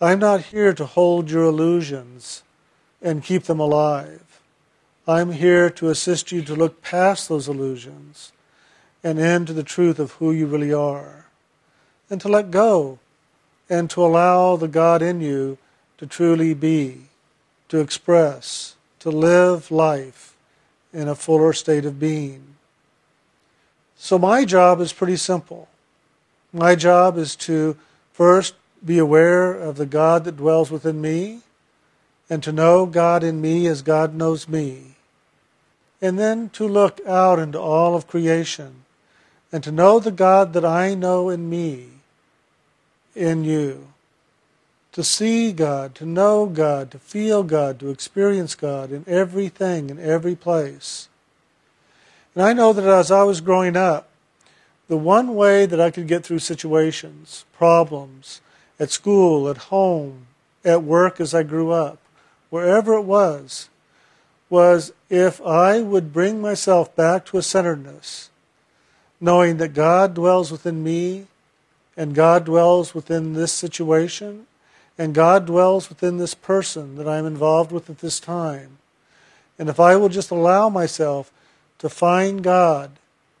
I'm 0.00 0.18
not 0.18 0.46
here 0.46 0.72
to 0.74 0.84
hold 0.84 1.30
your 1.30 1.44
illusions 1.44 2.42
and 3.00 3.22
keep 3.22 3.44
them 3.44 3.60
alive. 3.60 4.40
I'm 5.08 5.32
here 5.32 5.70
to 5.70 5.88
assist 5.88 6.32
you 6.32 6.42
to 6.42 6.54
look 6.54 6.82
past 6.82 7.28
those 7.28 7.48
illusions 7.48 8.32
and 9.04 9.18
into 9.18 9.52
the 9.52 9.62
truth 9.62 9.98
of 9.98 10.12
who 10.12 10.32
you 10.32 10.46
really 10.46 10.72
are. 10.72 11.26
And 12.10 12.20
to 12.20 12.28
let 12.28 12.50
go 12.50 12.98
and 13.70 13.88
to 13.90 14.04
allow 14.04 14.56
the 14.56 14.68
God 14.68 15.02
in 15.02 15.20
you 15.20 15.58
to 15.98 16.06
truly 16.06 16.54
be, 16.54 17.02
to 17.68 17.80
express, 17.80 18.76
to 19.00 19.10
live 19.10 19.70
life 19.70 20.36
in 20.92 21.08
a 21.08 21.14
fuller 21.14 21.52
state 21.52 21.84
of 21.84 21.98
being. 22.00 22.56
So 23.96 24.18
my 24.18 24.44
job 24.44 24.80
is 24.80 24.92
pretty 24.92 25.16
simple. 25.16 25.68
My 26.52 26.74
job 26.74 27.16
is 27.16 27.34
to 27.36 27.76
First, 28.16 28.54
be 28.82 28.96
aware 28.96 29.52
of 29.52 29.76
the 29.76 29.84
God 29.84 30.24
that 30.24 30.38
dwells 30.38 30.70
within 30.70 31.02
me, 31.02 31.40
and 32.30 32.42
to 32.42 32.50
know 32.50 32.86
God 32.86 33.22
in 33.22 33.42
me 33.42 33.66
as 33.66 33.82
God 33.82 34.14
knows 34.14 34.48
me. 34.48 34.96
And 36.00 36.18
then 36.18 36.48
to 36.50 36.66
look 36.66 36.98
out 37.06 37.38
into 37.38 37.60
all 37.60 37.94
of 37.94 38.06
creation 38.06 38.84
and 39.52 39.62
to 39.64 39.70
know 39.70 40.00
the 40.00 40.10
God 40.10 40.54
that 40.54 40.64
I 40.64 40.94
know 40.94 41.28
in 41.28 41.50
me, 41.50 41.88
in 43.14 43.44
you. 43.44 43.88
To 44.92 45.04
see 45.04 45.52
God, 45.52 45.94
to 45.96 46.06
know 46.06 46.46
God, 46.46 46.90
to 46.92 46.98
feel 46.98 47.42
God, 47.42 47.78
to 47.80 47.90
experience 47.90 48.54
God 48.54 48.92
in 48.92 49.04
everything, 49.06 49.90
in 49.90 49.98
every 49.98 50.34
place. 50.34 51.08
And 52.34 52.42
I 52.42 52.54
know 52.54 52.72
that 52.72 52.86
as 52.86 53.10
I 53.10 53.24
was 53.24 53.42
growing 53.42 53.76
up, 53.76 54.05
the 54.88 54.96
one 54.96 55.34
way 55.34 55.66
that 55.66 55.80
I 55.80 55.90
could 55.90 56.06
get 56.06 56.24
through 56.24 56.38
situations, 56.38 57.44
problems, 57.52 58.40
at 58.78 58.90
school, 58.90 59.48
at 59.48 59.56
home, 59.56 60.26
at 60.64 60.82
work 60.82 61.20
as 61.20 61.34
I 61.34 61.42
grew 61.42 61.70
up, 61.70 61.98
wherever 62.50 62.94
it 62.94 63.02
was, 63.02 63.68
was 64.48 64.92
if 65.10 65.40
I 65.40 65.80
would 65.80 66.12
bring 66.12 66.40
myself 66.40 66.94
back 66.94 67.24
to 67.26 67.38
a 67.38 67.42
centeredness, 67.42 68.30
knowing 69.20 69.56
that 69.56 69.74
God 69.74 70.14
dwells 70.14 70.52
within 70.52 70.84
me, 70.84 71.26
and 71.96 72.14
God 72.14 72.44
dwells 72.44 72.94
within 72.94 73.32
this 73.32 73.52
situation, 73.52 74.46
and 74.98 75.14
God 75.14 75.46
dwells 75.46 75.88
within 75.88 76.18
this 76.18 76.34
person 76.34 76.96
that 76.96 77.08
I'm 77.08 77.26
involved 77.26 77.72
with 77.72 77.90
at 77.90 77.98
this 77.98 78.20
time. 78.20 78.78
And 79.58 79.68
if 79.68 79.80
I 79.80 79.96
will 79.96 80.08
just 80.08 80.30
allow 80.30 80.68
myself 80.68 81.32
to 81.78 81.88
find 81.88 82.42
God 82.42 82.92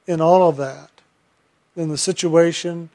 in 0.06 0.20
all 0.20 0.48
of 0.48 0.56
that, 0.56 0.90
then 1.76 1.88
the 1.88 1.98
situation 1.98 2.88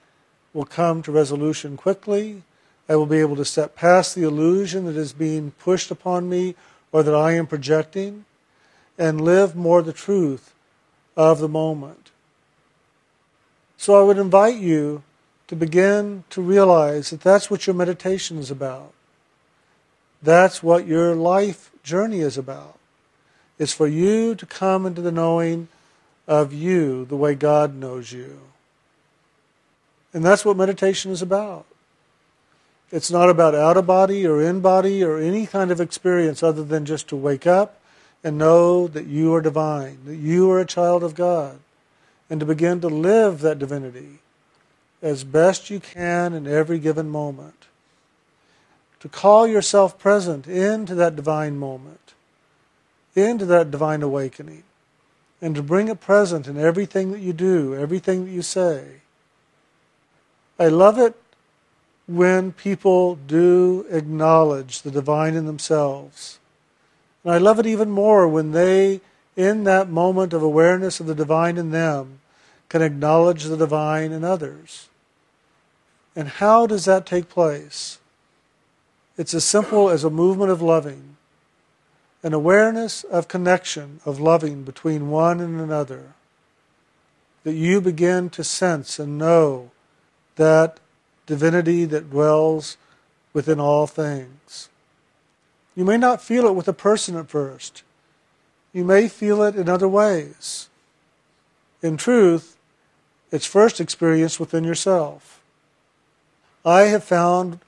will 0.53 0.65
come 0.65 1.01
to 1.03 1.11
resolution 1.11 1.77
quickly. 1.77 2.43
I 2.89 2.95
will 2.97 3.05
be 3.05 3.19
able 3.19 3.37
to 3.37 3.45
step 3.45 3.75
past 3.75 4.15
the 4.15 4.23
illusion 4.23 4.85
that 4.85 4.97
is 4.97 5.13
being 5.13 5.51
pushed 5.51 5.91
upon 5.91 6.27
me 6.27 6.55
or 6.91 7.03
that 7.03 7.15
I 7.15 7.33
am 7.33 7.47
projecting 7.47 8.25
and 8.97 9.21
live 9.21 9.55
more 9.55 9.81
the 9.81 9.93
truth 9.93 10.53
of 11.15 11.39
the 11.39 11.47
moment. 11.47 12.11
So 13.77 13.99
I 13.99 14.03
would 14.03 14.17
invite 14.17 14.57
you 14.57 15.03
to 15.47 15.55
begin 15.55 16.23
to 16.29 16.41
realize 16.41 17.09
that 17.11 17.21
that's 17.21 17.49
what 17.49 17.65
your 17.65 17.75
meditation 17.75 18.37
is 18.37 18.51
about. 18.51 18.93
That's 20.21 20.61
what 20.61 20.85
your 20.85 21.15
life 21.15 21.71
journey 21.83 22.19
is 22.19 22.37
about. 22.37 22.77
It's 23.57 23.73
for 23.73 23.87
you 23.87 24.35
to 24.35 24.45
come 24.45 24.85
into 24.85 25.01
the 25.01 25.11
knowing 25.11 25.67
of 26.27 26.53
you 26.53 27.05
the 27.05 27.15
way 27.15 27.35
God 27.35 27.75
knows 27.75 28.11
you. 28.11 28.50
And 30.13 30.25
that's 30.25 30.43
what 30.43 30.57
meditation 30.57 31.11
is 31.11 31.21
about. 31.21 31.65
It's 32.91 33.09
not 33.09 33.29
about 33.29 33.55
out 33.55 33.77
of 33.77 33.87
body 33.87 34.27
or 34.27 34.41
in 34.41 34.59
body 34.59 35.03
or 35.03 35.17
any 35.17 35.47
kind 35.47 35.71
of 35.71 35.79
experience 35.79 36.43
other 36.43 36.63
than 36.63 36.85
just 36.85 37.07
to 37.07 37.15
wake 37.15 37.47
up 37.47 37.79
and 38.23 38.37
know 38.37 38.87
that 38.87 39.07
you 39.07 39.33
are 39.33 39.41
divine, 39.41 39.99
that 40.05 40.17
you 40.17 40.51
are 40.51 40.59
a 40.59 40.65
child 40.65 41.03
of 41.03 41.15
God, 41.15 41.59
and 42.29 42.39
to 42.39 42.45
begin 42.45 42.81
to 42.81 42.87
live 42.87 43.39
that 43.39 43.59
divinity 43.59 44.19
as 45.01 45.23
best 45.23 45.69
you 45.69 45.79
can 45.79 46.33
in 46.33 46.45
every 46.45 46.79
given 46.79 47.09
moment. 47.09 47.65
To 48.99 49.09
call 49.09 49.47
yourself 49.47 49.97
present 49.97 50.47
into 50.47 50.93
that 50.95 51.15
divine 51.15 51.57
moment, 51.57 52.13
into 53.15 53.45
that 53.45 53.71
divine 53.71 54.03
awakening, 54.03 54.63
and 55.41 55.55
to 55.55 55.63
bring 55.63 55.87
it 55.87 55.99
present 55.99 56.47
in 56.47 56.57
everything 56.57 57.11
that 57.11 57.21
you 57.21 57.33
do, 57.33 57.73
everything 57.73 58.25
that 58.25 58.31
you 58.31 58.43
say. 58.43 59.00
I 60.59 60.67
love 60.67 60.97
it 60.97 61.15
when 62.07 62.51
people 62.51 63.15
do 63.15 63.85
acknowledge 63.89 64.81
the 64.81 64.91
divine 64.91 65.35
in 65.35 65.45
themselves. 65.45 66.39
And 67.23 67.33
I 67.33 67.37
love 67.37 67.59
it 67.59 67.65
even 67.65 67.89
more 67.89 68.27
when 68.27 68.51
they, 68.51 69.01
in 69.35 69.63
that 69.63 69.89
moment 69.89 70.33
of 70.33 70.43
awareness 70.43 70.99
of 70.99 71.07
the 71.07 71.15
divine 71.15 71.57
in 71.57 71.71
them, 71.71 72.19
can 72.69 72.81
acknowledge 72.81 73.43
the 73.43 73.57
divine 73.57 74.11
in 74.11 74.23
others. 74.23 74.89
And 76.15 76.27
how 76.27 76.67
does 76.67 76.85
that 76.85 77.05
take 77.05 77.29
place? 77.29 77.99
It's 79.17 79.33
as 79.33 79.43
simple 79.43 79.89
as 79.89 80.03
a 80.03 80.09
movement 80.09 80.51
of 80.51 80.61
loving, 80.61 81.17
an 82.23 82.33
awareness 82.33 83.03
of 83.03 83.27
connection, 83.27 83.99
of 84.05 84.19
loving 84.19 84.63
between 84.63 85.09
one 85.09 85.39
and 85.39 85.59
another, 85.59 86.13
that 87.43 87.53
you 87.53 87.81
begin 87.81 88.29
to 88.31 88.43
sense 88.43 88.99
and 88.99 89.17
know 89.17 89.71
that 90.35 90.79
divinity 91.25 91.85
that 91.85 92.09
dwells 92.09 92.77
within 93.33 93.59
all 93.59 93.87
things. 93.87 94.69
You 95.75 95.85
may 95.85 95.97
not 95.97 96.21
feel 96.21 96.45
it 96.45 96.55
with 96.55 96.67
a 96.67 96.73
person 96.73 97.15
at 97.15 97.29
first. 97.29 97.83
You 98.73 98.83
may 98.83 99.07
feel 99.07 99.41
it 99.43 99.55
in 99.55 99.69
other 99.69 99.87
ways. 99.87 100.69
In 101.81 101.97
truth, 101.97 102.57
it's 103.31 103.45
first 103.45 103.79
experienced 103.79 104.39
within 104.39 104.63
yourself. 104.63 105.41
I 106.65 106.81
have 106.83 107.03
found, 107.03 107.59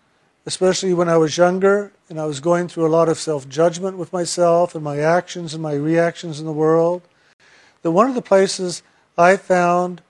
especially 0.45 0.93
when 0.93 1.09
I 1.09 1.17
was 1.17 1.37
younger 1.37 1.91
and 2.09 2.19
I 2.19 2.25
was 2.25 2.39
going 2.39 2.67
through 2.67 2.85
a 2.85 2.95
lot 2.95 3.09
of 3.09 3.17
self 3.17 3.47
judgment 3.49 3.97
with 3.97 4.13
myself 4.13 4.75
and 4.75 4.83
my 4.83 4.99
actions 4.99 5.53
and 5.53 5.63
my 5.63 5.73
reactions 5.73 6.39
in 6.39 6.45
the 6.45 6.51
world, 6.51 7.01
that 7.81 7.91
one 7.91 8.07
of 8.07 8.15
the 8.15 8.21
places 8.21 8.83
I 9.17 9.37
found 9.37 10.01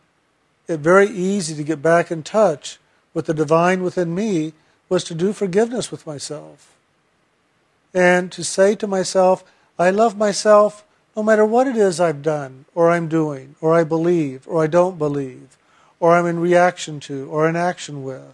it 0.68 0.80
very 0.80 1.07
easy 1.07 1.55
to 1.55 1.64
get 1.64 1.82
back 1.82 2.11
in 2.11 2.24
touch 2.24 2.80
with 3.14 3.26
the 3.26 3.34
divine 3.34 3.84
within 3.84 4.16
me 4.16 4.53
was 4.89 5.03
to 5.05 5.16
do 5.16 5.34
forgiveness 5.34 5.91
with 5.91 6.07
myself. 6.07 6.74
And 7.93 8.32
to 8.32 8.43
say 8.43 8.76
to 8.76 8.88
myself, 8.88 9.43
I 9.78 9.89
love 9.89 10.18
myself 10.18 10.86
no 11.16 11.24
matter 11.24 11.45
what 11.45 11.68
it 11.68 11.76
is 11.76 11.99
I've 11.99 12.24
done, 12.24 12.66
or 12.74 12.89
I'm 12.89 13.07
doing, 13.07 13.55
or 13.61 13.74
I 13.74 13.84
believe, 13.84 14.47
or 14.47 14.64
I 14.64 14.68
don't 14.68 14.97
believe, 14.97 15.57
or 15.99 16.16
I'm 16.16 16.26
in 16.26 16.39
reaction 16.39 16.99
to, 17.01 17.30
or 17.30 17.47
in 17.47 17.55
action 17.55 18.03
with. 18.03 18.34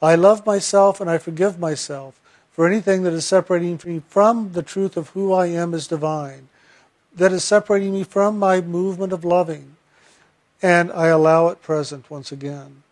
I 0.00 0.14
love 0.14 0.46
myself 0.46 1.00
and 1.00 1.10
I 1.10 1.18
forgive 1.18 1.58
myself 1.58 2.20
for 2.52 2.66
anything 2.66 3.02
that 3.02 3.12
is 3.12 3.26
separating 3.26 3.80
me 3.84 4.02
from 4.08 4.52
the 4.52 4.62
truth 4.62 4.96
of 4.96 5.10
who 5.10 5.32
I 5.32 5.46
am 5.46 5.74
as 5.74 5.88
divine, 5.88 6.48
that 7.14 7.32
is 7.32 7.44
separating 7.44 7.92
me 7.92 8.04
from 8.04 8.38
my 8.38 8.60
movement 8.60 9.12
of 9.12 9.24
loving 9.24 9.75
and 10.62 10.90
I 10.92 11.08
allow 11.08 11.48
it 11.48 11.62
present 11.62 12.10
once 12.10 12.32
again. 12.32 12.82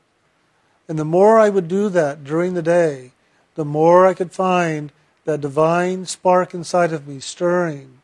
And 0.88 0.98
the 0.98 1.04
more 1.04 1.38
I 1.38 1.48
would 1.48 1.68
do 1.68 1.88
that 1.88 2.24
during 2.24 2.54
the 2.54 2.62
day, 2.62 3.12
the 3.54 3.64
more 3.64 4.06
I 4.06 4.14
could 4.14 4.32
find 4.32 4.92
that 5.24 5.40
divine 5.40 6.06
spark 6.06 6.52
inside 6.52 6.92
of 6.92 7.08
me 7.08 7.20
stirring, 7.20 8.00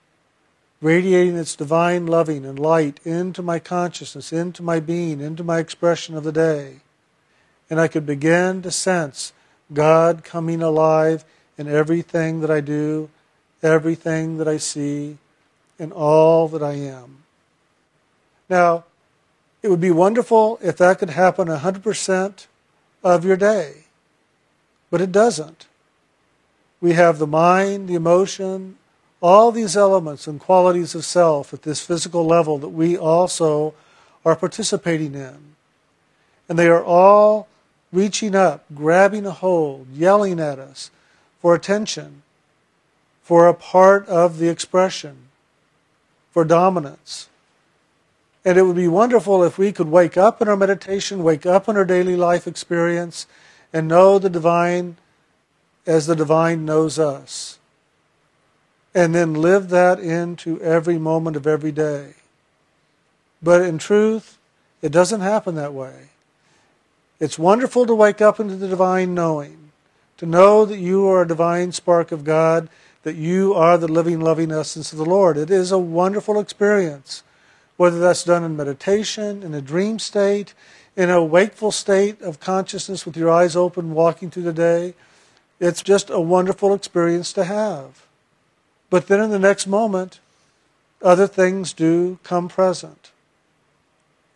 radiating 0.81 1.37
its 1.37 1.55
divine 1.55 2.07
loving 2.07 2.47
and 2.47 2.59
light 2.59 2.99
into 3.05 3.43
my 3.43 3.59
consciousness, 3.59 4.33
into 4.33 4.63
my 4.63 4.81
being, 4.81 5.21
into 5.21 5.45
my 5.45 5.59
expression 5.59 6.17
of 6.17 6.25
the 6.25 6.33
day. 6.33 6.77
And 7.69 7.79
I 7.79 7.89
could 7.89 8.07
begin 8.07 8.63
to 8.63 8.71
sense 8.71 9.33
God 9.73 10.25
coming 10.25 10.63
alive 10.63 11.25
in 11.59 11.69
everything 11.69 12.41
that 12.41 12.51
I 12.51 12.61
do, 12.61 13.11
everything 13.63 14.39
that 14.39 14.49
I 14.49 14.57
see, 14.57 15.19
and 15.79 15.93
all 15.93 16.49
that 16.49 16.63
I 16.63 16.73
am. 16.73 17.19
Now, 18.49 18.85
it 19.63 19.69
would 19.69 19.81
be 19.81 19.91
wonderful 19.91 20.59
if 20.63 20.77
that 20.79 20.99
could 20.99 21.11
happen 21.11 21.49
100% 21.49 22.47
of 23.03 23.25
your 23.25 23.37
day, 23.37 23.85
but 24.91 25.01
it 25.01 25.13
doesn't. 25.13 25.67
We 26.81 26.95
have 26.95 27.19
the 27.19 27.27
mind, 27.27 27.89
the 27.89 27.95
emotion, 27.95 28.77
all 29.21 29.53
these 29.53 29.77
elements 29.77 30.27
and 30.27 30.41
qualities 30.41 30.95
of 30.95 31.05
self 31.05 31.53
at 31.53 31.63
this 31.63 31.85
physical 31.85 32.27
level 32.27 32.59
that 32.59 32.69
we 32.69 32.97
also 32.97 33.75
are 34.25 34.37
participating 34.37 35.15
in. 35.15 35.55
And 36.49 36.59
they 36.59 36.69
are 36.69 36.83
all 36.83 37.49
reaching 37.93 38.35
up, 38.35 38.65
grabbing 38.75 39.27
a 39.27 39.31
hold, 39.31 39.89
yelling 39.93 40.41
at 40.41 40.59
us 40.59 40.91
for 41.41 41.55
attention, 41.55 42.23
for 43.23 43.47
a 43.47 43.55
part 43.55 44.07
of 44.09 44.39
the 44.39 44.49
expression, 44.49 45.29
for 46.33 46.45
dominance. 46.45 47.29
And 48.45 48.57
it 48.57 48.63
would 48.63 48.77
be 48.77 48.89
wonderful 48.89 49.45
if 49.45 49.59
we 49.59 49.73
could 49.73 49.89
wake 49.89 50.17
up 50.17 50.41
in 50.41 50.49
our 50.49 50.57
meditation, 50.57 51.23
wake 51.23 51.45
up 51.45 51.69
in 51.69 51.77
our 51.77 51.85
daily 51.85 52.17
life 52.17 52.47
experience, 52.47 53.27
and 53.73 53.87
know 53.87 54.19
the 54.19 54.31
divine 54.31 54.97
as 55.87 56.07
the 56.07 56.17
divine 56.17 56.65
knows 56.65 56.99
us. 56.99 57.59
And 58.95 59.15
then 59.15 59.35
live 59.35 59.69
that 59.69 60.01
into 60.01 60.61
every 60.63 60.99
moment 60.99 61.37
of 61.37 61.47
every 61.47 61.73
day. 61.73 62.15
But 63.43 63.63
in 63.63 63.79
truth, 63.79 64.39
it 64.83 64.91
doesn't 64.91 65.21
happen 65.21 65.55
that 65.55 65.75
way. 65.75 66.09
It's 67.21 67.39
wonderful 67.39 67.87
to 67.87 67.95
wake 67.95 68.21
up 68.21 68.41
into 68.41 68.57
the 68.57 68.69
divine 68.69 69.15
knowing, 69.15 69.73
to 70.17 70.27
know 70.27 70.65
that 70.65 70.79
you 70.79 71.07
are 71.07 71.23
a 71.23 71.29
divine 71.29 71.73
spark 71.73 72.13
of 72.13 72.25
God, 72.25 72.69
that 73.03 73.17
you 73.17 73.55
are 73.55 73.77
the 73.77 73.89
living, 73.89 74.21
loving 74.21 74.51
essence 74.51 74.93
of 74.93 74.99
the 74.99 75.05
Lord. 75.05 75.37
It 75.37 75.51
is 75.51 75.71
a 75.71 75.79
wonderful 75.79 76.41
experience 76.41 77.23
whether 77.81 77.99
that's 77.99 78.25
done 78.25 78.45
in 78.45 78.55
meditation, 78.55 79.43
in 79.43 79.55
a 79.55 79.63
dream 79.63 79.99
state, 79.99 80.53
in 80.97 81.09
a 81.09 81.25
wakeful 81.25 81.73
state 81.73 82.21
of 82.21 82.39
consciousness 82.39 83.07
with 83.07 83.17
your 83.17 83.31
eyes 83.31 83.57
open, 83.57 83.95
walking 83.95 84.31
through 84.31 84.43
the 84.43 84.53
day. 84.53 84.93
It's 85.59 85.83
just 85.83 86.11
a 86.11 86.21
wonderful 86.21 86.75
experience 86.75 87.33
to 87.33 87.45
have. 87.45 88.05
But 88.91 89.07
then 89.07 89.23
in 89.23 89.31
the 89.31 89.39
next 89.39 89.67
moment, 89.67 90.21
other 91.01 91.27
things 91.27 91.73
do 91.73 92.19
come 92.23 92.51
present. 92.51 93.13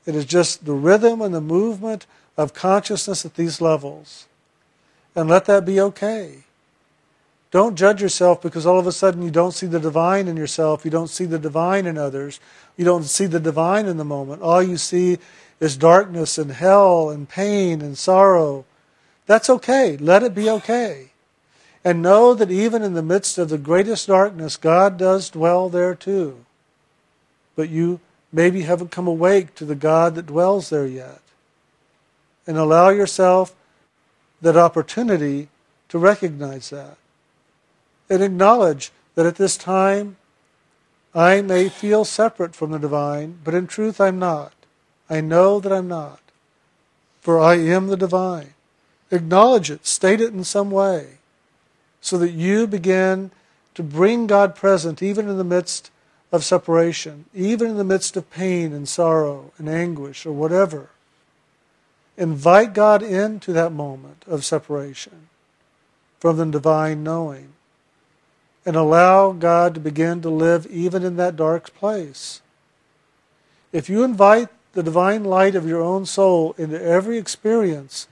It 0.07 0.15
is 0.15 0.25
just 0.25 0.65
the 0.65 0.73
rhythm 0.73 1.21
and 1.21 1.35
the 1.35 1.43
movement 1.43 2.07
of 2.39 2.55
consciousness 2.55 3.27
at 3.27 3.35
these 3.35 3.61
levels. 3.61 4.27
And 5.15 5.29
let 5.29 5.45
that 5.45 5.67
be 5.67 5.79
okay. 5.83 6.44
Don't 7.55 7.77
judge 7.77 8.03
yourself 8.03 8.43
because 8.43 8.67
all 8.67 8.81
of 8.81 8.87
a 8.89 8.91
sudden 8.91 9.23
you 9.23 9.31
don't 9.31 9.53
see 9.53 9.69
the 9.69 9.79
divine 9.79 10.27
in 10.27 10.37
yourself, 10.37 10.85
you 10.85 10.91
don't 10.91 11.07
see 11.07 11.25
the 11.25 11.39
divine 11.39 11.87
in 11.87 11.97
others, 11.97 12.41
you 12.77 12.85
don't 12.85 13.05
see 13.05 13.27
the 13.27 13.39
divine 13.39 13.87
in 13.87 13.97
the 13.97 14.05
moment. 14.05 14.43
All 14.43 14.61
you 14.61 14.77
see 14.77 15.19
is 15.61 15.77
darkness 15.77 16.37
and 16.37 16.51
hell 16.51 17.11
and 17.11 17.29
pain 17.29 17.81
and 17.81 17.97
sorrow. 17.97 18.65
That's 19.27 19.49
okay. 19.49 19.97
Let 19.97 20.25
it 20.25 20.35
be 20.35 20.51
okay. 20.51 21.11
And 21.85 22.03
know 22.03 22.35
that 22.35 22.51
even 22.51 22.83
in 22.83 22.95
the 22.95 23.05
midst 23.05 23.39
of 23.39 23.51
the 23.51 23.57
greatest 23.57 24.09
darkness, 24.09 24.57
God 24.57 24.99
does 24.99 25.31
dwell 25.31 25.69
there 25.69 25.95
too. 25.95 26.45
But 27.55 27.69
you 27.69 28.01
maybe 28.33 28.63
haven't 28.63 28.91
come 28.91 29.07
awake 29.07 29.55
to 29.55 29.65
the 29.65 29.77
God 29.77 30.17
that 30.17 30.27
dwells 30.27 30.71
there 30.71 30.89
yet. 30.89 31.21
And 32.49 32.57
allow 32.57 32.89
yourself 32.89 33.55
that 34.43 34.57
opportunity 34.57 35.51
to 35.91 35.99
recognize 35.99 36.71
that. 36.71 36.97
And 38.09 38.23
acknowledge 38.23 38.93
that 39.15 39.27
at 39.27 39.37
this 39.37 39.57
time 39.57 40.17
I 41.15 41.43
may 41.43 41.69
feel 41.69 42.05
separate 42.05 42.57
from 42.57 42.73
the 42.73 42.79
divine, 42.79 43.39
but 43.45 43.55
in 43.55 43.67
truth 43.67 44.01
I'm 44.01 44.19
not. 44.19 44.53
I 45.09 45.21
know 45.21 45.61
that 45.61 45.73
I'm 45.73 45.89
not. 45.89 46.21
For 47.21 47.39
I 47.39 47.55
am 47.55 47.87
the 47.87 47.97
divine. 47.97 48.55
Acknowledge 49.11 49.71
it, 49.71 49.87
state 49.87 50.21
it 50.21 50.33
in 50.33 50.45
some 50.45 50.71
way, 50.71 51.19
so 52.01 52.19
that 52.19 52.33
you 52.33 52.67
begin 52.67 53.31
to 53.75 53.83
bring 53.83 54.27
God 54.27 54.55
present 54.57 55.03
even 55.03 55.29
in 55.29 55.39
the 55.39 55.45
midst 55.45 55.91
of 56.33 56.45
separation, 56.45 57.27
even 57.33 57.71
in 57.71 57.77
the 57.77 57.85
midst 57.85 58.17
of 58.17 58.31
pain 58.31 58.73
and 58.73 58.89
sorrow 58.89 59.53
and 59.57 59.69
anguish 59.69 60.27
or 60.27 60.33
whatever. 60.33 60.91
Invite 62.17 62.75
God 62.75 63.03
into 63.03 63.53
that 63.53 63.73
moment 63.73 64.25
of 64.27 64.45
separation 64.45 65.29
from 66.19 66.37
the 66.37 66.47
divine 66.47 67.03
knowing 67.03 67.54
and 68.67 68.77
allow 68.77 69.33
God 69.33 69.75
to 69.75 69.81
begin 69.81 70.23
to 70.23 70.31
live 70.31 70.67
even 70.67 71.03
in 71.03 71.17
that 71.17 71.37
dark 71.37 71.75
place. 71.75 72.41
If 73.73 73.89
you 73.89 74.03
invite 74.03 74.49
the 74.73 74.83
divine 74.83 75.25
light 75.25 75.55
of 75.55 75.67
your 75.67 75.83
own 75.83 76.07
soul 76.07 76.55
into 76.57 76.83
every 76.83 77.19
experience, 77.19 78.09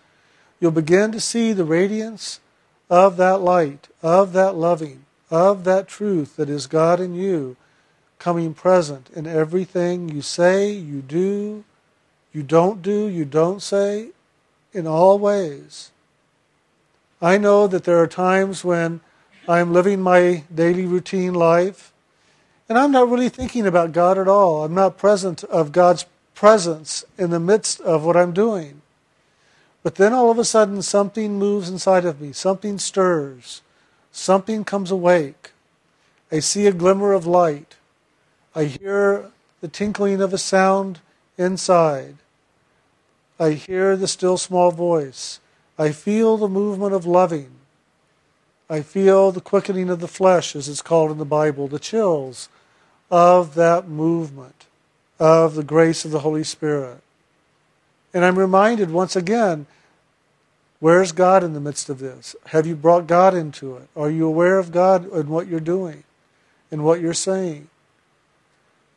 you'll 0.61 0.70
begin 0.70 1.12
to 1.12 1.20
see 1.20 1.53
the 1.53 1.64
radiance 1.64 2.40
of 2.90 3.16
that 3.16 3.40
light, 3.40 3.88
of 4.03 4.32
that 4.32 4.55
loving, 4.55 5.05
of 5.30 5.64
that 5.64 5.88
truth 5.88 6.36
that 6.36 6.50
is 6.50 6.66
God 6.66 7.00
in 7.00 7.14
you 7.14 7.57
coming 8.18 8.55
present 8.55 9.11
in 9.16 9.26
everything 9.26 10.09
you 10.09 10.22
say, 10.22 10.70
you 10.70 11.03
do, 11.03 11.64
you 12.32 12.42
don't 12.42 12.80
do, 12.80 13.09
you 13.09 13.24
don't 13.24 13.61
say, 13.61 14.11
in 14.72 14.86
all 14.86 15.18
ways. 15.18 15.90
I 17.20 17.36
know 17.36 17.66
that 17.66 17.82
there 17.82 17.98
are 17.98 18.07
times 18.07 18.64
when 18.64 19.00
I'm 19.49 19.72
living 19.72 20.01
my 20.01 20.45
daily 20.55 20.86
routine 20.86 21.34
life 21.34 21.93
and 22.68 22.78
I'm 22.78 22.93
not 22.93 23.11
really 23.11 23.28
thinking 23.28 23.66
about 23.66 23.93
God 23.93 24.16
at 24.16 24.28
all. 24.28 24.64
I'm 24.64 24.74
not 24.74 24.97
present 24.97 25.45
of 25.45 25.72
God's 25.72 26.07
presence 26.34 27.05
in 27.18 27.30
the 27.30 27.40
midst 27.40 27.80
of 27.80 28.05
what 28.05 28.16
I'm 28.16 28.32
doing. 28.32 28.82
But 29.82 29.97
then 29.97 30.12
all 30.12 30.30
of 30.30 30.38
a 30.38 30.45
sudden 30.45 30.80
something 30.80 31.38
moves 31.38 31.68
inside 31.68 32.05
of 32.05 32.20
me, 32.20 32.32
something 32.32 32.78
stirs, 32.78 33.62
something 34.12 34.64
comes 34.64 34.90
awake. 34.90 35.51
I 36.30 36.38
see 36.38 36.66
a 36.66 36.72
glimmer 36.72 37.12
of 37.12 37.26
light. 37.26 37.76
I 38.55 38.64
hear 38.64 39.30
the 39.61 39.68
tinkling 39.68 40.20
of 40.20 40.32
a 40.32 40.38
sound 40.38 41.01
inside. 41.36 42.16
I 43.40 43.51
hear 43.51 43.97
the 43.97 44.09
still 44.09 44.38
small 44.38 44.70
voice. 44.70 45.40
I 45.78 45.90
feel 45.90 46.36
the 46.36 46.49
movement 46.49 46.95
of 46.95 47.07
loving. 47.07 47.51
I 48.70 48.80
feel 48.80 49.30
the 49.30 49.40
quickening 49.40 49.90
of 49.90 50.00
the 50.00 50.08
flesh, 50.08 50.56
as 50.56 50.68
it's 50.68 50.82
called 50.82 51.10
in 51.10 51.18
the 51.18 51.24
Bible, 51.24 51.68
the 51.68 51.78
chills 51.78 52.48
of 53.10 53.54
that 53.54 53.88
movement 53.88 54.66
of 55.18 55.54
the 55.54 55.62
grace 55.62 56.04
of 56.04 56.10
the 56.10 56.20
Holy 56.20 56.42
Spirit. 56.42 57.00
And 58.14 58.24
I'm 58.24 58.38
reminded 58.38 58.90
once 58.90 59.14
again 59.14 59.66
where's 60.80 61.12
God 61.12 61.44
in 61.44 61.52
the 61.52 61.60
midst 61.60 61.88
of 61.88 62.00
this? 62.00 62.34
Have 62.46 62.66
you 62.66 62.74
brought 62.74 63.06
God 63.06 63.34
into 63.34 63.76
it? 63.76 63.88
Are 63.94 64.10
you 64.10 64.26
aware 64.26 64.58
of 64.58 64.72
God 64.72 65.10
in 65.12 65.28
what 65.28 65.46
you're 65.46 65.60
doing 65.60 66.04
and 66.70 66.84
what 66.84 67.00
you're 67.00 67.14
saying? 67.14 67.68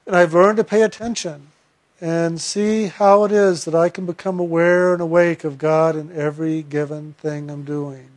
And 0.07 0.15
I've 0.15 0.33
learned 0.33 0.57
to 0.57 0.63
pay 0.63 0.81
attention 0.81 1.51
and 2.01 2.41
see 2.41 2.87
how 2.87 3.23
it 3.23 3.31
is 3.31 3.65
that 3.65 3.75
I 3.75 3.89
can 3.89 4.05
become 4.05 4.39
aware 4.39 4.93
and 4.93 5.01
awake 5.01 5.43
of 5.43 5.57
God 5.57 5.95
in 5.95 6.11
every 6.11 6.63
given 6.63 7.13
thing 7.19 7.49
I'm 7.49 7.63
doing. 7.63 8.14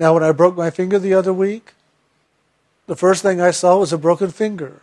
Now, 0.00 0.14
when 0.14 0.22
I 0.22 0.32
broke 0.32 0.56
my 0.56 0.70
finger 0.70 0.98
the 0.98 1.12
other 1.12 1.34
week, 1.34 1.74
the 2.86 2.96
first 2.96 3.22
thing 3.22 3.38
I 3.38 3.50
saw 3.50 3.76
was 3.76 3.92
a 3.92 3.98
broken 3.98 4.30
finger. 4.30 4.80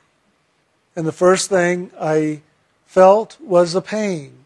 And 0.95 1.07
the 1.07 1.11
first 1.11 1.49
thing 1.49 1.89
I 1.99 2.41
felt 2.85 3.35
was 3.41 3.73
a 3.73 3.81
pain. 3.81 4.45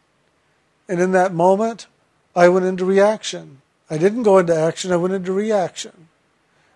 And 0.87 1.01
in 1.01 1.11
that 1.11 1.33
moment, 1.33 1.87
I 2.33 2.47
went 2.47 2.65
into 2.65 2.85
reaction. 2.85 3.61
I 3.89 3.97
didn't 3.97 4.23
go 4.23 4.37
into 4.37 4.55
action, 4.55 4.93
I 4.93 4.95
went 4.95 5.13
into 5.13 5.33
reaction. 5.33 6.07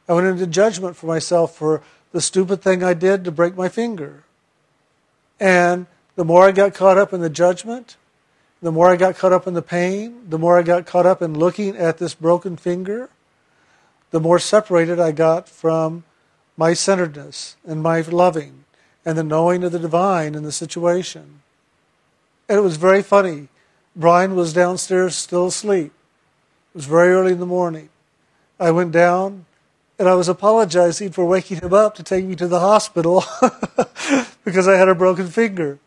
I 0.09 0.13
went 0.13 0.27
into 0.27 0.45
judgment 0.45 0.97
for 0.97 1.07
myself 1.07 1.55
for 1.55 1.81
the 2.11 2.19
stupid 2.19 2.61
thing 2.61 2.83
I 2.83 2.93
did 2.93 3.23
to 3.23 3.31
break 3.31 3.55
my 3.55 3.69
finger. 3.69 4.23
And 5.39 5.87
the 6.17 6.25
more 6.25 6.43
I 6.43 6.51
got 6.51 6.73
caught 6.73 6.97
up 6.97 7.13
in 7.13 7.21
the 7.21 7.29
judgment, 7.29 7.95
the 8.61 8.73
more 8.73 8.89
I 8.89 8.97
got 8.97 9.15
caught 9.15 9.33
up 9.33 9.47
in 9.47 9.53
the 9.53 9.61
pain, 9.61 10.29
the 10.29 10.37
more 10.37 10.59
I 10.59 10.63
got 10.63 10.85
caught 10.85 11.05
up 11.05 11.21
in 11.21 11.39
looking 11.39 11.77
at 11.77 11.97
this 11.97 12.13
broken 12.13 12.57
finger, 12.57 13.09
the 14.15 14.21
more 14.21 14.39
separated 14.39 14.97
I 14.97 15.11
got 15.11 15.49
from 15.49 16.05
my 16.55 16.71
centeredness 16.71 17.57
and 17.67 17.83
my 17.83 17.99
loving 17.99 18.63
and 19.05 19.17
the 19.17 19.25
knowing 19.25 19.61
of 19.65 19.73
the 19.73 19.77
divine 19.77 20.35
in 20.35 20.43
the 20.43 20.53
situation. 20.53 21.41
And 22.47 22.57
it 22.57 22.61
was 22.61 22.77
very 22.77 23.03
funny. 23.03 23.49
Brian 23.93 24.37
was 24.37 24.53
downstairs 24.53 25.17
still 25.17 25.47
asleep. 25.47 25.91
It 26.73 26.75
was 26.77 26.85
very 26.85 27.09
early 27.09 27.33
in 27.33 27.41
the 27.41 27.45
morning. 27.45 27.89
I 28.57 28.71
went 28.71 28.93
down 28.93 29.47
and 29.99 30.07
I 30.07 30.13
was 30.13 30.29
apologizing 30.29 31.11
for 31.11 31.25
waking 31.25 31.59
him 31.59 31.73
up 31.73 31.95
to 31.95 32.03
take 32.03 32.23
me 32.23 32.37
to 32.37 32.47
the 32.47 32.61
hospital 32.61 33.21
because 34.45 34.65
I 34.65 34.77
had 34.77 34.87
a 34.87 34.95
broken 34.95 35.27
finger. 35.27 35.77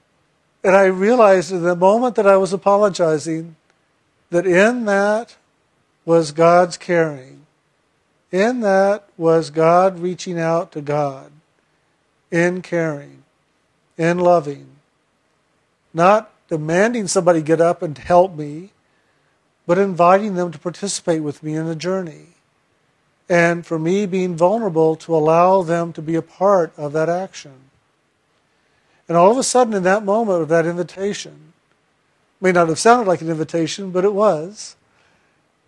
And 0.63 0.77
I 0.77 0.85
realized 0.85 1.51
in 1.51 1.63
the 1.63 1.75
moment 1.75 2.15
that 2.17 2.27
I 2.27 2.37
was 2.37 2.53
apologizing 2.53 3.57
that 4.29 4.47
in 4.47 4.85
that 4.85 5.37
was 6.05 6.33
God's 6.33 6.77
caring. 6.77 7.38
In 8.31 8.61
that 8.61 9.09
was 9.17 9.51
God 9.51 10.01
reaching 10.01 10.39
out 10.39 10.73
to 10.73 10.83
God, 10.83 11.33
in 12.31 12.61
caring, 12.61 13.25
in 13.97 14.19
loving, 14.19 14.67
not 15.95 16.31
demanding 16.49 17.07
somebody 17.07 17.41
get 17.41 17.61
up 17.61 17.83
and 17.83 17.97
help 17.97 18.35
me, 18.35 18.73
but 19.67 19.79
inviting 19.79 20.35
them 20.35 20.51
to 20.51 20.59
participate 20.59 21.23
with 21.23 21.43
me 21.43 21.55
in 21.55 21.67
the 21.67 21.77
journey. 21.77 22.29
And 23.29 23.67
for 23.67 23.79
me 23.79 24.07
being 24.07 24.37
vulnerable 24.37 24.97
to 24.97 25.15
allow 25.15 25.63
them 25.63 25.93
to 25.93 26.03
be 26.03 26.15
a 26.15 26.23
part 26.23 26.73
of 26.79 26.93
that 26.93 27.09
action. 27.11 27.69
And 29.07 29.17
all 29.17 29.31
of 29.31 29.39
a 29.39 29.43
sudden, 29.43 29.75
in 29.75 29.83
that 29.85 30.05
moment 30.05 30.43
of 30.43 30.49
that 30.49 30.67
invitation, 30.67 31.53
may 32.41 32.53
not 32.53 32.69
have 32.69 32.79
sounded 32.79 33.09
like 33.09 33.21
an 33.21 33.31
invitation, 33.31 33.91
but 33.91 34.05
it 34.05 34.15
was, 34.15 34.77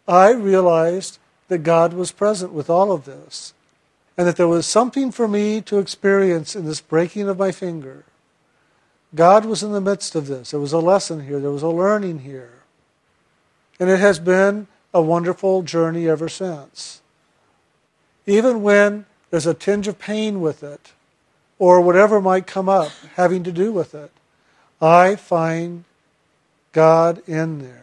I 0.07 0.33
realized 0.33 1.19
that 1.51 1.65
God 1.65 1.93
was 1.93 2.13
present 2.13 2.53
with 2.53 2.71
all 2.71 2.93
of 2.93 3.05
this. 3.05 3.53
And 4.17 4.27
that 4.27 4.37
there 4.37 4.49
was 4.49 4.67
something 4.67 5.11
for 5.11 5.27
me 5.27 5.61
to 5.63 5.79
experience 5.79 6.55
in 6.55 6.65
this 6.65 6.81
breaking 6.81 7.29
of 7.29 7.39
my 7.39 7.53
finger. 7.53 8.05
God 9.15 9.45
was 9.45 9.63
in 9.63 9.73
the 9.73 9.81
midst 9.81 10.15
of 10.15 10.29
this. 10.29 10.53
There 10.53 10.61
was 10.61 10.73
a 10.73 10.79
lesson 10.79 11.27
here, 11.27 11.41
there 11.41 11.51
was 11.51 11.63
a 11.63 11.69
learning 11.69 12.21
here. 12.21 12.61
And 13.81 13.91
it 13.91 13.99
has 13.99 14.19
been 14.19 14.69
a 14.95 15.03
wonderful 15.03 15.63
journey 15.63 16.09
ever 16.09 16.29
since. 16.29 17.03
Even 18.27 18.63
when 18.63 19.07
there's 19.31 19.47
a 19.47 19.55
tinge 19.55 19.89
of 19.89 19.99
pain 19.99 20.41
with 20.41 20.63
it, 20.63 20.93
or 21.59 21.81
whatever 21.81 22.21
might 22.21 22.47
come 22.47 22.69
up 22.69 22.93
having 23.17 23.43
to 23.45 23.53
do 23.53 23.73
with 23.73 23.95
it, 23.95 24.13
I 24.81 25.17
find 25.17 25.85
God 26.73 27.23
in 27.27 27.59
there. 27.59 27.80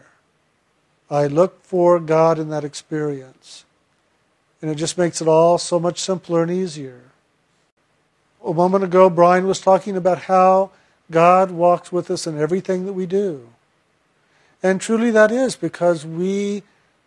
I 1.09 1.27
look 1.27 1.63
for 1.63 1.99
God 1.99 2.37
in 2.37 2.49
that 2.49 2.63
experience. 2.63 3.65
And 4.61 4.71
it 4.71 4.75
just 4.75 4.97
makes 4.97 5.21
it 5.21 5.27
all 5.27 5.57
so 5.57 5.79
much 5.79 5.99
simpler 5.99 6.41
and 6.41 6.51
easier. 6.51 7.01
A 8.45 8.53
moment 8.53 8.83
ago, 8.83 9.09
Brian 9.09 9.47
was 9.47 9.61
talking 9.61 9.95
about 9.95 10.23
how 10.23 10.71
God 11.11 11.51
walks 11.51 11.91
with 11.91 12.11
us 12.11 12.27
in 12.27 12.39
everything 12.39 12.85
that 12.85 12.93
we 12.93 13.05
do. 13.05 13.49
And 14.61 14.81
truly 14.81 15.11
that 15.11 15.31
is 15.31 15.55
because 15.55 16.05
we 16.05 16.63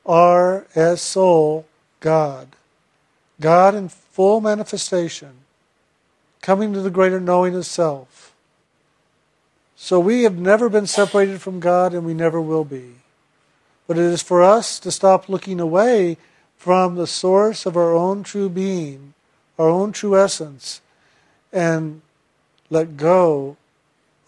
are, 0.06 0.66
as 0.74 1.00
soul, 1.00 1.66
God. 2.00 2.48
God 3.40 3.74
in 3.74 3.88
full 3.88 4.40
manifestation 4.40 5.32
coming 6.40 6.72
to 6.72 6.80
the 6.80 6.90
greater 6.90 7.20
knowing 7.20 7.54
of 7.54 7.66
self. 7.66 8.32
So 9.76 9.98
we 9.98 10.22
have 10.22 10.38
never 10.38 10.68
been 10.68 10.86
separated 10.86 11.40
from 11.40 11.60
God 11.60 11.94
and 11.94 12.04
we 12.04 12.14
never 12.14 12.40
will 12.40 12.64
be. 12.64 12.99
But 13.90 13.98
it 13.98 14.04
is 14.04 14.22
for 14.22 14.40
us 14.40 14.78
to 14.78 14.92
stop 14.92 15.28
looking 15.28 15.58
away 15.58 16.16
from 16.56 16.94
the 16.94 17.08
source 17.08 17.66
of 17.66 17.76
our 17.76 17.92
own 17.92 18.22
true 18.22 18.48
being, 18.48 19.14
our 19.58 19.68
own 19.68 19.90
true 19.90 20.16
essence, 20.16 20.80
and 21.52 22.00
let 22.70 22.96
go 22.96 23.56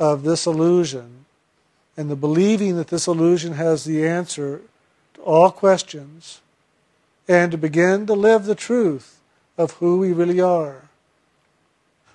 of 0.00 0.24
this 0.24 0.46
illusion 0.46 1.26
and 1.96 2.10
the 2.10 2.16
believing 2.16 2.74
that 2.74 2.88
this 2.88 3.06
illusion 3.06 3.52
has 3.52 3.84
the 3.84 4.04
answer 4.04 4.62
to 5.14 5.20
all 5.22 5.52
questions 5.52 6.40
and 7.28 7.52
to 7.52 7.56
begin 7.56 8.04
to 8.06 8.14
live 8.14 8.46
the 8.46 8.56
truth 8.56 9.20
of 9.56 9.74
who 9.74 9.96
we 9.96 10.12
really 10.12 10.40
are. 10.40 10.88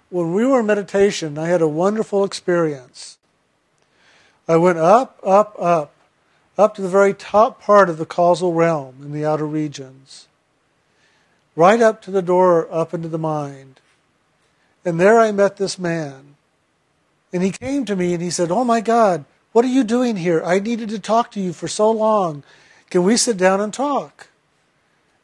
When 0.10 0.34
we 0.34 0.46
were 0.46 0.60
in 0.60 0.66
meditation, 0.66 1.38
I 1.38 1.48
had 1.48 1.62
a 1.62 1.68
wonderful 1.70 2.26
experience. 2.26 3.18
I 4.50 4.58
went 4.58 4.80
up, 4.80 5.18
up, 5.24 5.56
up, 5.58 5.94
up 6.58 6.74
to 6.76 6.82
the 6.82 6.90
very 6.90 7.14
top 7.14 7.62
part 7.62 7.90
of 7.90 7.98
the 7.98 8.06
causal 8.06 8.54
realm 8.54 8.96
in 9.02 9.14
the 9.14 9.26
outer 9.26 9.46
regions, 9.46 10.28
right 11.56 11.82
up 11.82 12.02
to 12.02 12.12
the 12.12 12.22
door 12.22 12.68
up 12.72 12.94
into 12.94 13.08
the 13.08 13.18
mind. 13.18 13.80
And 14.84 15.00
there 15.00 15.20
I 15.20 15.32
met 15.32 15.58
this 15.58 15.78
man. 15.78 16.36
And 17.34 17.44
he 17.44 17.52
came 17.52 17.86
to 17.86 17.96
me 17.96 18.14
and 18.14 18.24
he 18.24 18.30
said, 18.30 18.52
Oh 18.52 18.64
my 18.64 18.82
God, 18.82 19.26
what 19.52 19.66
are 19.66 19.70
you 19.70 19.84
doing 19.84 20.16
here? 20.16 20.42
I 20.44 20.60
needed 20.60 20.90
to 20.90 21.00
talk 21.00 21.32
to 21.32 21.40
you 21.40 21.54
for 21.54 21.68
so 21.68 21.92
long. 21.92 22.44
Can 22.90 23.04
we 23.04 23.18
sit 23.18 23.38
down 23.38 23.60
and 23.60 23.74
talk? 23.74 24.28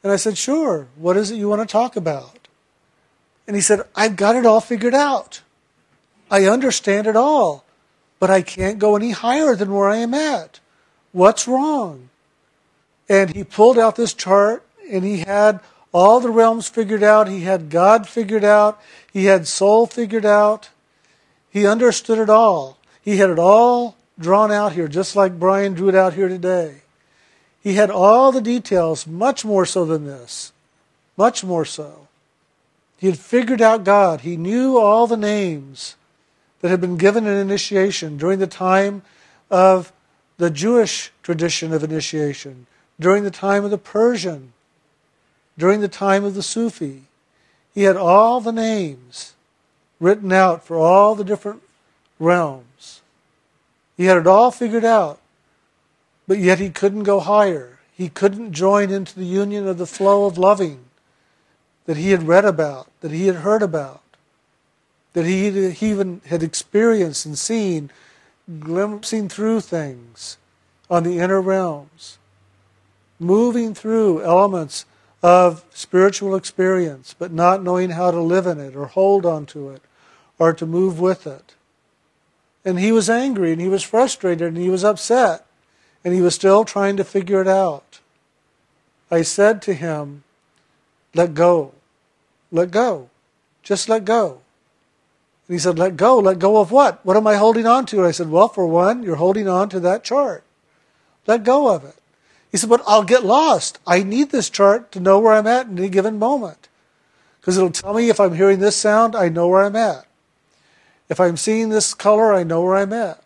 And 0.04 0.12
I 0.12 0.18
said, 0.18 0.38
Sure. 0.38 0.88
What 0.98 1.18
is 1.18 1.32
it 1.32 1.38
you 1.38 1.48
want 1.48 1.62
to 1.62 1.72
talk 1.72 1.96
about? 1.96 2.48
And 3.48 3.56
he 3.56 3.62
said, 3.62 3.82
I've 3.96 4.16
got 4.16 4.36
it 4.36 4.46
all 4.46 4.62
figured 4.62 4.94
out. 4.94 5.42
I 6.30 6.46
understand 6.46 7.08
it 7.08 7.16
all, 7.16 7.64
but 8.20 8.30
I 8.30 8.42
can't 8.42 8.80
go 8.80 8.96
any 8.96 9.12
higher 9.12 9.56
than 9.56 9.74
where 9.74 9.88
I 9.88 9.98
am 9.98 10.14
at. 10.14 10.60
What's 11.14 11.48
wrong? 11.48 12.10
And 13.08 13.34
he 13.34 13.44
pulled 13.44 13.80
out 13.80 13.96
this 13.96 14.14
chart 14.14 14.66
and 14.92 15.06
he 15.06 15.20
had 15.20 15.62
all 15.94 16.20
the 16.20 16.32
realms 16.32 16.68
figured 16.68 17.04
out. 17.04 17.28
He 17.28 17.42
had 17.42 17.70
God 17.70 18.10
figured 18.10 18.44
out. 18.44 18.82
He 19.14 19.26
had 19.26 19.48
soul 19.48 19.86
figured 19.86 20.26
out. 20.26 20.70
He 21.50 21.66
understood 21.68 22.18
it 22.18 22.30
all. 22.30 22.78
He 23.02 23.18
had 23.18 23.30
it 23.30 23.40
all 23.40 23.96
drawn 24.20 24.52
out 24.52 24.74
here, 24.74 24.88
just 24.88 25.16
like 25.16 25.40
Brian 25.40 25.74
drew 25.74 25.90
it 25.90 25.96
out 25.96 26.16
here 26.16 26.28
today. 26.28 26.82
He 27.62 27.76
had 27.76 27.92
all 27.92 28.32
the 28.32 28.42
details, 28.42 29.06
much 29.08 29.46
more 29.46 29.66
so 29.66 29.86
than 29.86 30.06
this. 30.06 30.52
Much 31.16 31.44
more 31.44 31.64
so. 31.64 32.08
He 32.98 33.08
had 33.08 33.20
figured 33.20 33.62
out 33.62 33.84
God. 33.84 34.22
He 34.22 34.36
knew 34.36 34.78
all 34.78 35.06
the 35.08 35.18
names 35.18 35.96
that 36.62 36.70
had 36.70 36.82
been 36.82 36.98
given 36.98 37.28
in 37.28 37.38
initiation 37.38 38.18
during 38.18 38.40
the 38.40 38.48
time 38.48 39.04
of 39.52 39.92
the 40.38 40.50
Jewish 40.50 41.12
tradition 41.22 41.74
of 41.74 41.84
initiation, 41.84 42.68
during 43.00 43.24
the 43.24 43.32
time 43.32 43.64
of 43.64 43.72
the 43.72 43.78
Persian, 43.78 44.54
during 45.58 45.82
the 45.82 45.88
time 45.88 46.24
of 46.24 46.36
the 46.36 46.44
Sufi. 46.44 47.04
He 47.74 47.84
had 47.84 47.98
all 47.98 48.40
the 48.40 48.52
names 48.52 49.34
written 50.00 50.32
out 50.32 50.64
for 50.64 50.78
all 50.78 51.16
the 51.16 51.24
different 51.24 51.64
realms. 52.20 53.02
He 53.98 54.06
had 54.06 54.18
it 54.18 54.28
all 54.28 54.52
figured 54.52 54.86
out, 54.86 55.20
but 56.28 56.38
yet 56.38 56.60
he 56.60 56.70
couldn't 56.70 57.04
go 57.04 57.20
higher. 57.20 57.80
He 57.96 58.10
couldn't 58.10 58.54
join 58.54 58.90
into 58.90 59.16
the 59.16 59.26
union 59.26 59.68
of 59.68 59.78
the 59.78 59.86
flow 59.86 60.26
of 60.26 60.38
loving 60.38 60.86
that 61.86 61.98
he 61.98 62.12
had 62.12 62.28
read 62.28 62.46
about, 62.46 62.88
that 63.02 63.12
he 63.12 63.28
had 63.28 63.38
heard 63.38 63.62
about, 63.62 64.02
that 65.14 65.26
he 65.26 65.48
even 65.82 66.22
had 66.26 66.42
experienced 66.42 67.26
and 67.26 67.38
seen, 67.38 67.92
glimpsing 68.60 69.30
through 69.30 69.62
things 69.62 70.38
on 70.90 71.04
the 71.04 71.20
inner 71.20 71.42
realms, 71.42 72.18
moving 73.20 73.74
through 73.74 74.24
elements 74.24 74.86
of 75.22 75.64
spiritual 75.74 76.36
experience, 76.36 77.16
but 77.18 77.32
not 77.32 77.64
knowing 77.64 77.92
how 77.92 78.12
to 78.12 78.20
live 78.20 78.46
in 78.46 78.60
it 78.60 78.76
or 78.76 78.88
hold 78.88 79.26
on 79.26 79.46
to 79.46 79.70
it 79.70 79.82
or 80.38 80.52
to 80.54 80.66
move 80.66 81.00
with 81.00 81.26
it. 81.26 81.56
And 82.66 82.80
he 82.80 82.92
was 82.92 83.10
angry 83.10 83.52
and 83.52 83.62
he 83.62 83.70
was 83.70 83.84
frustrated 83.84 84.50
and 84.50 84.58
he 84.58 84.70
was 84.70 84.84
upset 84.84 85.46
and 86.04 86.14
he 86.14 86.22
was 86.22 86.36
still 86.36 86.66
trying 86.66 86.98
to 86.98 87.04
figure 87.04 87.42
it 87.42 87.48
out. 87.48 88.00
I 89.10 89.22
said 89.22 89.62
to 89.64 89.74
him, 89.74 90.24
Let 91.14 91.34
go. 91.34 91.74
Let 92.52 92.72
go. 92.72 93.10
Just 93.64 93.88
let 93.88 94.06
go. 94.06 94.43
And 95.48 95.56
he 95.56 95.60
said, 95.60 95.78
Let 95.78 95.98
go. 95.98 96.18
Let 96.18 96.40
go 96.40 96.58
of 96.58 96.72
what? 96.72 97.06
What 97.06 97.18
am 97.18 97.28
I 97.28 97.36
holding 97.36 97.66
on 97.66 97.86
to? 97.88 97.98
And 97.98 98.08
I 98.08 98.12
said, 98.12 98.30
Well, 98.30 98.48
for 98.48 98.66
one, 98.66 99.04
you're 99.04 99.18
holding 99.18 99.48
on 99.48 99.70
to 99.70 99.80
that 99.82 100.04
chart. 100.04 100.44
Let 101.28 101.44
go 101.44 101.74
of 101.74 101.84
it. 101.84 101.96
He 102.52 102.58
said, 102.58 102.70
But 102.70 102.84
I'll 102.88 103.04
get 103.04 103.26
lost. 103.26 103.80
I 103.86 104.04
need 104.04 104.32
this 104.32 104.50
chart 104.50 104.92
to 104.94 105.00
know 105.00 105.20
where 105.20 105.34
I'm 105.34 105.48
at 105.48 105.68
in 105.68 105.78
any 105.78 105.90
given 105.90 106.20
moment. 106.20 106.70
Because 107.42 107.58
it'll 107.58 107.72
tell 107.72 107.94
me 107.94 108.10
if 108.10 108.20
I'm 108.20 108.36
hearing 108.36 108.60
this 108.60 108.78
sound, 108.78 109.16
I 109.16 109.28
know 109.28 109.50
where 109.50 109.64
I'm 109.64 109.76
at. 109.76 110.06
If 111.10 111.20
I'm 111.20 111.36
seeing 111.36 111.70
this 111.70 111.94
color, 111.94 112.34
I 112.34 112.44
know 112.44 112.62
where 112.62 112.76
I'm 112.76 112.94
at. 112.94 113.22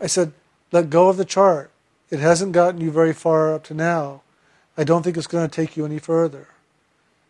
I 0.00 0.06
said, 0.06 0.32
Let 0.70 0.90
go 0.90 1.08
of 1.08 1.16
the 1.16 1.24
chart. 1.24 1.70
It 2.10 2.20
hasn't 2.20 2.52
gotten 2.52 2.80
you 2.80 2.90
very 2.90 3.12
far 3.12 3.54
up 3.54 3.64
to 3.64 3.74
now. 3.74 4.22
I 4.76 4.84
don't 4.84 5.02
think 5.02 5.16
it's 5.16 5.26
going 5.26 5.48
to 5.48 5.54
take 5.54 5.76
you 5.76 5.84
any 5.84 5.98
further. 5.98 6.48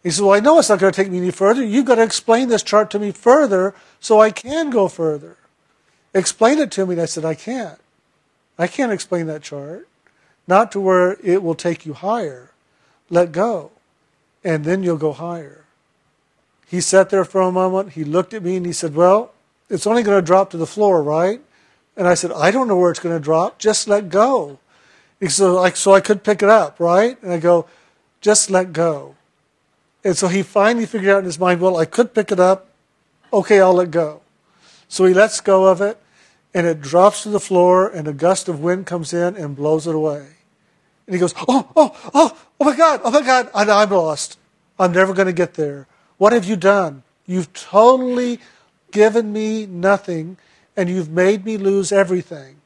He 0.02 0.10
said, 0.10 0.24
Well, 0.24 0.34
I 0.34 0.40
know 0.40 0.58
it's 0.58 0.68
not 0.68 0.78
going 0.78 0.92
to 0.92 0.96
take 0.96 1.10
me 1.10 1.18
any 1.18 1.30
further. 1.30 1.64
You've 1.64 1.86
got 1.86 1.96
to 1.96 2.02
explain 2.02 2.48
this 2.48 2.62
chart 2.62 2.90
to 2.90 2.98
me 2.98 3.12
further 3.12 3.74
so 4.00 4.20
I 4.20 4.30
can 4.30 4.70
go 4.70 4.88
further. 4.88 5.36
Explain 6.14 6.58
it 6.58 6.70
to 6.72 6.86
me. 6.86 6.94
And 6.94 7.02
I 7.02 7.06
said, 7.06 7.24
I 7.24 7.34
can't. 7.34 7.78
I 8.58 8.66
can't 8.66 8.92
explain 8.92 9.26
that 9.26 9.42
chart. 9.42 9.88
Not 10.46 10.72
to 10.72 10.80
where 10.80 11.16
it 11.22 11.42
will 11.42 11.54
take 11.54 11.86
you 11.86 11.94
higher. 11.94 12.50
Let 13.10 13.32
go. 13.32 13.70
And 14.44 14.64
then 14.64 14.82
you'll 14.82 14.96
go 14.96 15.12
higher. 15.12 15.64
He 16.66 16.80
sat 16.80 17.10
there 17.10 17.24
for 17.24 17.40
a 17.40 17.52
moment. 17.52 17.92
He 17.92 18.04
looked 18.04 18.34
at 18.34 18.42
me 18.42 18.56
and 18.56 18.66
he 18.66 18.72
said, 18.72 18.94
Well, 18.94 19.32
it's 19.68 19.86
only 19.86 20.02
going 20.02 20.18
to 20.18 20.26
drop 20.26 20.50
to 20.50 20.56
the 20.56 20.66
floor, 20.66 21.02
right? 21.02 21.40
And 21.96 22.08
I 22.08 22.14
said, 22.14 22.32
I 22.32 22.50
don't 22.50 22.68
know 22.68 22.76
where 22.76 22.90
it's 22.90 23.00
going 23.00 23.14
to 23.14 23.22
drop. 23.22 23.58
Just 23.58 23.86
let 23.86 24.08
go. 24.08 24.58
He 25.20 25.28
said, 25.28 25.48
like, 25.48 25.76
so 25.76 25.94
I 25.94 26.00
could 26.00 26.24
pick 26.24 26.42
it 26.42 26.48
up, 26.48 26.80
right? 26.80 27.22
And 27.22 27.32
I 27.32 27.38
go, 27.38 27.66
just 28.20 28.50
let 28.50 28.72
go. 28.72 29.14
And 30.04 30.16
so 30.16 30.28
he 30.28 30.42
finally 30.42 30.86
figured 30.86 31.14
out 31.14 31.20
in 31.20 31.24
his 31.24 31.38
mind, 31.38 31.60
well, 31.60 31.76
I 31.76 31.84
could 31.84 32.14
pick 32.14 32.32
it 32.32 32.40
up. 32.40 32.68
Okay, 33.32 33.60
I'll 33.60 33.74
let 33.74 33.90
go. 33.90 34.20
So 34.88 35.04
he 35.04 35.14
lets 35.14 35.40
go 35.40 35.66
of 35.66 35.80
it, 35.80 35.98
and 36.52 36.66
it 36.66 36.80
drops 36.80 37.22
to 37.22 37.30
the 37.30 37.40
floor, 37.40 37.88
and 37.88 38.06
a 38.06 38.12
gust 38.12 38.48
of 38.48 38.60
wind 38.60 38.86
comes 38.86 39.12
in 39.12 39.36
and 39.36 39.56
blows 39.56 39.86
it 39.86 39.94
away. 39.94 40.26
And 41.06 41.14
he 41.14 41.18
goes, 41.18 41.34
oh, 41.48 41.70
oh, 41.76 42.10
oh, 42.12 42.38
oh 42.60 42.64
my 42.64 42.76
God, 42.76 43.00
oh 43.04 43.10
my 43.10 43.22
God, 43.22 43.50
and 43.54 43.70
I'm 43.70 43.90
lost. 43.90 44.38
I'm 44.78 44.92
never 44.92 45.14
going 45.14 45.26
to 45.26 45.32
get 45.32 45.54
there. 45.54 45.86
What 46.18 46.32
have 46.32 46.44
you 46.44 46.56
done? 46.56 47.04
You've 47.26 47.52
totally 47.52 48.40
given 48.90 49.32
me 49.32 49.66
nothing, 49.66 50.36
and 50.76 50.88
you've 50.88 51.10
made 51.10 51.44
me 51.44 51.56
lose 51.56 51.92
everything. 51.92 52.56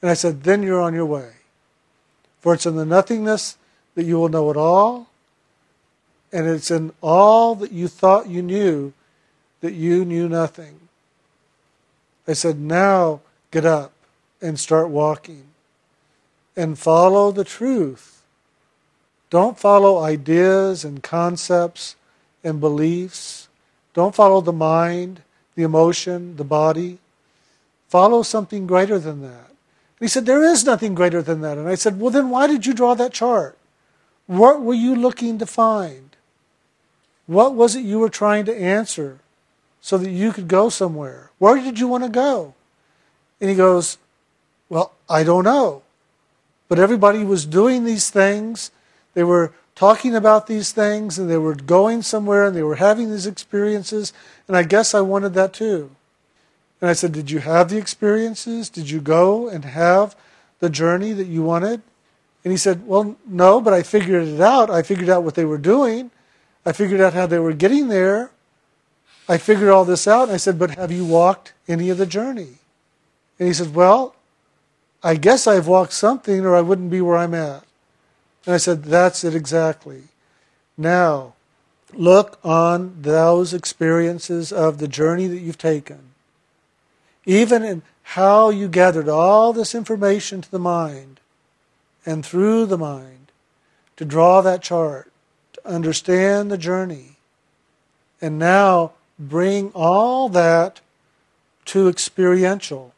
And 0.00 0.10
I 0.10 0.14
said, 0.14 0.42
then 0.44 0.62
you're 0.62 0.80
on 0.80 0.94
your 0.94 1.06
way. 1.06 1.32
For 2.40 2.54
it's 2.54 2.66
in 2.66 2.76
the 2.76 2.86
nothingness 2.86 3.58
that 3.94 4.04
you 4.04 4.18
will 4.18 4.30
know 4.30 4.50
it 4.50 4.56
all, 4.56 5.09
and 6.32 6.46
it's 6.46 6.70
in 6.70 6.92
all 7.00 7.54
that 7.56 7.72
you 7.72 7.88
thought 7.88 8.28
you 8.28 8.42
knew 8.42 8.92
that 9.60 9.72
you 9.72 10.04
knew 10.04 10.28
nothing. 10.28 10.80
I 12.26 12.32
said, 12.32 12.58
now 12.58 13.20
get 13.50 13.64
up 13.64 13.92
and 14.40 14.58
start 14.58 14.88
walking 14.88 15.46
and 16.56 16.78
follow 16.78 17.32
the 17.32 17.44
truth. 17.44 18.22
Don't 19.28 19.58
follow 19.58 19.98
ideas 19.98 20.84
and 20.84 21.02
concepts 21.02 21.96
and 22.42 22.60
beliefs. 22.60 23.48
Don't 23.94 24.14
follow 24.14 24.40
the 24.40 24.52
mind, 24.52 25.22
the 25.54 25.62
emotion, 25.62 26.36
the 26.36 26.44
body. 26.44 26.98
Follow 27.88 28.22
something 28.22 28.66
greater 28.66 28.98
than 28.98 29.22
that. 29.22 29.48
And 29.48 30.00
he 30.00 30.08
said, 30.08 30.26
There 30.26 30.42
is 30.42 30.64
nothing 30.64 30.94
greater 30.94 31.22
than 31.22 31.40
that. 31.42 31.58
And 31.58 31.68
I 31.68 31.74
said, 31.74 32.00
Well, 32.00 32.10
then 32.10 32.30
why 32.30 32.46
did 32.46 32.66
you 32.66 32.74
draw 32.74 32.94
that 32.94 33.12
chart? 33.12 33.58
What 34.26 34.62
were 34.62 34.74
you 34.74 34.94
looking 34.94 35.38
to 35.38 35.46
find? 35.46 36.09
What 37.30 37.54
was 37.54 37.76
it 37.76 37.84
you 37.84 38.00
were 38.00 38.08
trying 38.08 38.44
to 38.46 38.60
answer 38.60 39.20
so 39.80 39.96
that 39.98 40.10
you 40.10 40.32
could 40.32 40.48
go 40.48 40.68
somewhere? 40.68 41.30
Where 41.38 41.54
did 41.62 41.78
you 41.78 41.86
want 41.86 42.02
to 42.02 42.10
go? 42.10 42.54
And 43.40 43.48
he 43.48 43.54
goes, 43.54 43.98
Well, 44.68 44.90
I 45.08 45.22
don't 45.22 45.44
know. 45.44 45.82
But 46.68 46.80
everybody 46.80 47.22
was 47.22 47.46
doing 47.46 47.84
these 47.84 48.10
things. 48.10 48.72
They 49.14 49.22
were 49.22 49.52
talking 49.76 50.16
about 50.16 50.48
these 50.48 50.72
things 50.72 51.20
and 51.20 51.30
they 51.30 51.38
were 51.38 51.54
going 51.54 52.02
somewhere 52.02 52.46
and 52.46 52.56
they 52.56 52.64
were 52.64 52.82
having 52.82 53.12
these 53.12 53.28
experiences. 53.28 54.12
And 54.48 54.56
I 54.56 54.64
guess 54.64 54.92
I 54.92 55.00
wanted 55.00 55.34
that 55.34 55.52
too. 55.52 55.92
And 56.80 56.90
I 56.90 56.94
said, 56.94 57.12
Did 57.12 57.30
you 57.30 57.38
have 57.38 57.68
the 57.68 57.78
experiences? 57.78 58.68
Did 58.68 58.90
you 58.90 59.00
go 59.00 59.48
and 59.48 59.64
have 59.66 60.16
the 60.58 60.68
journey 60.68 61.12
that 61.12 61.28
you 61.28 61.44
wanted? 61.44 61.80
And 62.42 62.50
he 62.50 62.56
said, 62.56 62.88
Well, 62.88 63.14
no, 63.24 63.60
but 63.60 63.72
I 63.72 63.84
figured 63.84 64.26
it 64.26 64.40
out. 64.40 64.68
I 64.68 64.82
figured 64.82 65.08
out 65.08 65.22
what 65.22 65.36
they 65.36 65.44
were 65.44 65.58
doing. 65.58 66.10
I 66.64 66.72
figured 66.72 67.00
out 67.00 67.14
how 67.14 67.26
they 67.26 67.38
were 67.38 67.52
getting 67.52 67.88
there. 67.88 68.30
I 69.28 69.38
figured 69.38 69.70
all 69.70 69.84
this 69.84 70.06
out. 70.06 70.24
And 70.24 70.32
I 70.32 70.36
said, 70.36 70.58
But 70.58 70.72
have 70.72 70.92
you 70.92 71.04
walked 71.04 71.52
any 71.68 71.90
of 71.90 71.98
the 71.98 72.06
journey? 72.06 72.58
And 73.38 73.48
he 73.48 73.54
said, 73.54 73.74
Well, 73.74 74.14
I 75.02 75.16
guess 75.16 75.46
I've 75.46 75.66
walked 75.66 75.92
something 75.92 76.44
or 76.44 76.54
I 76.54 76.60
wouldn't 76.60 76.90
be 76.90 77.00
where 77.00 77.16
I'm 77.16 77.34
at. 77.34 77.64
And 78.44 78.54
I 78.54 78.58
said, 78.58 78.84
That's 78.84 79.24
it 79.24 79.34
exactly. 79.34 80.04
Now, 80.76 81.34
look 81.92 82.38
on 82.44 82.96
those 83.00 83.54
experiences 83.54 84.52
of 84.52 84.78
the 84.78 84.88
journey 84.88 85.26
that 85.26 85.40
you've 85.40 85.58
taken. 85.58 86.10
Even 87.24 87.62
in 87.62 87.82
how 88.02 88.50
you 88.50 88.68
gathered 88.68 89.08
all 89.08 89.52
this 89.52 89.74
information 89.74 90.40
to 90.40 90.50
the 90.50 90.58
mind 90.58 91.20
and 92.04 92.24
through 92.24 92.66
the 92.66 92.78
mind 92.78 93.30
to 93.96 94.04
draw 94.04 94.40
that 94.40 94.62
chart 94.62 95.09
understand 95.64 96.50
the 96.50 96.58
journey. 96.58 97.16
And 98.20 98.38
now 98.38 98.92
bring 99.18 99.70
all 99.74 100.28
that 100.28 100.80
to 101.66 101.88
experiential 101.88 102.94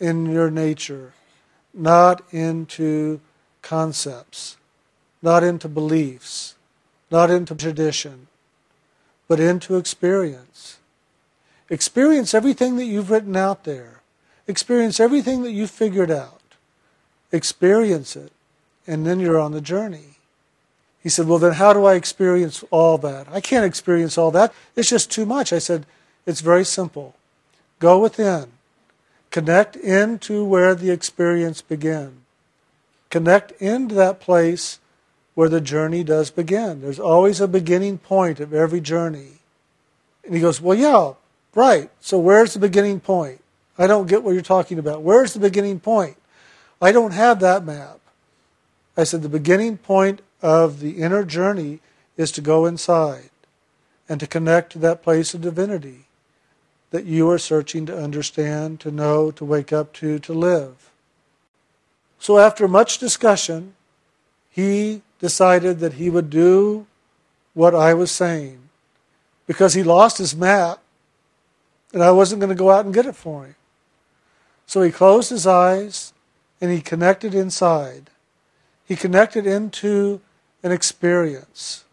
in 0.00 0.26
your 0.26 0.50
nature, 0.50 1.12
not 1.72 2.22
into 2.32 3.20
concepts, 3.62 4.56
not 5.22 5.44
into 5.44 5.68
beliefs, 5.68 6.54
not 7.10 7.30
into 7.30 7.54
tradition, 7.54 8.26
but 9.28 9.38
into 9.38 9.76
experience. 9.76 10.78
Experience 11.70 12.34
everything 12.34 12.76
that 12.76 12.84
you've 12.84 13.10
written 13.10 13.36
out 13.36 13.64
there. 13.64 14.00
Experience 14.48 14.98
everything 14.98 15.42
that 15.42 15.52
you've 15.52 15.70
figured 15.70 16.10
out. 16.10 16.40
Experience 17.30 18.16
it, 18.16 18.32
and 18.86 19.06
then 19.06 19.20
you're 19.20 19.38
on 19.38 19.52
the 19.52 19.60
journey. 19.60 20.11
He 21.02 21.08
said, 21.08 21.26
Well, 21.26 21.38
then 21.38 21.54
how 21.54 21.72
do 21.72 21.84
I 21.84 21.94
experience 21.94 22.64
all 22.70 22.98
that? 22.98 23.26
I 23.30 23.40
can't 23.40 23.64
experience 23.64 24.16
all 24.16 24.30
that. 24.30 24.54
It's 24.76 24.88
just 24.88 25.10
too 25.10 25.26
much. 25.26 25.52
I 25.52 25.58
said, 25.58 25.86
It's 26.26 26.40
very 26.40 26.64
simple. 26.64 27.14
Go 27.78 27.98
within, 27.98 28.52
connect 29.30 29.74
into 29.76 30.44
where 30.44 30.74
the 30.74 30.90
experience 30.90 31.60
begins. 31.60 32.18
Connect 33.10 33.52
into 33.60 33.94
that 33.94 34.20
place 34.20 34.78
where 35.34 35.48
the 35.48 35.60
journey 35.60 36.04
does 36.04 36.30
begin. 36.30 36.80
There's 36.80 36.98
always 36.98 37.40
a 37.40 37.48
beginning 37.48 37.98
point 37.98 38.40
of 38.40 38.54
every 38.54 38.80
journey. 38.80 39.40
And 40.24 40.34
he 40.34 40.40
goes, 40.40 40.60
Well, 40.60 40.78
yeah, 40.78 41.12
right. 41.54 41.90
So 42.00 42.18
where's 42.18 42.54
the 42.54 42.60
beginning 42.60 43.00
point? 43.00 43.40
I 43.76 43.86
don't 43.86 44.08
get 44.08 44.22
what 44.22 44.32
you're 44.32 44.42
talking 44.42 44.78
about. 44.78 45.02
Where's 45.02 45.34
the 45.34 45.40
beginning 45.40 45.80
point? 45.80 46.16
I 46.80 46.92
don't 46.92 47.12
have 47.12 47.40
that 47.40 47.64
map. 47.64 47.98
I 48.96 49.04
said, 49.04 49.22
The 49.22 49.28
beginning 49.28 49.78
point 49.78 50.22
of 50.42 50.80
the 50.80 51.02
inner 51.02 51.24
journey 51.24 51.80
is 52.16 52.30
to 52.32 52.40
go 52.40 52.66
inside 52.66 53.30
and 54.08 54.20
to 54.20 54.26
connect 54.26 54.72
to 54.72 54.78
that 54.80 55.02
place 55.02 55.32
of 55.32 55.40
divinity 55.40 56.06
that 56.90 57.06
you 57.06 57.30
are 57.30 57.38
searching 57.38 57.86
to 57.86 57.96
understand, 57.96 58.80
to 58.80 58.90
know, 58.90 59.30
to 59.30 59.44
wake 59.44 59.72
up 59.72 59.92
to, 59.94 60.18
to 60.18 60.34
live. 60.34 60.90
So, 62.18 62.38
after 62.38 62.68
much 62.68 62.98
discussion, 62.98 63.74
he 64.50 65.00
decided 65.18 65.78
that 65.80 65.94
he 65.94 66.10
would 66.10 66.28
do 66.28 66.86
what 67.54 67.74
I 67.74 67.94
was 67.94 68.10
saying 68.10 68.68
because 69.46 69.74
he 69.74 69.82
lost 69.82 70.18
his 70.18 70.36
map 70.36 70.80
and 71.92 72.02
I 72.02 72.10
wasn't 72.10 72.40
going 72.40 72.54
to 72.54 72.54
go 72.54 72.70
out 72.70 72.84
and 72.84 72.94
get 72.94 73.06
it 73.06 73.16
for 73.16 73.46
him. 73.46 73.54
So 74.66 74.82
he 74.82 74.90
closed 74.90 75.30
his 75.30 75.46
eyes 75.46 76.12
and 76.60 76.70
he 76.70 76.80
connected 76.80 77.34
inside. 77.34 78.10
He 78.84 78.96
connected 78.96 79.46
into 79.46 80.20
an 80.62 80.72
experience. 80.72 81.84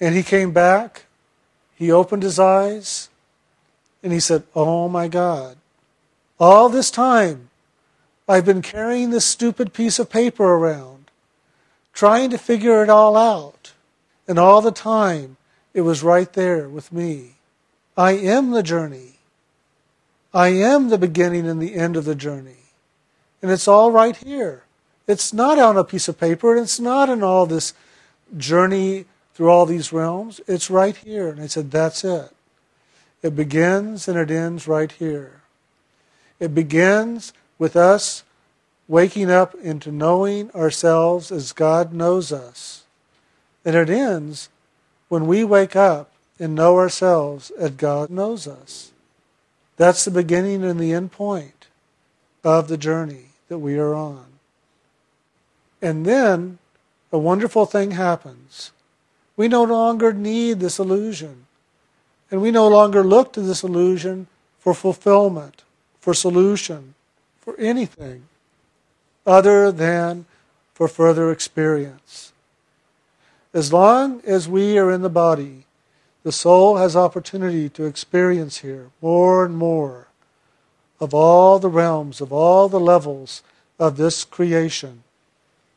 And 0.00 0.14
he 0.14 0.22
came 0.22 0.52
back, 0.52 1.06
he 1.74 1.90
opened 1.90 2.22
his 2.22 2.38
eyes, 2.38 3.08
and 4.02 4.12
he 4.12 4.20
said, 4.20 4.44
Oh 4.54 4.88
my 4.88 5.08
God, 5.08 5.56
all 6.38 6.68
this 6.68 6.90
time 6.90 7.50
I've 8.28 8.44
been 8.44 8.62
carrying 8.62 9.10
this 9.10 9.24
stupid 9.24 9.72
piece 9.72 9.98
of 9.98 10.10
paper 10.10 10.44
around, 10.44 11.10
trying 11.92 12.30
to 12.30 12.38
figure 12.38 12.82
it 12.82 12.90
all 12.90 13.16
out. 13.16 13.72
And 14.28 14.38
all 14.38 14.60
the 14.60 14.70
time 14.70 15.38
it 15.72 15.80
was 15.80 16.02
right 16.02 16.30
there 16.34 16.68
with 16.68 16.92
me. 16.92 17.36
I 17.96 18.12
am 18.12 18.50
the 18.50 18.62
journey. 18.62 19.14
I 20.34 20.48
am 20.48 20.88
the 20.88 20.98
beginning 20.98 21.48
and 21.48 21.60
the 21.60 21.74
end 21.74 21.96
of 21.96 22.04
the 22.04 22.14
journey. 22.14 22.66
And 23.40 23.50
it's 23.50 23.66
all 23.66 23.90
right 23.90 24.16
here. 24.16 24.64
It's 25.06 25.32
not 25.32 25.58
on 25.58 25.78
a 25.78 25.84
piece 25.84 26.06
of 26.06 26.20
paper, 26.20 26.52
and 26.52 26.62
it's 26.62 26.78
not 26.78 27.08
in 27.08 27.22
all 27.22 27.46
this 27.46 27.72
journey 28.36 29.06
through 29.34 29.48
all 29.48 29.66
these 29.66 29.92
realms. 29.92 30.40
It's 30.46 30.70
right 30.70 30.96
here. 30.96 31.28
And 31.28 31.40
I 31.40 31.46
said, 31.46 31.70
That's 31.70 32.04
it. 32.04 32.34
It 33.22 33.34
begins 33.34 34.08
and 34.08 34.18
it 34.18 34.30
ends 34.30 34.68
right 34.68 34.90
here. 34.90 35.42
It 36.38 36.54
begins 36.54 37.32
with 37.58 37.76
us 37.76 38.22
waking 38.86 39.30
up 39.30 39.54
into 39.56 39.90
knowing 39.90 40.50
ourselves 40.52 41.30
as 41.30 41.52
God 41.52 41.92
knows 41.92 42.32
us. 42.32 42.84
And 43.64 43.74
it 43.74 43.90
ends 43.90 44.48
when 45.08 45.26
we 45.26 45.44
wake 45.44 45.76
up 45.76 46.10
and 46.38 46.54
know 46.54 46.76
ourselves 46.76 47.50
as 47.58 47.72
God 47.72 48.10
knows 48.10 48.46
us. 48.46 48.92
That's 49.76 50.04
the 50.04 50.10
beginning 50.10 50.64
and 50.64 50.78
the 50.78 50.92
end 50.92 51.12
point 51.12 51.66
of 52.44 52.68
the 52.68 52.78
journey 52.78 53.26
that 53.48 53.58
we 53.58 53.78
are 53.78 53.94
on. 53.94 54.24
And 55.82 56.06
then 56.06 56.58
a 57.10 57.18
wonderful 57.18 57.66
thing 57.66 57.92
happens. 57.92 58.72
We 59.36 59.48
no 59.48 59.62
longer 59.62 60.12
need 60.12 60.60
this 60.60 60.78
illusion. 60.78 61.46
And 62.30 62.42
we 62.42 62.50
no 62.50 62.68
longer 62.68 63.02
look 63.02 63.32
to 63.32 63.40
this 63.40 63.62
illusion 63.62 64.26
for 64.58 64.74
fulfillment, 64.74 65.62
for 66.00 66.12
solution, 66.12 66.94
for 67.40 67.58
anything 67.58 68.24
other 69.26 69.72
than 69.72 70.26
for 70.74 70.88
further 70.88 71.30
experience. 71.30 72.32
As 73.54 73.72
long 73.72 74.20
as 74.26 74.48
we 74.48 74.78
are 74.78 74.90
in 74.90 75.02
the 75.02 75.08
body, 75.08 75.64
the 76.22 76.32
soul 76.32 76.76
has 76.76 76.94
opportunity 76.94 77.68
to 77.70 77.86
experience 77.86 78.58
here 78.58 78.90
more 79.00 79.44
and 79.44 79.56
more 79.56 80.08
of 81.00 81.14
all 81.14 81.58
the 81.58 81.70
realms, 81.70 82.20
of 82.20 82.32
all 82.32 82.68
the 82.68 82.80
levels 82.80 83.42
of 83.78 83.96
this 83.96 84.24
creation 84.24 85.04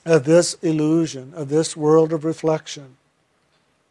of 0.06 0.24
this 0.24 0.56
illusion, 0.56 1.34
of 1.36 1.50
this 1.50 1.78
world 1.78 2.12
of 2.12 2.26
reflection. 2.26 2.98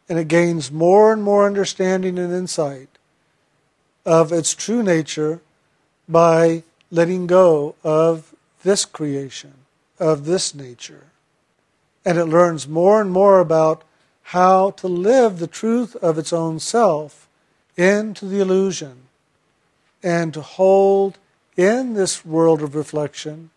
And 0.09 0.19
it 0.19 0.27
gains 0.27 0.71
more 0.71 1.13
and 1.13 1.23
more 1.23 1.45
understanding 1.45 2.19
and 2.19 2.33
insight 2.33 2.89
of 4.05 4.31
its 4.31 4.53
true 4.53 4.83
nature 4.83 5.41
by 6.09 6.63
letting 6.89 7.27
go 7.27 7.75
of 7.83 8.35
this 8.63 8.83
creation, 8.83 9.53
of 9.99 10.25
this 10.25 10.53
nature. 10.53 11.05
And 12.03 12.17
it 12.17 12.25
learns 12.25 12.67
more 12.67 12.99
and 12.99 13.11
more 13.11 13.39
about 13.39 13.83
how 14.23 14.71
to 14.71 14.87
live 14.87 15.39
the 15.39 15.47
truth 15.47 15.95
of 15.97 16.17
its 16.17 16.33
own 16.33 16.59
self 16.59 17.27
into 17.77 18.25
the 18.25 18.39
illusion 18.39 19.03
and 20.03 20.33
to 20.33 20.41
hold 20.41 21.17
in 21.55 21.93
this 21.93 22.25
world 22.25 22.61
of 22.61 22.75
reflection 22.75 23.49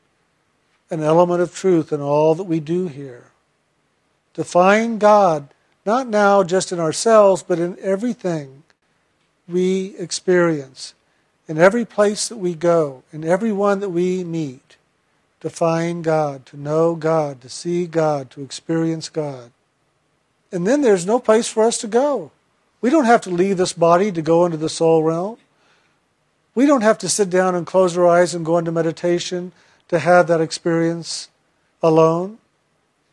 an 0.95 1.03
element 1.03 1.43
of 1.43 1.55
truth 1.55 1.93
in 1.93 2.01
all 2.01 2.35
that 2.37 2.45
we 2.45 2.61
do 2.61 2.87
here. 2.87 3.25
To 4.35 4.45
find 4.45 5.01
God, 5.01 5.49
not 5.85 6.07
now 6.09 6.45
just 6.45 6.71
in 6.71 6.79
ourselves, 6.79 7.43
but 7.43 7.59
in 7.59 7.77
everything 7.81 8.63
we 9.49 9.97
experience, 9.99 10.95
in 11.49 11.59
every 11.59 11.85
place 11.85 12.29
that 12.29 12.37
we 12.37 12.55
go, 12.55 13.03
in 13.13 13.25
everyone 13.25 13.81
that 13.81 13.91
we 13.91 14.25
meet. 14.25 14.77
To 15.41 15.51
find 15.51 16.03
God, 16.03 16.47
to 16.47 16.57
know 16.57 16.95
God, 16.95 17.43
to 17.43 17.51
see 17.51 17.87
God, 17.87 18.31
to 18.31 18.43
experience 18.43 19.11
God. 19.11 19.51
And 20.51 20.67
then 20.67 20.81
there's 20.81 21.05
no 21.05 21.19
place 21.19 21.49
for 21.49 21.65
us 21.65 21.77
to 21.79 21.87
go. 21.87 22.31
We 22.81 22.89
don't 22.89 23.05
have 23.05 23.21
to 23.23 23.31
leave 23.31 23.59
this 23.59 23.73
body 23.75 24.11
to 24.13 24.23
go 24.23 24.47
into 24.47 24.57
the 24.57 24.71
soul 24.71 25.03
realm. 25.03 25.37
We 26.55 26.65
don't 26.65 26.83
have 26.83 26.99
to 26.99 27.09
sit 27.09 27.29
down 27.29 27.55
and 27.55 27.67
close 27.67 27.99
our 27.99 28.09
eyes 28.09 28.35
and 28.35 28.47
go 28.47 28.57
into 28.57 28.73
meditation 28.73 29.53
to 29.95 30.01
have 30.01 30.27
that 30.27 30.41
experience 30.41 31.29
alone. 31.83 32.39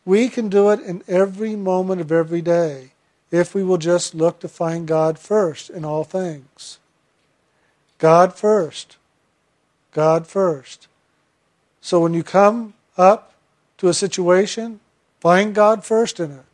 We 0.04 0.28
can 0.28 0.48
do 0.48 0.70
it 0.70 0.80
in 0.80 1.02
every 1.06 1.54
moment 1.54 2.00
of 2.00 2.10
every 2.10 2.42
day 2.42 2.90
if 3.30 3.54
we 3.54 3.62
will 3.62 3.78
just 3.78 4.14
look 4.14 4.40
to 4.40 4.48
find 4.48 4.86
God 4.86 5.18
first 5.18 5.70
in 5.70 5.84
all 5.84 6.02
things. 6.02 6.78
God 7.98 8.34
first. 8.34 8.96
God 9.92 10.26
first. 10.26 10.88
So 11.80 12.00
when 12.00 12.14
you 12.14 12.24
come 12.24 12.74
up 12.98 13.32
to 13.78 13.88
a 13.88 13.94
situation, 13.94 14.80
find 15.20 15.54
God 15.54 15.84
first 15.84 16.18
in 16.18 16.32
it. 16.32 16.44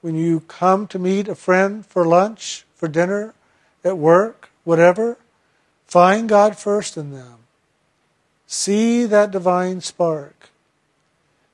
When 0.00 0.14
you 0.14 0.40
come 0.40 0.86
to 0.88 0.98
meet 0.98 1.28
a 1.28 1.34
friend 1.34 1.84
for 1.84 2.06
lunch, 2.06 2.64
for 2.74 2.88
dinner, 2.88 3.34
at 3.84 3.98
work, 3.98 4.50
whatever, 4.64 5.18
find 5.86 6.28
God 6.28 6.58
first 6.58 6.96
in 6.96 7.12
them. 7.12 7.41
See 8.52 9.06
that 9.06 9.30
divine 9.30 9.80
spark. 9.80 10.50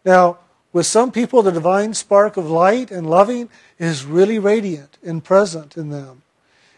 Now, 0.04 0.38
with 0.72 0.84
some 0.84 1.12
people, 1.12 1.44
the 1.44 1.52
divine 1.52 1.94
spark 1.94 2.36
of 2.36 2.50
light 2.50 2.90
and 2.90 3.08
loving 3.08 3.50
is 3.78 4.04
really 4.04 4.40
radiant 4.40 4.98
and 5.00 5.22
present 5.22 5.76
in 5.76 5.90
them. 5.90 6.22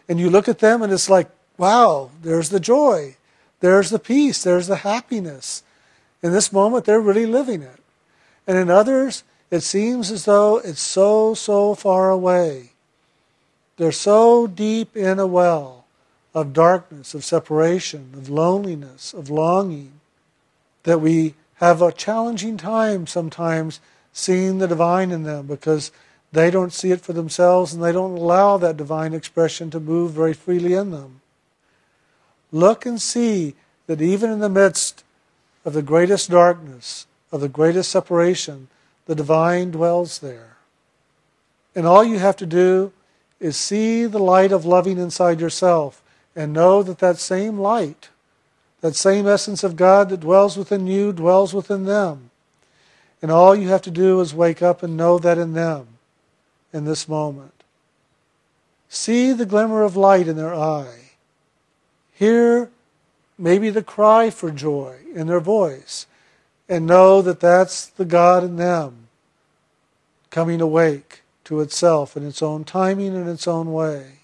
And 0.07 0.19
you 0.19 0.29
look 0.29 0.47
at 0.47 0.59
them 0.59 0.83
and 0.83 0.93
it's 0.93 1.09
like, 1.09 1.27
wow, 1.57 2.11
there's 2.21 2.49
the 2.49 2.59
joy, 2.59 3.15
there's 3.61 3.89
the 3.89 3.97
peace, 3.97 4.43
there's 4.43 4.67
the 4.67 4.75
happiness. 4.75 5.63
In 6.21 6.31
this 6.31 6.53
moment, 6.53 6.85
they're 6.85 7.01
really 7.01 7.25
living 7.25 7.63
it. 7.63 7.79
And 8.45 8.59
in 8.59 8.69
others, 8.69 9.23
it 9.49 9.61
seems 9.61 10.11
as 10.11 10.25
though 10.25 10.59
it's 10.59 10.83
so, 10.83 11.33
so 11.33 11.73
far 11.73 12.11
away. 12.11 12.73
They're 13.77 13.91
so 13.91 14.45
deep 14.45 14.95
in 14.95 15.17
a 15.17 15.25
well 15.25 15.85
of 16.35 16.53
darkness, 16.53 17.15
of 17.15 17.25
separation, 17.25 18.11
of 18.15 18.29
loneliness, 18.29 19.15
of 19.15 19.31
longing 19.31 19.93
that 20.83 20.99
we 20.99 21.35
have 21.55 21.81
a 21.81 21.91
challenging 21.91 22.57
time 22.57 23.07
sometimes 23.07 23.79
seeing 24.13 24.57
the 24.57 24.67
divine 24.67 25.11
in 25.11 25.23
them 25.23 25.47
because 25.47 25.91
They 26.31 26.49
don't 26.49 26.71
see 26.71 26.91
it 26.91 27.01
for 27.01 27.13
themselves 27.13 27.73
and 27.73 27.83
they 27.83 27.91
don't 27.91 28.17
allow 28.17 28.57
that 28.57 28.77
divine 28.77 29.13
expression 29.13 29.69
to 29.71 29.79
move 29.79 30.13
very 30.13 30.33
freely 30.33 30.73
in 30.73 30.91
them. 30.91 31.21
Look 32.51 32.85
and 32.85 33.01
see 33.01 33.55
that 33.87 34.01
even 34.01 34.31
in 34.31 34.39
the 34.39 34.49
midst 34.49 35.03
of 35.65 35.73
the 35.73 35.81
greatest 35.81 36.29
darkness, 36.29 37.05
of 37.31 37.41
the 37.41 37.49
greatest 37.49 37.91
separation, 37.91 38.69
the 39.05 39.15
divine 39.15 39.71
dwells 39.71 40.19
there. 40.19 40.57
And 41.75 41.85
all 41.85 42.03
you 42.03 42.19
have 42.19 42.37
to 42.37 42.45
do 42.45 42.93
is 43.39 43.57
see 43.57 44.05
the 44.05 44.19
light 44.19 44.51
of 44.51 44.65
loving 44.65 44.97
inside 44.97 45.41
yourself 45.41 46.01
and 46.35 46.53
know 46.53 46.81
that 46.83 46.99
that 46.99 47.17
same 47.17 47.57
light, 47.57 48.09
that 48.81 48.95
same 48.95 49.27
essence 49.27 49.63
of 49.63 49.75
God 49.75 50.09
that 50.09 50.19
dwells 50.19 50.57
within 50.57 50.87
you, 50.87 51.13
dwells 51.13 51.53
within 51.53 51.85
them. 51.85 52.31
And 53.21 53.31
all 53.31 53.55
you 53.55 53.69
have 53.69 53.83
to 53.83 53.91
do 53.91 54.19
is 54.19 54.33
wake 54.33 54.61
up 54.61 54.81
and 54.81 54.97
know 54.97 55.19
that 55.19 55.37
in 55.37 55.53
them 55.53 55.87
in 56.73 56.85
this 56.85 57.07
moment. 57.07 57.63
See 58.89 59.31
the 59.31 59.45
glimmer 59.45 59.83
of 59.83 59.95
light 59.95 60.27
in 60.27 60.35
their 60.35 60.53
eye. 60.53 61.11
Hear 62.13 62.69
maybe 63.37 63.69
the 63.69 63.83
cry 63.83 64.29
for 64.29 64.51
joy 64.51 64.97
in 65.13 65.27
their 65.27 65.39
voice. 65.39 66.07
And 66.67 66.87
know 66.87 67.21
that 67.21 67.39
that's 67.39 67.85
the 67.85 68.05
God 68.05 68.43
in 68.43 68.55
them 68.55 69.07
coming 70.29 70.61
awake 70.61 71.21
to 71.43 71.59
itself 71.59 72.15
in 72.15 72.25
its 72.25 72.41
own 72.41 72.63
timing 72.63 73.15
and 73.15 73.27
its 73.27 73.47
own 73.47 73.73
way. 73.73 74.19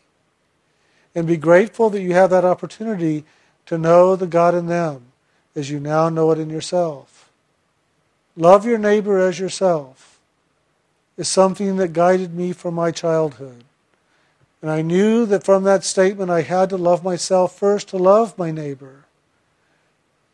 And 1.14 1.28
be 1.28 1.38
grateful 1.38 1.90
that 1.90 2.02
you 2.02 2.14
have 2.14 2.30
that 2.30 2.46
opportunity 2.46 3.26
to 3.68 3.78
know 3.78 4.16
the 4.16 4.28
God 4.28 4.56
in 4.56 4.66
them 4.68 5.04
as 5.56 5.70
you 5.70 5.80
now 5.80 6.10
know 6.10 6.32
it 6.32 6.40
in 6.40 6.50
yourself. 6.50 7.30
Love 8.36 8.66
your 8.66 8.78
neighbor 8.78 9.20
as 9.20 9.40
yourself 9.40 10.20
is 11.18 11.28
something 11.28 11.78
that 11.78 11.94
guided 11.94 12.34
me 12.34 12.54
from 12.54 12.76
my 12.76 12.92
childhood. 12.92 13.64
And 14.62 14.72
I 14.72 14.82
knew 14.82 15.26
that 15.26 15.44
from 15.44 15.64
that 15.64 15.84
statement 15.84 16.30
I 16.30 16.42
had 16.42 16.70
to 16.70 16.78
love 16.78 17.04
myself 17.04 17.58
first 17.58 17.90
to 17.90 17.98
love 17.98 18.38
my 18.38 18.52
neighbor. 18.52 19.06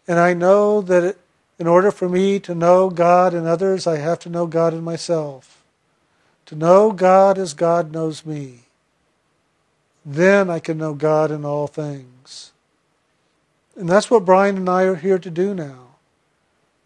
And 0.08 0.20
I 0.20 0.34
know 0.34 0.82
that 0.82 1.18
in 1.58 1.68
order 1.68 1.92
for 1.92 2.10
me 2.10 2.40
to 2.42 2.54
know 2.54 2.90
God 2.90 3.34
and 3.34 3.48
others, 3.48 3.88
I 3.88 3.98
have 3.98 4.20
to 4.20 4.30
know 4.30 4.48
God 4.48 4.74
in 4.74 4.84
myself. 4.84 5.64
To 6.48 6.56
know 6.56 6.92
God 6.92 7.38
as 7.38 7.54
God 7.54 7.92
knows 7.92 8.26
me. 8.26 8.62
Then 10.06 10.50
I 10.50 10.60
can 10.60 10.78
know 10.78 10.94
God 10.94 11.32
in 11.32 11.46
all 11.46 11.68
things. 11.68 12.13
And 13.76 13.90
that's 13.90 14.10
what 14.12 14.26
Brian 14.26 14.58
and 14.58 14.70
I 14.70 14.84
are 14.84 14.96
here 14.96 15.20
to 15.20 15.30
do 15.30 15.54
now. 15.54 15.96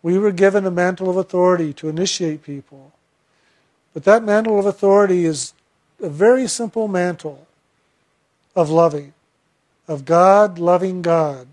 We 0.02 0.18
were 0.18 0.32
given 0.32 0.66
a 0.66 0.72
mantle 0.72 1.10
of 1.10 1.18
authority 1.18 1.74
to 1.74 1.90
initiate 1.90 2.44
people. 2.44 2.94
But 3.94 4.04
that 4.06 4.24
mantle 4.24 4.60
of 4.60 4.66
authority 4.66 5.26
is 5.26 5.54
a 6.02 6.10
very 6.10 6.48
simple 6.48 6.88
mantle 6.88 7.48
of 8.56 8.70
loving, 8.70 9.14
of 9.88 10.06
God 10.06 10.60
loving 10.60 11.02
God. 11.02 11.48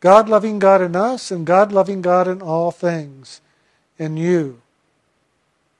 God 0.00 0.28
loving 0.28 0.58
God 0.58 0.80
in 0.80 0.94
us 0.94 1.30
and 1.30 1.44
God 1.44 1.72
loving 1.72 2.02
God 2.02 2.28
in 2.28 2.40
all 2.40 2.70
things, 2.70 3.40
in 3.98 4.16
you, 4.16 4.62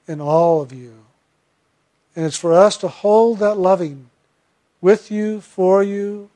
in 0.08 0.20
all 0.20 0.60
of 0.60 0.72
you. 0.72 0.94
And 2.16 2.26
it's 2.26 2.36
for 2.36 2.52
us 2.52 2.76
to 2.78 2.88
hold 2.88 3.38
that 3.38 3.54
loving 3.54 4.10
with 4.80 5.10
you, 5.10 5.40
for 5.40 5.82
you, 5.82 6.30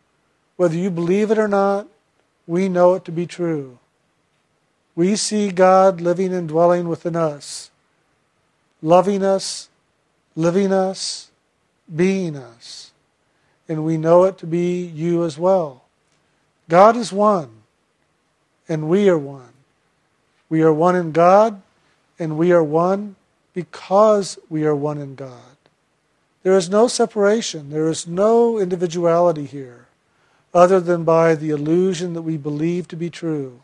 whether 0.56 0.76
you 0.76 0.90
believe 0.90 1.30
it 1.32 1.38
or 1.38 1.48
not, 1.48 1.88
we 2.46 2.68
know 2.68 2.94
it 2.94 3.04
to 3.06 3.12
be 3.12 3.26
true. 3.26 3.78
We 4.94 5.16
see 5.16 5.50
God 5.50 6.00
living 6.00 6.34
and 6.34 6.48
dwelling 6.48 6.88
within 6.88 7.16
us, 7.16 7.70
loving 8.82 9.22
us, 9.22 9.68
living 10.36 10.72
us, 10.72 11.30
being 11.94 12.36
us. 12.36 12.92
And 13.68 13.84
we 13.84 13.96
know 13.96 14.24
it 14.24 14.38
to 14.38 14.46
be 14.46 14.84
you 14.84 15.24
as 15.24 15.38
well. 15.38 15.84
God 16.68 16.96
is 16.96 17.12
one 17.12 17.62
and 18.68 18.88
we 18.88 19.08
are 19.08 19.18
one. 19.18 19.52
We 20.48 20.62
are 20.62 20.72
one 20.72 20.96
in 20.96 21.12
God, 21.12 21.62
and 22.18 22.36
we 22.36 22.52
are 22.52 22.62
one 22.62 23.16
because 23.54 24.38
we 24.48 24.64
are 24.64 24.74
one 24.74 24.98
in 24.98 25.14
God. 25.14 25.56
There 26.42 26.56
is 26.56 26.68
no 26.68 26.88
separation, 26.88 27.70
there 27.70 27.88
is 27.88 28.06
no 28.06 28.58
individuality 28.58 29.44
here, 29.44 29.81
other 30.54 30.80
than 30.80 31.04
by 31.04 31.34
the 31.34 31.50
illusion 31.50 32.12
that 32.14 32.22
we 32.22 32.36
believe 32.36 32.88
to 32.88 32.96
be 32.96 33.10
true. 33.10 33.60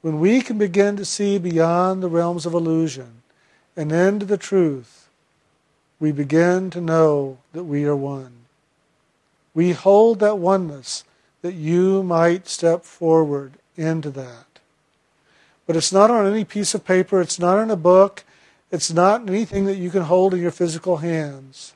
When 0.00 0.20
we 0.20 0.40
can 0.40 0.58
begin 0.58 0.96
to 0.96 1.04
see 1.04 1.38
beyond 1.38 2.02
the 2.02 2.08
realms 2.08 2.46
of 2.46 2.54
illusion 2.54 3.22
and 3.76 3.90
into 3.90 4.26
the 4.26 4.38
truth, 4.38 5.08
we 5.98 6.12
begin 6.12 6.70
to 6.70 6.80
know 6.80 7.38
that 7.52 7.64
we 7.64 7.84
are 7.84 7.96
one. 7.96 8.32
We 9.54 9.72
hold 9.72 10.20
that 10.20 10.38
oneness 10.38 11.04
that 11.42 11.54
you 11.54 12.02
might 12.02 12.48
step 12.48 12.84
forward 12.84 13.52
into 13.76 14.10
that. 14.10 14.46
But 15.66 15.76
it's 15.76 15.92
not 15.92 16.10
on 16.10 16.26
any 16.26 16.44
piece 16.44 16.74
of 16.74 16.84
paper, 16.84 17.20
it's 17.20 17.38
not 17.38 17.58
in 17.58 17.70
a 17.70 17.76
book, 17.76 18.24
it's 18.70 18.92
not 18.92 19.28
anything 19.28 19.64
that 19.66 19.76
you 19.76 19.90
can 19.90 20.02
hold 20.02 20.34
in 20.34 20.40
your 20.40 20.50
physical 20.50 20.98
hands. 20.98 21.74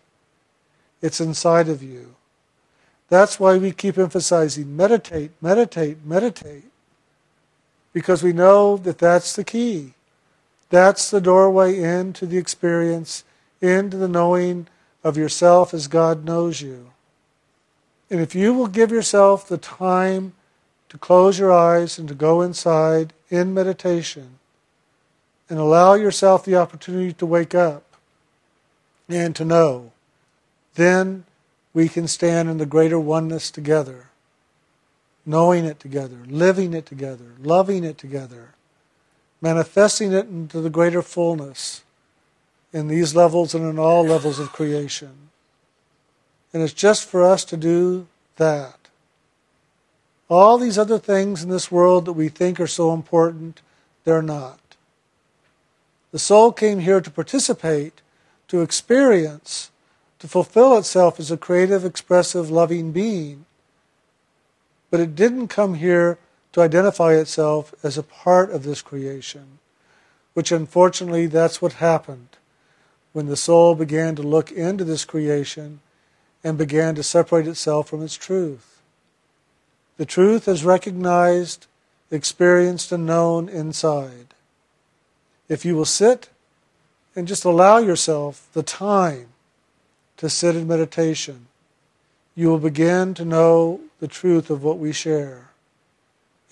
It's 1.01 1.21
inside 1.21 1.69
of 1.69 1.83
you. 1.83 2.17
That's 3.09 3.41
why 3.41 3.57
we 3.57 3.73
keep 3.73 3.97
emphasizing 3.97 4.77
meditate, 4.77 5.31
meditate, 5.41 6.05
meditate. 6.05 6.65
Because 7.93 8.23
we 8.23 8.33
know 8.33 8.77
that 8.77 8.99
that's 8.99 9.35
the 9.35 9.45
key. 9.45 9.95
That's 10.71 11.11
the 11.11 11.21
doorway 11.21 11.79
into 11.79 12.27
the 12.27 12.37
experience, 12.37 13.25
into 13.61 13.97
the 13.97 14.09
knowing 14.09 14.69
of 15.03 15.17
yourself 15.17 15.73
as 15.73 15.89
God 15.89 16.25
knows 16.25 16.61
you. 16.61 16.91
And 18.11 18.21
if 18.21 18.35
you 18.35 18.53
will 18.53 18.67
give 18.67 18.91
yourself 18.91 19.49
the 19.49 19.59
time 19.59 20.35
to 20.91 20.99
close 20.99 21.39
your 21.39 21.53
eyes 21.53 21.99
and 21.99 22.09
to 22.09 22.15
go 22.15 22.41
inside 22.41 23.13
in 23.31 23.55
meditation 23.55 24.39
and 25.49 25.59
allow 25.59 25.95
yourself 25.95 26.45
the 26.45 26.57
opportunity 26.57 27.13
to 27.15 27.27
wake 27.27 27.55
up 27.55 27.85
and 29.09 29.35
to 29.37 29.45
know, 29.45 29.93
then 30.75 31.25
we 31.79 31.89
can 31.89 32.09
stand 32.09 32.51
in 32.51 32.59
the 32.59 32.67
greater 32.67 32.99
oneness 32.99 33.53
together, 33.53 34.09
knowing 35.25 35.65
it 35.65 35.79
together, 35.79 36.19
living 36.27 36.75
it 36.75 36.85
together, 36.85 37.27
loving 37.41 37.85
it 37.85 37.97
together, 37.97 38.57
manifesting 39.41 40.11
it 40.11 40.27
into 40.27 40.61
the 40.61 40.71
greater 40.71 41.03
fullness 41.03 41.85
in 42.73 42.89
these 42.89 43.15
levels 43.15 43.55
and 43.55 43.65
in 43.65 43.79
all 43.79 44.05
levels 44.05 44.41
of 44.41 44.51
creation. 44.51 45.31
And 46.53 46.65
it's 46.65 46.73
just 46.73 47.09
for 47.09 47.23
us 47.23 47.45
to 47.45 47.57
do 47.57 48.09
that. 48.39 48.89
All 50.29 50.59
these 50.59 50.79
other 50.79 50.99
things 50.99 51.45
in 51.45 51.49
this 51.49 51.71
world 51.71 52.07
that 52.07 52.15
we 52.15 52.29
think 52.29 52.59
are 52.59 52.67
so 52.67 52.93
important, 52.93 53.63
they're 54.03 54.21
not. 54.21 54.59
The 56.11 56.19
soul 56.19 56.51
came 56.51 56.81
here 56.81 57.01
to 57.01 57.09
participate, 57.09 58.01
to 58.49 58.63
experience, 58.63 59.71
to 60.19 60.29
fulfill 60.29 60.77
itself 60.77 61.21
as 61.21 61.31
a 61.31 61.37
creative, 61.37 61.85
expressive, 61.85 62.51
loving 62.51 62.93
being. 62.93 63.45
But 64.91 65.01
it 65.01 65.15
didn't 65.15 65.49
come 65.49 65.75
here 65.75 66.19
to 66.53 66.63
identify 66.63 67.15
itself 67.15 67.75
as 67.83 67.97
a 67.97 68.03
part 68.03 68.51
of 68.51 68.63
this 68.63 68.83
creation, 68.83 69.59
which 70.35 70.51
unfortunately 70.51 71.27
that's 71.27 71.63
what 71.63 71.75
happened 71.75 72.29
when 73.13 73.27
the 73.27 73.37
soul 73.37 73.75
began 73.75 74.15
to 74.17 74.23
look 74.23 74.51
into 74.51 74.85
this 74.85 75.05
creation 75.05 75.81
and 76.43 76.59
began 76.59 76.95
to 76.95 77.03
separate 77.03 77.47
itself 77.47 77.89
from 77.89 78.03
its 78.03 78.15
truth. 78.15 78.81
The 79.97 80.07
truth 80.07 80.47
is 80.47 80.65
recognized, 80.65 81.67
experienced, 82.11 82.93
and 82.93 83.07
known 83.07 83.49
inside. 83.49 84.35
If 85.49 85.65
you 85.65 85.75
will 85.75 85.85
sit 85.85 86.29
and 87.17 87.27
just 87.27 87.45
allow 87.45 87.79
yourself 87.79 88.47
the 88.53 88.63
time 88.63 89.29
to 90.19 90.29
sit 90.29 90.55
in 90.55 90.69
meditation, 90.69 91.47
you 92.35 92.49
will 92.49 92.59
begin 92.59 93.15
to 93.15 93.25
know 93.25 93.81
the 94.01 94.09
truth 94.09 94.51
of 94.51 94.63
what 94.63 94.79
we 94.79 94.93
share. 94.93 95.49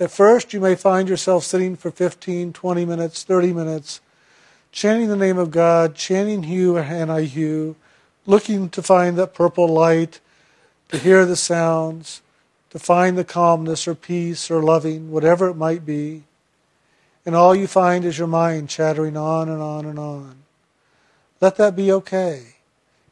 At 0.00 0.10
first, 0.10 0.52
you 0.52 0.60
may 0.60 0.74
find 0.74 1.08
yourself 1.08 1.44
sitting 1.44 1.76
for 1.76 1.90
15, 1.90 2.52
20 2.52 2.84
minutes, 2.84 3.22
30 3.22 3.52
minutes, 3.52 4.00
chanting 4.72 5.08
the 5.08 5.16
name 5.16 5.38
of 5.38 5.50
God, 5.50 5.94
chanting 5.94 6.44
Hu 6.44 6.76
and 6.76 7.10
Ani-Hu, 7.10 7.76
looking 8.26 8.68
to 8.70 8.82
find 8.82 9.16
that 9.16 9.34
purple 9.34 9.68
light, 9.68 10.20
to 10.90 10.98
hear 10.98 11.24
the 11.24 11.36
sounds, 11.36 12.20
to 12.70 12.78
find 12.78 13.16
the 13.16 13.24
calmness 13.24 13.88
or 13.88 13.94
peace 13.94 14.50
or 14.50 14.62
loving, 14.62 15.10
whatever 15.10 15.48
it 15.48 15.54
might 15.54 15.86
be. 15.86 16.24
And 17.24 17.34
all 17.34 17.54
you 17.54 17.66
find 17.66 18.04
is 18.04 18.18
your 18.18 18.28
mind 18.28 18.68
chattering 18.68 19.16
on 19.16 19.48
and 19.48 19.62
on 19.62 19.86
and 19.86 19.98
on. 19.98 20.36
Let 21.40 21.56
that 21.56 21.74
be 21.74 21.90
okay. 21.90 22.55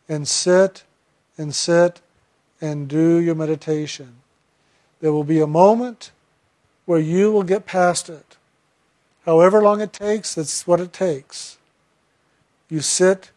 And 0.09 0.29
sit 0.29 0.85
and 1.39 1.55
sit 1.55 2.01
and 2.61 2.89
do 2.89 3.17
your 3.17 3.35
meditation. 3.35 4.17
There 5.01 5.13
will 5.13 5.25
be 5.25 5.41
a 5.41 5.47
moment 5.47 6.13
where 6.85 7.01
you 7.01 7.33
will 7.33 7.43
get 7.43 7.67
past 7.67 8.09
it. 8.09 8.37
However 9.25 9.63
long 9.63 9.81
it 9.81 9.93
takes, 9.93 10.35
that's 10.35 10.67
what 10.67 10.81
it 10.81 10.93
takes. 10.93 11.59
You 12.69 12.81
sit 12.81 13.31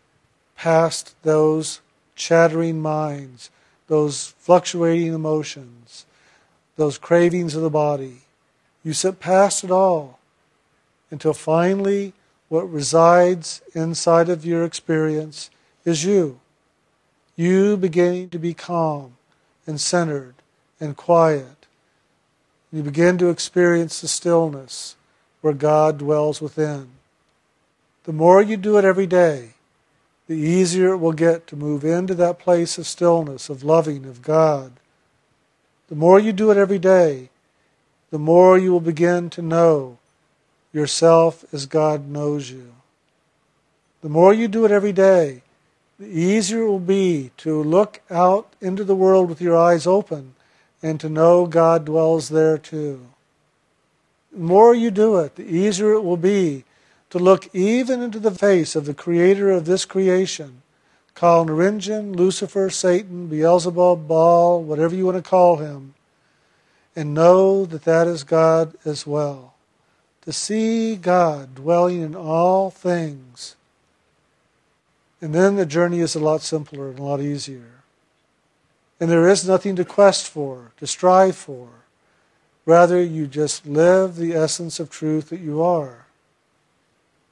past 0.55 1.15
those 1.23 1.81
chattering 2.15 2.81
minds, 2.81 3.49
those 3.87 4.33
fluctuating 4.39 5.13
emotions, 5.13 6.05
those 6.75 6.97
cravings 6.97 7.55
of 7.55 7.61
the 7.61 7.69
body. 7.69 8.23
You 8.83 8.93
sit 8.93 9.19
past 9.19 9.63
it 9.63 9.71
all 9.71 10.19
until 11.11 11.33
finally 11.33 12.13
what 12.49 12.71
resides 12.71 13.61
inside 13.73 14.29
of 14.29 14.45
your 14.45 14.63
experience 14.63 15.49
is 15.85 16.03
you. 16.03 16.39
You 17.37 17.77
beginning 17.77 18.29
to 18.31 18.39
be 18.39 18.55
calm 18.55 19.15
and 19.67 19.79
centered 19.79 20.33
and 20.79 20.97
quiet. 20.97 21.67
You 22.73 22.81
begin 22.81 23.19
to 23.19 23.29
experience 23.29 24.01
the 24.01 24.07
stillness 24.07 24.95
where 25.41 25.53
God 25.53 25.99
dwells 25.99 26.41
within. 26.41 26.89
The 28.05 28.11
more 28.11 28.41
you 28.41 28.57
do 28.57 28.77
it 28.77 28.85
every 28.85 29.05
day, 29.05 29.51
the 30.27 30.33
easier 30.33 30.93
it 30.93 30.97
will 30.97 31.13
get 31.13 31.45
to 31.47 31.55
move 31.55 31.85
into 31.85 32.15
that 32.15 32.39
place 32.39 32.79
of 32.79 32.87
stillness, 32.87 33.49
of 33.49 33.63
loving, 33.63 34.05
of 34.05 34.23
God. 34.23 34.73
The 35.89 35.95
more 35.95 36.19
you 36.19 36.33
do 36.33 36.49
it 36.49 36.57
every 36.57 36.79
day, 36.79 37.29
the 38.09 38.19
more 38.19 38.57
you 38.57 38.71
will 38.71 38.81
begin 38.81 39.29
to 39.31 39.41
know 39.41 39.99
yourself 40.73 41.45
as 41.53 41.65
God 41.65 42.07
knows 42.07 42.49
you. 42.49 42.73
The 44.01 44.09
more 44.09 44.33
you 44.33 44.47
do 44.47 44.65
it 44.65 44.71
every 44.71 44.91
day, 44.91 45.43
the 45.99 46.07
easier 46.07 46.61
it 46.63 46.67
will 46.67 46.79
be 46.79 47.31
to 47.37 47.61
look 47.63 48.01
out 48.09 48.53
into 48.61 48.83
the 48.83 48.95
world 48.95 49.29
with 49.29 49.41
your 49.41 49.57
eyes 49.57 49.87
open 49.87 50.35
and 50.81 50.99
to 50.99 51.09
know 51.09 51.47
God 51.47 51.85
dwells 51.85 52.29
there 52.29 52.57
too. 52.57 53.07
The 54.31 54.39
more 54.39 54.75
you 54.75 54.91
do 54.91 55.17
it, 55.17 55.35
the 55.35 55.43
easier 55.45 55.93
it 55.93 56.03
will 56.03 56.17
be 56.17 56.65
to 57.09 57.17
look 57.17 57.53
even 57.55 58.01
into 58.01 58.19
the 58.19 58.31
face 58.31 58.75
of 58.75 58.85
the 58.85 58.93
creator 58.93 59.49
of 59.49 59.65
this 59.65 59.85
creation, 59.85 60.61
Kal 61.15 61.45
Niranjan, 61.45 62.15
Lucifer, 62.15 62.69
Satan, 62.69 63.27
Beelzebub, 63.27 64.07
Baal, 64.07 64.61
whatever 64.61 64.93
you 64.93 65.05
want 65.05 65.17
to 65.17 65.27
call 65.27 65.57
him, 65.57 65.95
and 66.95 67.13
know 67.13 67.65
that 67.65 67.85
that 67.85 68.07
is 68.07 68.23
God 68.23 68.75
as 68.85 69.07
well. 69.07 69.55
To 70.21 70.33
see 70.33 70.95
God 70.95 71.55
dwelling 71.55 72.01
in 72.01 72.15
all 72.15 72.69
things. 72.69 73.56
And 75.21 75.33
then 75.33 75.55
the 75.55 75.65
journey 75.65 75.99
is 75.99 76.15
a 76.15 76.19
lot 76.19 76.41
simpler 76.41 76.89
and 76.89 76.99
a 76.99 77.03
lot 77.03 77.21
easier. 77.21 77.83
And 78.99 79.09
there 79.09 79.27
is 79.27 79.47
nothing 79.47 79.75
to 79.75 79.85
quest 79.85 80.27
for, 80.27 80.71
to 80.77 80.87
strive 80.87 81.35
for. 81.35 81.69
Rather, 82.65 83.01
you 83.01 83.27
just 83.27 83.65
live 83.65 84.15
the 84.15 84.33
essence 84.33 84.79
of 84.79 84.89
truth 84.89 85.29
that 85.29 85.39
you 85.39 85.61
are. 85.61 86.05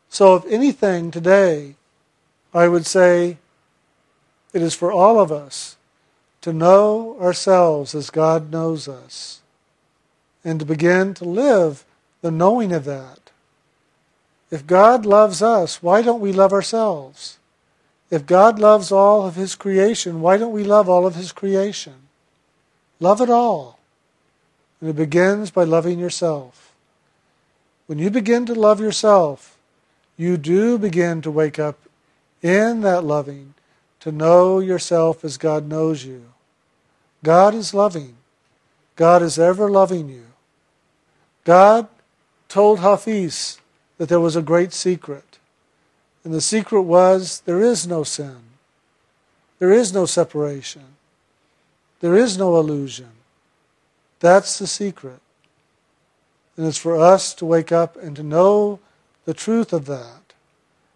So, 0.10 0.36
if 0.36 0.46
anything 0.46 1.12
today, 1.12 1.76
I 2.54 2.68
would 2.68 2.86
say 2.86 3.38
it 4.54 4.62
is 4.62 4.74
for 4.74 4.92
all 4.92 5.20
of 5.20 5.32
us 5.32 5.76
to 6.42 6.54
know 6.54 7.18
ourselves 7.20 7.94
as 7.94 8.10
God 8.10 8.52
knows 8.52 8.88
us 8.88 9.42
and 10.44 10.60
to 10.60 10.66
begin 10.66 11.14
to 11.16 11.26
live 11.26 11.84
the 12.22 12.32
knowing 12.32 12.72
of 12.72 12.86
that. 12.86 13.32
If 14.50 14.66
God 14.66 15.06
loves 15.06 15.42
us, 15.42 15.84
why 15.84 16.02
don't 16.02 16.22
we 16.22 16.32
love 16.32 16.54
ourselves? 16.54 17.40
If 18.16 18.26
God 18.26 18.59
loves 18.59 18.93
all 18.93 19.28
of 19.28 19.36
His 19.36 19.55
creation, 19.55 20.22
why 20.22 20.38
don't 20.38 20.53
we 20.53 20.63
love 20.63 20.88
all 20.88 21.05
of 21.05 21.16
His 21.16 21.34
creation? 21.34 21.95
Love 23.01 23.20
it 23.20 23.30
all. 23.30 23.78
And 24.80 24.89
it 24.89 24.95
begins 24.95 25.51
by 25.51 25.66
loving 25.66 25.99
yourself. 25.99 26.74
When 27.88 27.99
you 27.99 28.09
begin 28.09 28.45
to 28.45 28.55
love 28.55 28.80
yourself, 28.80 29.57
you 30.16 30.38
do 30.38 30.78
begin 30.78 31.22
to 31.24 31.30
wake 31.30 31.59
up 31.59 31.78
in 32.41 32.80
that 32.82 33.03
loving 33.03 33.53
to 33.99 34.13
know 34.13 34.59
yourself 34.59 35.26
as 35.26 35.36
God 35.36 35.68
knows 35.68 36.05
you. 36.05 36.24
God 37.22 37.53
is 37.53 37.74
loving. 37.74 38.16
God 38.95 39.24
is 39.24 39.38
ever 39.38 39.70
loving 39.70 40.07
you. 40.07 40.28
God 41.43 41.89
told 42.47 42.80
Hafiz 42.80 43.59
that 43.97 44.07
there 44.07 44.22
was 44.22 44.38
a 44.38 44.41
great 44.41 44.72
secret. 44.72 45.25
And 46.26 46.34
the 46.34 46.42
secret 46.42 46.82
was 46.82 47.44
there 47.46 47.62
is 47.62 47.86
no 47.86 48.04
sin. 48.04 48.38
There 49.60 49.72
is 49.72 49.94
no 49.94 50.08
separation. 50.08 50.82
There 52.02 52.18
is 52.18 52.36
no 52.36 52.58
illusion. 52.58 53.12
That's 54.20 54.58
the 54.58 54.66
secret. 54.66 55.20
And 56.58 56.66
it's 56.66 56.80
for 56.80 56.98
us 56.98 57.36
to 57.36 57.46
wake 57.46 57.72
up 57.72 57.96
and 57.96 58.16
to 58.16 58.24
know 58.24 58.80
the 59.26 59.36
truth 59.36 59.72
of 59.72 59.86
that 59.86 60.34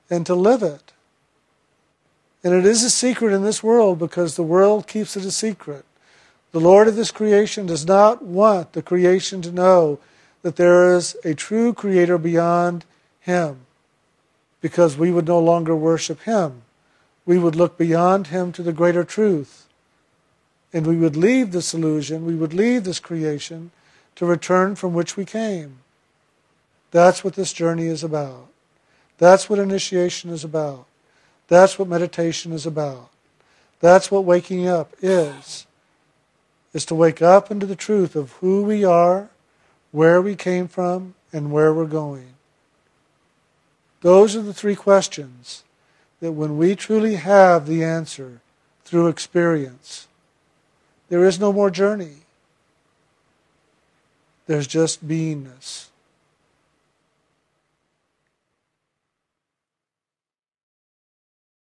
and 0.10 0.26
to 0.26 0.34
live 0.34 0.64
it. 0.64 0.94
And 2.44 2.54
it 2.54 2.66
is 2.66 2.84
a 2.84 2.90
secret 2.90 3.32
in 3.32 3.44
this 3.44 3.62
world 3.62 4.00
because 4.00 4.36
the 4.36 4.44
world 4.44 4.88
keeps 4.88 5.16
it 5.16 5.26
a 5.26 5.32
secret. 5.32 5.86
The 6.54 6.60
Lord 6.60 6.88
of 6.88 6.96
this 6.96 7.12
creation 7.12 7.68
does 7.68 7.86
not 7.86 8.24
want 8.24 8.74
the 8.74 8.82
creation 8.82 9.44
to 9.44 9.52
know 9.52 10.00
that 10.42 10.56
there 10.56 10.96
is 10.96 11.16
a 11.24 11.36
true 11.36 11.72
creator 11.72 12.18
beyond 12.18 12.84
him 13.20 13.68
because 14.62 14.98
we 14.98 15.12
would 15.12 15.28
no 15.28 15.40
longer 15.40 15.76
worship 15.76 16.22
him. 16.22 16.64
We 17.26 17.38
would 17.38 17.56
look 17.56 17.78
beyond 17.78 18.28
him 18.28 18.52
to 18.54 18.64
the 18.64 18.74
greater 18.74 19.04
truth. 19.04 19.68
And 20.74 20.86
we 20.86 20.98
would 20.98 21.16
leave 21.16 21.52
this 21.52 21.74
illusion, 21.74 22.26
we 22.26 22.36
would 22.36 22.54
leave 22.54 22.84
this 22.84 23.00
creation 23.00 23.72
to 24.16 24.26
return 24.26 24.76
from 24.76 24.94
which 24.94 25.16
we 25.16 25.26
came. 25.26 25.80
That's 26.92 27.24
what 27.24 27.36
this 27.36 27.54
journey 27.54 27.86
is 27.86 28.04
about. 28.04 28.48
That's 29.18 29.50
what 29.50 29.60
initiation 29.60 30.30
is 30.30 30.44
about. 30.44 30.86
That's 31.48 31.78
what 31.78 31.88
meditation 31.88 32.52
is 32.52 32.66
about. 32.66 33.10
That's 33.80 34.12
what 34.12 34.26
waking 34.26 34.68
up 34.68 34.94
is. 35.02 35.66
Is 36.74 36.86
to 36.86 36.96
wake 36.96 37.22
up 37.22 37.50
into 37.50 37.66
the 37.66 37.76
truth 37.76 38.16
of 38.16 38.34
who 38.34 38.64
we 38.64 38.84
are, 38.84 39.30
where 39.92 40.22
we 40.22 40.36
came 40.36 40.68
from, 40.68 41.16
and 41.34 41.52
where 41.52 41.74
we're 41.74 41.86
going. 41.86 42.34
Those 44.02 44.36
are 44.36 44.42
the 44.42 44.54
three 44.54 44.76
questions 44.76 45.64
that 46.20 46.32
when 46.32 46.58
we 46.58 46.76
truly 46.76 47.16
have 47.16 47.66
the 47.66 47.84
answer 47.84 48.42
through 48.86 49.08
experience, 49.08 50.08
there 51.10 51.26
is 51.26 51.40
no 51.40 51.52
more 51.52 51.70
journey. 51.70 52.18
There's 54.48 54.68
just 54.68 55.08
beingness. 55.08 55.89